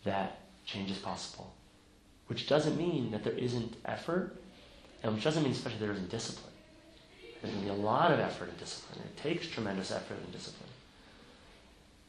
that 0.03 0.41
change 0.65 0.91
is 0.91 0.97
possible. 0.97 1.53
Which 2.27 2.47
doesn't 2.47 2.77
mean 2.77 3.11
that 3.11 3.23
there 3.23 3.33
isn't 3.33 3.77
effort, 3.85 4.35
and 5.01 5.13
which 5.13 5.23
doesn't 5.23 5.41
mean 5.41 5.53
especially 5.53 5.79
there 5.79 5.93
isn't 5.93 6.09
discipline. 6.09 6.53
There's 7.41 7.53
going 7.53 7.65
to 7.65 7.73
be 7.73 7.79
a 7.79 7.83
lot 7.85 8.11
of 8.11 8.19
effort 8.19 8.49
and 8.49 8.59
discipline. 8.59 9.01
It 9.05 9.17
takes 9.17 9.47
tremendous 9.47 9.91
effort 9.91 10.17
and 10.21 10.31
discipline. 10.33 10.69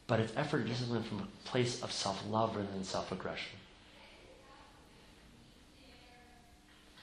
But 0.07 0.19
it's 0.19 0.33
effort 0.35 0.61
and 0.61 0.67
discipline 0.67 1.03
from 1.03 1.19
a 1.19 1.47
place 1.47 1.81
of 1.81 1.91
self 1.93 2.21
love 2.29 2.57
rather 2.57 2.67
than 2.67 2.83
self 2.83 3.13
aggression. 3.13 3.60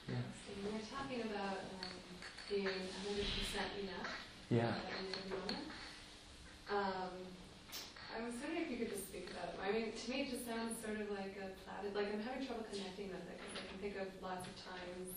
Yeah. 0.09 0.25
So 0.41 0.49
you 0.57 0.65
were 0.73 0.85
talking 0.89 1.21
about 1.29 1.69
um, 1.77 1.93
being 2.49 2.65
100% 2.65 3.85
enough. 3.85 4.09
Yeah. 4.49 4.73
Um, 6.69 7.13
I 8.09 8.25
was 8.25 8.33
wondering 8.41 8.65
if 8.65 8.69
you 8.73 8.77
could 8.81 8.89
just 8.89 9.05
speak 9.09 9.29
about 9.29 9.53
it. 9.53 9.57
I 9.61 9.69
mean, 9.69 9.93
to 9.93 10.05
me, 10.09 10.25
it 10.25 10.29
just 10.33 10.45
sounds 10.49 10.81
sort 10.81 10.97
of 10.97 11.13
like 11.13 11.37
a 11.37 11.53
platted, 11.65 11.93
like 11.93 12.09
I'm 12.09 12.21
having 12.25 12.41
trouble 12.45 12.65
connecting 12.69 13.13
with 13.13 13.21
it 13.29 13.37
because 13.37 13.53
I 13.57 13.63
can 13.69 13.77
think 13.77 13.95
of 14.01 14.09
lots 14.21 14.49
of 14.49 14.53
times 14.57 15.13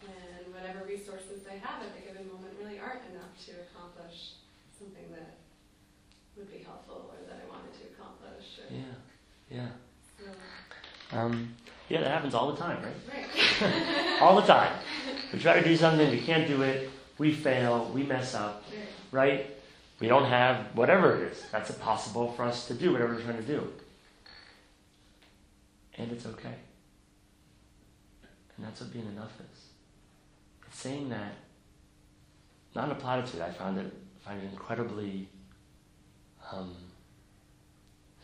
when 0.00 0.52
whatever 0.56 0.84
resources 0.88 1.44
I 1.44 1.60
have 1.60 1.84
at 1.84 1.92
a 1.92 2.00
given 2.00 2.28
moment 2.32 2.56
really 2.56 2.80
aren't 2.80 3.04
enough 3.12 3.36
to 3.48 3.52
accomplish 3.68 4.40
something 4.80 5.12
that 5.12 5.44
would 6.36 6.48
be 6.48 6.64
helpful 6.64 7.12
or 7.12 7.20
that 7.28 7.36
I 7.40 7.46
wanted 7.48 7.76
to 7.76 7.84
accomplish. 7.92 8.64
Yeah, 8.72 8.96
yeah. 9.52 9.72
So. 10.16 10.32
Um, 11.16 11.54
yeah, 11.92 12.00
that 12.00 12.10
happens 12.10 12.32
all 12.32 12.50
the 12.50 12.56
time, 12.56 12.82
right? 12.82 13.22
Right. 13.60 14.22
all 14.22 14.40
the 14.40 14.46
time. 14.46 14.72
We 15.32 15.38
try 15.38 15.58
to 15.58 15.64
do 15.66 15.74
something, 15.74 16.10
we 16.10 16.20
can't 16.20 16.46
do 16.46 16.60
it, 16.60 16.90
we 17.16 17.32
fail, 17.32 17.90
we 17.94 18.02
mess 18.02 18.34
up, 18.34 18.62
right? 19.10 19.46
We 19.98 20.06
don't 20.06 20.26
have 20.26 20.66
whatever 20.74 21.16
it 21.16 21.32
is. 21.32 21.42
That's 21.50 21.70
impossible 21.70 22.32
for 22.32 22.42
us 22.42 22.66
to 22.68 22.74
do 22.74 22.92
whatever 22.92 23.14
we're 23.14 23.22
trying 23.22 23.38
to 23.38 23.42
do. 23.42 23.72
And 25.94 26.12
it's 26.12 26.26
okay. 26.26 26.54
And 28.56 28.66
that's 28.66 28.82
what 28.82 28.92
being 28.92 29.06
enough 29.06 29.32
is. 29.40 29.58
It's 30.66 30.78
saying 30.78 31.08
that, 31.08 31.32
not 32.74 32.86
in 32.86 32.90
a 32.90 32.94
platitude, 32.94 33.40
I 33.40 33.50
found 33.52 33.78
it, 33.78 33.90
find 34.22 34.42
it 34.42 34.50
incredibly, 34.50 35.30
um, 36.52 36.74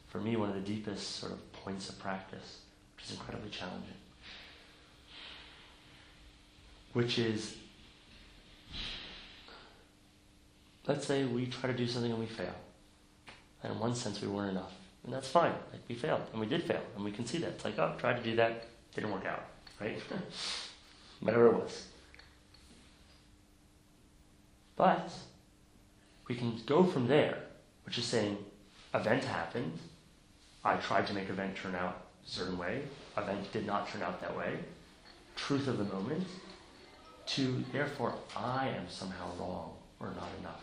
for 0.08 0.20
me, 0.20 0.36
one 0.36 0.50
of 0.50 0.56
the 0.56 0.60
deepest 0.60 1.16
sort 1.16 1.32
of 1.32 1.52
points 1.52 1.88
of 1.88 1.98
practice, 1.98 2.58
which 2.98 3.06
is 3.06 3.12
incredibly 3.12 3.50
challenging. 3.50 3.94
Which 6.94 7.18
is 7.18 7.54
let's 10.86 11.06
say 11.06 11.24
we 11.24 11.46
try 11.46 11.70
to 11.70 11.76
do 11.76 11.86
something 11.86 12.10
and 12.10 12.20
we 12.20 12.26
fail. 12.26 12.54
And 13.62 13.72
in 13.72 13.78
one 13.78 13.94
sense, 13.94 14.20
we 14.20 14.26
weren't 14.28 14.50
enough. 14.50 14.72
And 15.04 15.12
that's 15.12 15.28
fine. 15.28 15.52
Like, 15.72 15.82
we 15.88 15.94
failed. 15.94 16.22
And 16.32 16.40
we 16.40 16.46
did 16.46 16.64
fail. 16.64 16.80
And 16.96 17.04
we 17.04 17.12
can 17.12 17.26
see 17.26 17.38
that. 17.38 17.50
It's 17.50 17.64
like, 17.64 17.78
oh, 17.78 17.94
tried 17.98 18.16
to 18.16 18.22
do 18.22 18.34
that. 18.36 18.64
Didn't 18.94 19.12
work 19.12 19.26
out. 19.26 19.44
Right? 19.80 20.00
Whatever 21.20 21.48
it 21.48 21.54
was. 21.54 21.86
But 24.76 25.12
we 26.26 26.34
can 26.34 26.60
go 26.66 26.84
from 26.84 27.06
there, 27.08 27.38
which 27.84 27.98
is 27.98 28.04
saying, 28.04 28.38
event 28.94 29.24
happened. 29.24 29.78
I 30.64 30.76
tried 30.76 31.06
to 31.08 31.14
make 31.14 31.28
event 31.28 31.56
turn 31.56 31.74
out 31.74 32.07
certain 32.28 32.58
way, 32.58 32.82
event 33.16 33.50
did 33.52 33.66
not 33.66 33.88
turn 33.88 34.02
out 34.02 34.20
that 34.20 34.36
way, 34.36 34.58
truth 35.34 35.66
of 35.66 35.78
the 35.78 35.84
moment, 35.84 36.26
to 37.26 37.64
therefore 37.72 38.14
I 38.36 38.68
am 38.68 38.88
somehow 38.88 39.30
wrong 39.38 39.72
or 39.98 40.08
not 40.08 40.28
enough, 40.40 40.62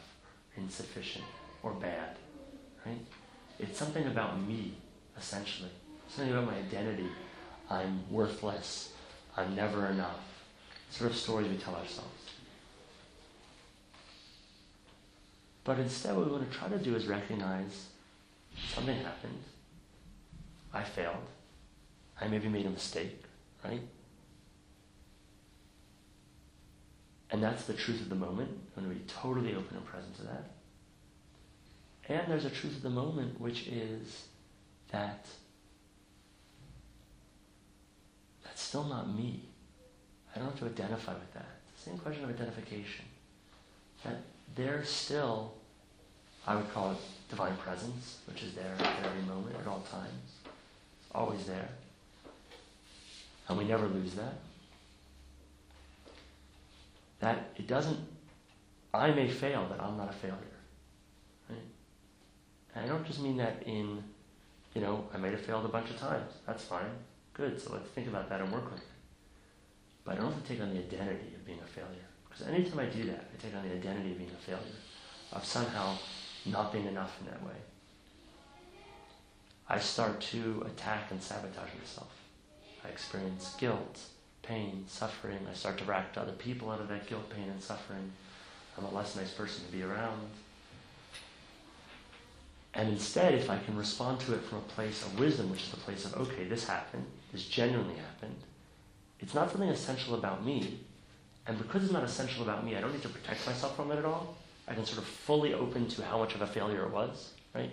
insufficient 0.55 1.25
or 1.63 1.71
bad. 1.71 2.17
Right? 2.85 2.99
It's 3.59 3.77
something 3.77 4.05
about 4.05 4.41
me, 4.41 4.73
essentially. 5.17 5.71
Something 6.07 6.33
about 6.33 6.45
my 6.45 6.57
identity. 6.57 7.09
I'm 7.69 8.03
worthless. 8.11 8.93
I'm 9.35 9.55
never 9.55 9.87
enough. 9.87 10.19
Sort 10.91 11.09
of 11.09 11.17
stories 11.17 11.49
we 11.49 11.57
tell 11.57 11.75
ourselves. 11.75 12.09
But 15.63 15.79
instead, 15.79 16.15
what 16.15 16.27
we 16.27 16.31
want 16.31 16.49
to 16.49 16.57
try 16.57 16.69
to 16.69 16.77
do 16.77 16.95
is 16.95 17.07
recognize 17.07 17.87
something 18.71 18.95
happened. 18.97 19.41
I 20.71 20.83
failed. 20.83 21.15
I 22.19 22.27
maybe 22.27 22.47
made 22.47 22.65
a 22.65 22.69
mistake, 22.69 23.23
right? 23.63 23.81
And 27.31 27.43
that's 27.43 27.65
the 27.65 27.73
truth 27.73 28.01
of 28.01 28.09
the 28.09 28.15
moment. 28.15 28.49
I'm 28.77 28.83
going 28.83 28.95
to 28.95 29.01
be 29.01 29.11
totally 29.11 29.55
open 29.55 29.75
and 29.75 29.85
present 29.85 30.15
to 30.17 30.23
that. 30.23 30.51
And 32.07 32.31
there's 32.31 32.45
a 32.45 32.49
truth 32.49 32.77
of 32.77 32.83
the 32.83 32.89
moment, 32.89 33.41
which 33.41 33.67
is 33.67 34.25
that 34.91 35.25
that's 38.43 38.61
still 38.61 38.83
not 38.83 39.13
me. 39.13 39.41
I 40.35 40.39
don't 40.39 40.49
have 40.49 40.59
to 40.59 40.65
identify 40.65 41.13
with 41.13 41.33
that. 41.33 41.47
Same 41.77 41.97
question 41.97 42.23
of 42.23 42.29
identification. 42.29 43.05
That 44.03 44.17
there's 44.55 44.89
still, 44.89 45.53
I 46.45 46.55
would 46.55 46.71
call 46.73 46.91
it 46.91 46.97
divine 47.29 47.57
presence, 47.57 48.19
which 48.27 48.43
is 48.43 48.53
there 48.53 48.75
at 48.79 49.05
every 49.05 49.23
moment, 49.23 49.55
at 49.59 49.67
all 49.67 49.81
times. 49.91 50.31
It's 50.43 51.11
always 51.13 51.45
there. 51.45 51.69
And 53.47 53.57
we 53.57 53.65
never 53.65 53.87
lose 53.87 54.15
that. 54.15 54.33
That 57.19 57.51
it 57.55 57.67
doesn't, 57.67 57.99
I 58.93 59.11
may 59.11 59.29
fail, 59.29 59.65
but 59.69 59.79
I'm 59.79 59.97
not 59.97 60.09
a 60.09 60.13
failure. 60.13 60.37
Right? 61.49 61.59
And 62.73 62.85
I 62.85 62.87
don't 62.87 63.05
just 63.05 63.21
mean 63.21 63.37
that 63.37 63.63
in, 63.65 64.03
you 64.73 64.81
know, 64.81 65.05
I 65.13 65.17
might 65.17 65.31
have 65.31 65.41
failed 65.41 65.65
a 65.65 65.69
bunch 65.69 65.89
of 65.89 65.99
times. 65.99 66.31
That's 66.45 66.63
fine. 66.63 66.89
Good. 67.33 67.61
So 67.61 67.73
let's 67.73 67.89
think 67.89 68.07
about 68.07 68.29
that 68.29 68.41
and 68.41 68.51
work 68.51 68.71
with 68.71 68.81
it. 68.81 68.87
But 70.03 70.13
I 70.13 70.21
don't 70.21 70.31
have 70.31 70.41
to 70.41 70.47
take 70.47 70.61
on 70.61 70.73
the 70.73 70.79
identity 70.79 71.33
of 71.35 71.45
being 71.45 71.59
a 71.63 71.67
failure. 71.67 72.07
Because 72.27 72.47
anytime 72.47 72.79
I 72.79 72.85
do 72.85 73.05
that, 73.05 73.25
I 73.33 73.41
take 73.41 73.55
on 73.55 73.67
the 73.67 73.75
identity 73.75 74.11
of 74.11 74.17
being 74.17 74.31
a 74.31 74.45
failure, 74.45 74.61
of 75.31 75.45
somehow 75.45 75.95
not 76.45 76.71
being 76.71 76.85
enough 76.85 77.17
in 77.21 77.27
that 77.27 77.41
way. 77.43 77.55
I 79.67 79.79
start 79.79 80.21
to 80.21 80.63
attack 80.67 81.09
and 81.11 81.21
sabotage 81.21 81.69
myself. 81.79 82.14
I 82.85 82.89
experience 82.89 83.55
guilt, 83.57 83.99
pain, 84.43 84.85
suffering. 84.87 85.39
I 85.49 85.53
start 85.53 85.77
to 85.79 85.85
react 85.85 86.15
to 86.15 86.21
other 86.21 86.33
people 86.33 86.69
out 86.69 86.79
of 86.79 86.87
that 86.89 87.07
guilt, 87.07 87.29
pain, 87.29 87.49
and 87.49 87.61
suffering. 87.61 88.11
I'm 88.77 88.85
a 88.85 88.93
less 88.93 89.15
nice 89.15 89.31
person 89.31 89.65
to 89.65 89.71
be 89.71 89.83
around. 89.83 90.21
And 92.73 92.89
instead, 92.89 93.33
if 93.33 93.49
I 93.49 93.57
can 93.57 93.77
respond 93.77 94.19
to 94.21 94.33
it 94.33 94.41
from 94.41 94.57
a 94.57 94.61
place 94.61 95.01
of 95.01 95.17
wisdom, 95.17 95.49
which 95.49 95.63
is 95.63 95.69
the 95.69 95.77
place 95.77 96.05
of, 96.05 96.15
okay, 96.15 96.43
this 96.43 96.67
happened, 96.67 97.05
this 97.31 97.45
genuinely 97.45 97.95
happened, 97.95 98.35
it's 99.21 99.33
not 99.33 99.49
something 99.49 99.69
essential 99.69 100.15
about 100.15 100.45
me. 100.45 100.79
And 101.47 101.57
because 101.57 101.83
it's 101.83 101.93
not 101.93 102.03
essential 102.03 102.43
about 102.43 102.65
me, 102.65 102.75
I 102.75 102.81
don't 102.81 102.91
need 102.91 103.03
to 103.03 103.09
protect 103.09 103.47
myself 103.47 103.75
from 103.77 103.91
it 103.91 103.97
at 103.97 104.05
all. 104.05 104.35
I 104.67 104.73
can 104.73 104.85
sort 104.85 104.97
of 104.97 105.05
fully 105.05 105.53
open 105.53 105.87
to 105.87 106.03
how 106.03 106.17
much 106.17 106.35
of 106.35 106.41
a 106.41 106.47
failure 106.47 106.83
it 106.83 106.91
was, 106.91 107.31
right? 107.53 107.69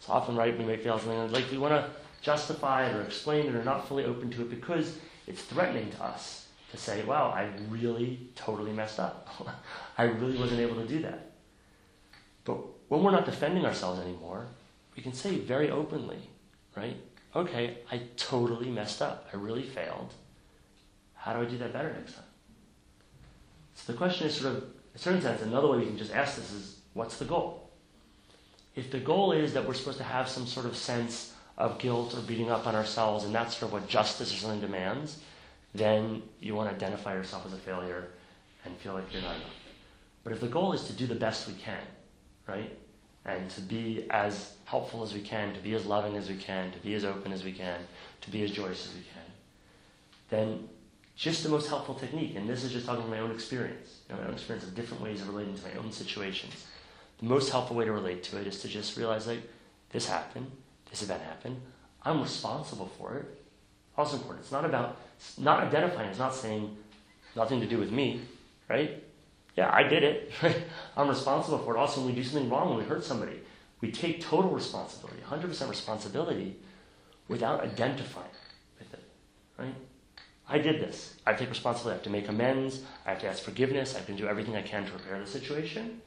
So 0.00 0.12
often, 0.12 0.34
right, 0.34 0.56
we 0.58 0.64
may 0.64 0.78
fail 0.78 0.98
something 0.98 1.30
like 1.30 1.50
we 1.50 1.58
want 1.58 1.74
to 1.74 1.90
justify 2.22 2.86
it 2.86 2.94
or 2.94 3.02
explain 3.02 3.46
it 3.46 3.54
or 3.54 3.64
not 3.64 3.88
fully 3.88 4.04
open 4.04 4.30
to 4.30 4.42
it 4.42 4.50
because 4.50 4.98
it's 5.26 5.42
threatening 5.42 5.90
to 5.90 6.04
us 6.04 6.46
to 6.70 6.76
say, 6.76 7.02
wow, 7.04 7.30
I 7.30 7.48
really 7.68 8.28
totally 8.36 8.72
messed 8.72 9.00
up. 9.00 9.28
I 9.98 10.04
really 10.04 10.38
wasn't 10.38 10.60
able 10.60 10.76
to 10.76 10.86
do 10.86 11.02
that. 11.02 11.32
But 12.44 12.58
when 12.88 13.02
we're 13.02 13.10
not 13.10 13.24
defending 13.24 13.64
ourselves 13.64 14.00
anymore, 14.00 14.46
we 14.96 15.02
can 15.02 15.12
say 15.12 15.36
very 15.36 15.70
openly, 15.70 16.18
right? 16.76 16.96
Okay, 17.34 17.78
I 17.90 18.02
totally 18.16 18.70
messed 18.70 19.02
up. 19.02 19.28
I 19.32 19.36
really 19.36 19.62
failed. 19.62 20.12
How 21.14 21.32
do 21.32 21.42
I 21.42 21.44
do 21.44 21.58
that 21.58 21.72
better 21.72 21.92
next 21.92 22.14
time? 22.14 22.24
So 23.74 23.92
the 23.92 23.98
question 23.98 24.26
is 24.26 24.34
sort 24.34 24.56
of, 24.56 24.62
in 24.62 24.68
a 24.96 24.98
certain 24.98 25.22
sense, 25.22 25.42
another 25.42 25.68
way 25.68 25.78
we 25.78 25.86
can 25.86 25.98
just 25.98 26.12
ask 26.12 26.36
this 26.36 26.52
is, 26.52 26.76
what's 26.94 27.18
the 27.18 27.24
goal? 27.24 27.70
If 28.74 28.90
the 28.90 28.98
goal 28.98 29.32
is 29.32 29.52
that 29.54 29.66
we're 29.66 29.74
supposed 29.74 29.98
to 29.98 30.04
have 30.04 30.28
some 30.28 30.46
sort 30.46 30.66
of 30.66 30.76
sense 30.76 31.34
of 31.60 31.78
guilt 31.78 32.14
or 32.16 32.20
beating 32.22 32.50
up 32.50 32.66
on 32.66 32.74
ourselves, 32.74 33.24
and 33.24 33.34
that's 33.34 33.56
sort 33.56 33.68
of 33.68 33.72
what 33.74 33.88
justice 33.88 34.32
or 34.32 34.36
something 34.36 34.60
demands, 34.60 35.18
then 35.74 36.22
you 36.40 36.54
want 36.54 36.68
to 36.70 36.74
identify 36.74 37.14
yourself 37.14 37.44
as 37.46 37.52
a 37.52 37.56
failure 37.56 38.08
and 38.64 38.76
feel 38.78 38.94
like 38.94 39.12
you're 39.12 39.22
not 39.22 39.36
enough. 39.36 39.50
But 40.24 40.32
if 40.32 40.40
the 40.40 40.48
goal 40.48 40.72
is 40.72 40.84
to 40.84 40.92
do 40.92 41.06
the 41.06 41.14
best 41.14 41.46
we 41.46 41.54
can, 41.54 41.82
right? 42.46 42.76
And 43.24 43.50
to 43.50 43.60
be 43.60 44.06
as 44.10 44.54
helpful 44.64 45.02
as 45.02 45.12
we 45.12 45.20
can, 45.20 45.52
to 45.54 45.60
be 45.60 45.74
as 45.74 45.84
loving 45.84 46.16
as 46.16 46.28
we 46.28 46.36
can, 46.36 46.72
to 46.72 46.78
be 46.78 46.94
as 46.94 47.04
open 47.04 47.32
as 47.32 47.44
we 47.44 47.52
can, 47.52 47.80
to 48.22 48.30
be 48.30 48.42
as 48.42 48.50
joyous 48.50 48.86
as 48.88 48.94
we 48.94 49.02
can, 49.02 49.32
then 50.30 50.68
just 51.16 51.42
the 51.42 51.50
most 51.50 51.68
helpful 51.68 51.94
technique, 51.94 52.34
and 52.36 52.48
this 52.48 52.64
is 52.64 52.72
just 52.72 52.86
talking 52.86 53.02
from 53.02 53.10
my 53.10 53.18
own 53.18 53.30
experience, 53.30 54.00
you 54.08 54.14
know, 54.14 54.22
my 54.22 54.28
own 54.28 54.34
experience 54.34 54.66
of 54.66 54.74
different 54.74 55.02
ways 55.02 55.20
of 55.20 55.28
relating 55.28 55.54
to 55.54 55.62
my 55.68 55.74
own 55.74 55.92
situations. 55.92 56.66
The 57.18 57.26
most 57.26 57.50
helpful 57.50 57.76
way 57.76 57.84
to 57.84 57.92
relate 57.92 58.22
to 58.24 58.40
it 58.40 58.46
is 58.46 58.62
to 58.62 58.68
just 58.68 58.96
realize 58.96 59.26
like, 59.26 59.42
this 59.90 60.08
happened, 60.08 60.50
this 60.90 61.02
event 61.02 61.22
happened, 61.22 61.60
I'm 62.02 62.20
responsible 62.20 62.90
for 62.98 63.16
it. 63.16 63.26
Also 63.96 64.16
important. 64.16 64.44
It's 64.44 64.52
not 64.52 64.64
about 64.64 64.96
it's 65.16 65.38
not 65.38 65.62
identifying, 65.62 66.08
it's 66.08 66.18
not 66.18 66.34
saying 66.34 66.76
nothing 67.36 67.60
to 67.60 67.66
do 67.66 67.78
with 67.78 67.90
me, 67.90 68.22
right? 68.68 69.02
Yeah, 69.56 69.70
I 69.72 69.82
did 69.82 70.02
it. 70.02 70.32
Right? 70.42 70.56
I'm 70.96 71.08
responsible 71.08 71.58
for 71.58 71.76
it. 71.76 71.78
Also, 71.78 72.00
when 72.00 72.10
we 72.10 72.14
do 72.14 72.24
something 72.24 72.48
wrong, 72.48 72.70
when 72.70 72.78
we 72.78 72.84
hurt 72.84 73.04
somebody, 73.04 73.40
we 73.80 73.90
take 73.90 74.20
total 74.20 74.50
responsibility, 74.50 75.20
100% 75.28 75.68
responsibility, 75.68 76.56
without 77.28 77.60
identifying 77.60 78.36
with 78.78 78.92
it, 78.92 79.02
right? 79.58 79.74
I 80.48 80.58
did 80.58 80.80
this. 80.80 81.14
I 81.26 81.34
take 81.34 81.48
responsibility. 81.48 81.94
I 81.94 81.96
have 81.98 82.04
to 82.04 82.10
make 82.10 82.28
amends. 82.28 82.82
I 83.06 83.10
have 83.10 83.20
to 83.20 83.28
ask 83.28 83.42
forgiveness. 83.42 83.94
I 83.94 84.00
can 84.00 84.16
do 84.16 84.26
everything 84.26 84.56
I 84.56 84.62
can 84.62 84.84
to 84.84 84.92
repair 84.92 85.18
the 85.20 85.26
situation. 85.26 86.00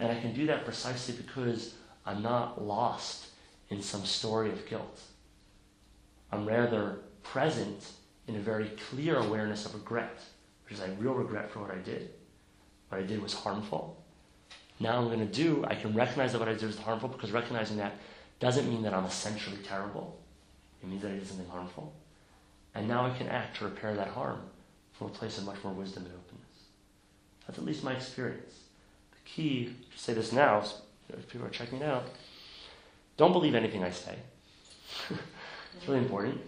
And 0.00 0.10
I 0.10 0.20
can 0.20 0.34
do 0.34 0.46
that 0.46 0.64
precisely 0.64 1.14
because 1.14 1.74
I'm 2.04 2.22
not 2.22 2.64
lost 2.64 3.28
in 3.70 3.82
some 3.82 4.04
story 4.04 4.50
of 4.50 4.66
guilt. 4.68 5.00
I'm 6.32 6.46
rather 6.46 7.00
present 7.22 7.84
in 8.26 8.36
a 8.36 8.40
very 8.40 8.70
clear 8.90 9.16
awareness 9.16 9.66
of 9.66 9.74
regret, 9.74 10.20
which 10.64 10.74
is 10.74 10.80
I 10.80 10.88
real 10.98 11.14
regret 11.14 11.50
for 11.50 11.60
what 11.60 11.70
I 11.70 11.78
did. 11.78 12.10
What 12.88 13.00
I 13.00 13.04
did 13.04 13.22
was 13.22 13.34
harmful. 13.34 14.02
Now 14.80 14.98
I'm 14.98 15.06
going 15.06 15.20
to 15.20 15.26
do, 15.26 15.64
I 15.66 15.74
can 15.74 15.94
recognize 15.94 16.32
that 16.32 16.38
what 16.38 16.48
I 16.48 16.54
did 16.54 16.64
was 16.64 16.78
harmful 16.78 17.08
because 17.08 17.32
recognizing 17.32 17.78
that 17.78 17.94
doesn't 18.40 18.68
mean 18.68 18.82
that 18.82 18.94
I'm 18.94 19.04
essentially 19.04 19.58
terrible. 19.58 20.18
It 20.82 20.88
means 20.88 21.02
that 21.02 21.10
I 21.10 21.14
did 21.14 21.26
something 21.26 21.48
harmful. 21.48 21.92
And 22.74 22.86
now 22.86 23.04
I 23.04 23.10
can 23.16 23.28
act 23.28 23.56
to 23.58 23.64
repair 23.64 23.94
that 23.96 24.08
harm 24.08 24.40
from 24.92 25.08
a 25.08 25.10
place 25.10 25.38
of 25.38 25.44
much 25.44 25.62
more 25.64 25.72
wisdom 25.72 26.04
and 26.04 26.14
openness. 26.14 26.44
That's 27.46 27.58
at 27.58 27.64
least 27.64 27.82
my 27.82 27.94
experience. 27.94 28.60
The 29.12 29.30
key, 29.30 29.74
to 29.92 29.98
say 29.98 30.12
this 30.12 30.32
now, 30.32 30.64
if 31.08 31.28
people 31.28 31.46
are 31.46 31.50
checking 31.50 31.82
out, 31.82 32.06
don't 33.18 33.32
believe 33.32 33.54
anything 33.54 33.84
I 33.84 33.90
say. 33.90 34.16
it's 35.10 35.86
really 35.86 36.00
important. 36.00 36.40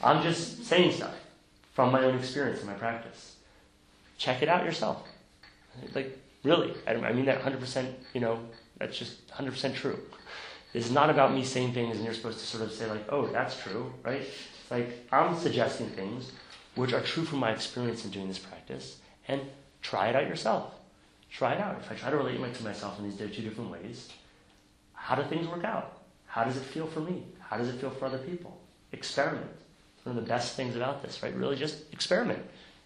I'm 0.00 0.22
just 0.22 0.64
saying 0.64 0.92
stuff 0.92 1.14
from 1.72 1.90
my 1.90 2.04
own 2.04 2.16
experience 2.16 2.60
and 2.60 2.68
my 2.68 2.74
practice. 2.74 3.36
Check 4.18 4.42
it 4.42 4.48
out 4.48 4.64
yourself. 4.64 5.02
Like, 5.94 6.16
really, 6.44 6.72
I 6.86 7.12
mean 7.12 7.24
that 7.24 7.42
100%, 7.42 7.92
you 8.14 8.20
know, 8.20 8.38
that's 8.78 8.96
just 8.96 9.26
100% 9.28 9.74
true. 9.74 9.98
It's 10.74 10.90
not 10.90 11.10
about 11.10 11.34
me 11.34 11.44
saying 11.44 11.72
things 11.72 11.96
and 11.96 12.04
you're 12.04 12.14
supposed 12.14 12.38
to 12.38 12.46
sort 12.46 12.62
of 12.62 12.72
say, 12.72 12.86
like, 12.86 13.04
oh, 13.10 13.26
that's 13.26 13.60
true, 13.60 13.92
right? 14.04 14.20
It's 14.20 14.70
like, 14.70 15.08
I'm 15.10 15.36
suggesting 15.36 15.88
things 15.88 16.32
which 16.74 16.92
are 16.92 17.00
true 17.00 17.24
from 17.24 17.38
my 17.38 17.52
experience 17.52 18.04
in 18.04 18.10
doing 18.10 18.28
this 18.28 18.38
practice, 18.38 18.98
and 19.28 19.42
try 19.82 20.08
it 20.08 20.16
out 20.16 20.26
yourself. 20.26 20.74
Try 21.30 21.54
it 21.54 21.60
out. 21.60 21.78
If 21.80 21.90
I 21.90 21.94
try 21.94 22.10
to 22.10 22.16
relate 22.16 22.54
to 22.54 22.64
myself 22.64 22.98
in 22.98 23.04
these 23.04 23.18
two 23.18 23.42
different 23.42 23.70
ways, 23.70 24.10
how 24.94 25.14
do 25.14 25.22
things 25.22 25.46
work 25.46 25.64
out? 25.64 26.01
How 26.32 26.44
does 26.44 26.56
it 26.56 26.62
feel 26.62 26.86
for 26.86 27.00
me? 27.00 27.24
How 27.40 27.58
does 27.58 27.68
it 27.68 27.74
feel 27.78 27.90
for 27.90 28.06
other 28.06 28.16
people? 28.16 28.58
Experiment. 28.92 29.50
One 30.04 30.16
of 30.16 30.24
the 30.24 30.26
best 30.26 30.56
things 30.56 30.74
about 30.74 31.02
this, 31.02 31.22
right? 31.22 31.34
Really 31.34 31.56
just 31.56 31.92
experiment. 31.92 32.42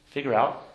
Figure 0.06 0.34
out 0.34 0.66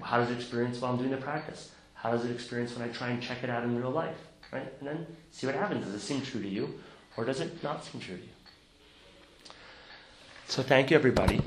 how 0.00 0.18
does 0.18 0.30
it 0.30 0.36
experience 0.36 0.80
while 0.80 0.92
I'm 0.92 0.98
doing 0.98 1.10
the 1.10 1.16
practice? 1.16 1.72
How 1.94 2.12
does 2.12 2.24
it 2.24 2.30
experience 2.30 2.76
when 2.76 2.88
I 2.88 2.92
try 2.92 3.08
and 3.08 3.20
check 3.20 3.42
it 3.42 3.50
out 3.50 3.64
in 3.64 3.76
real 3.76 3.90
life? 3.90 4.16
Right? 4.52 4.72
And 4.78 4.88
then 4.88 5.06
see 5.32 5.48
what 5.48 5.56
happens. 5.56 5.86
Does 5.86 5.94
it 5.94 6.00
seem 6.00 6.22
true 6.22 6.40
to 6.40 6.48
you? 6.48 6.78
Or 7.16 7.24
does 7.24 7.40
it 7.40 7.60
not 7.64 7.84
seem 7.84 8.00
true 8.00 8.16
to 8.16 8.22
you? 8.22 8.28
So 10.46 10.62
thank 10.62 10.92
you 10.92 10.96
everybody. 10.96 11.40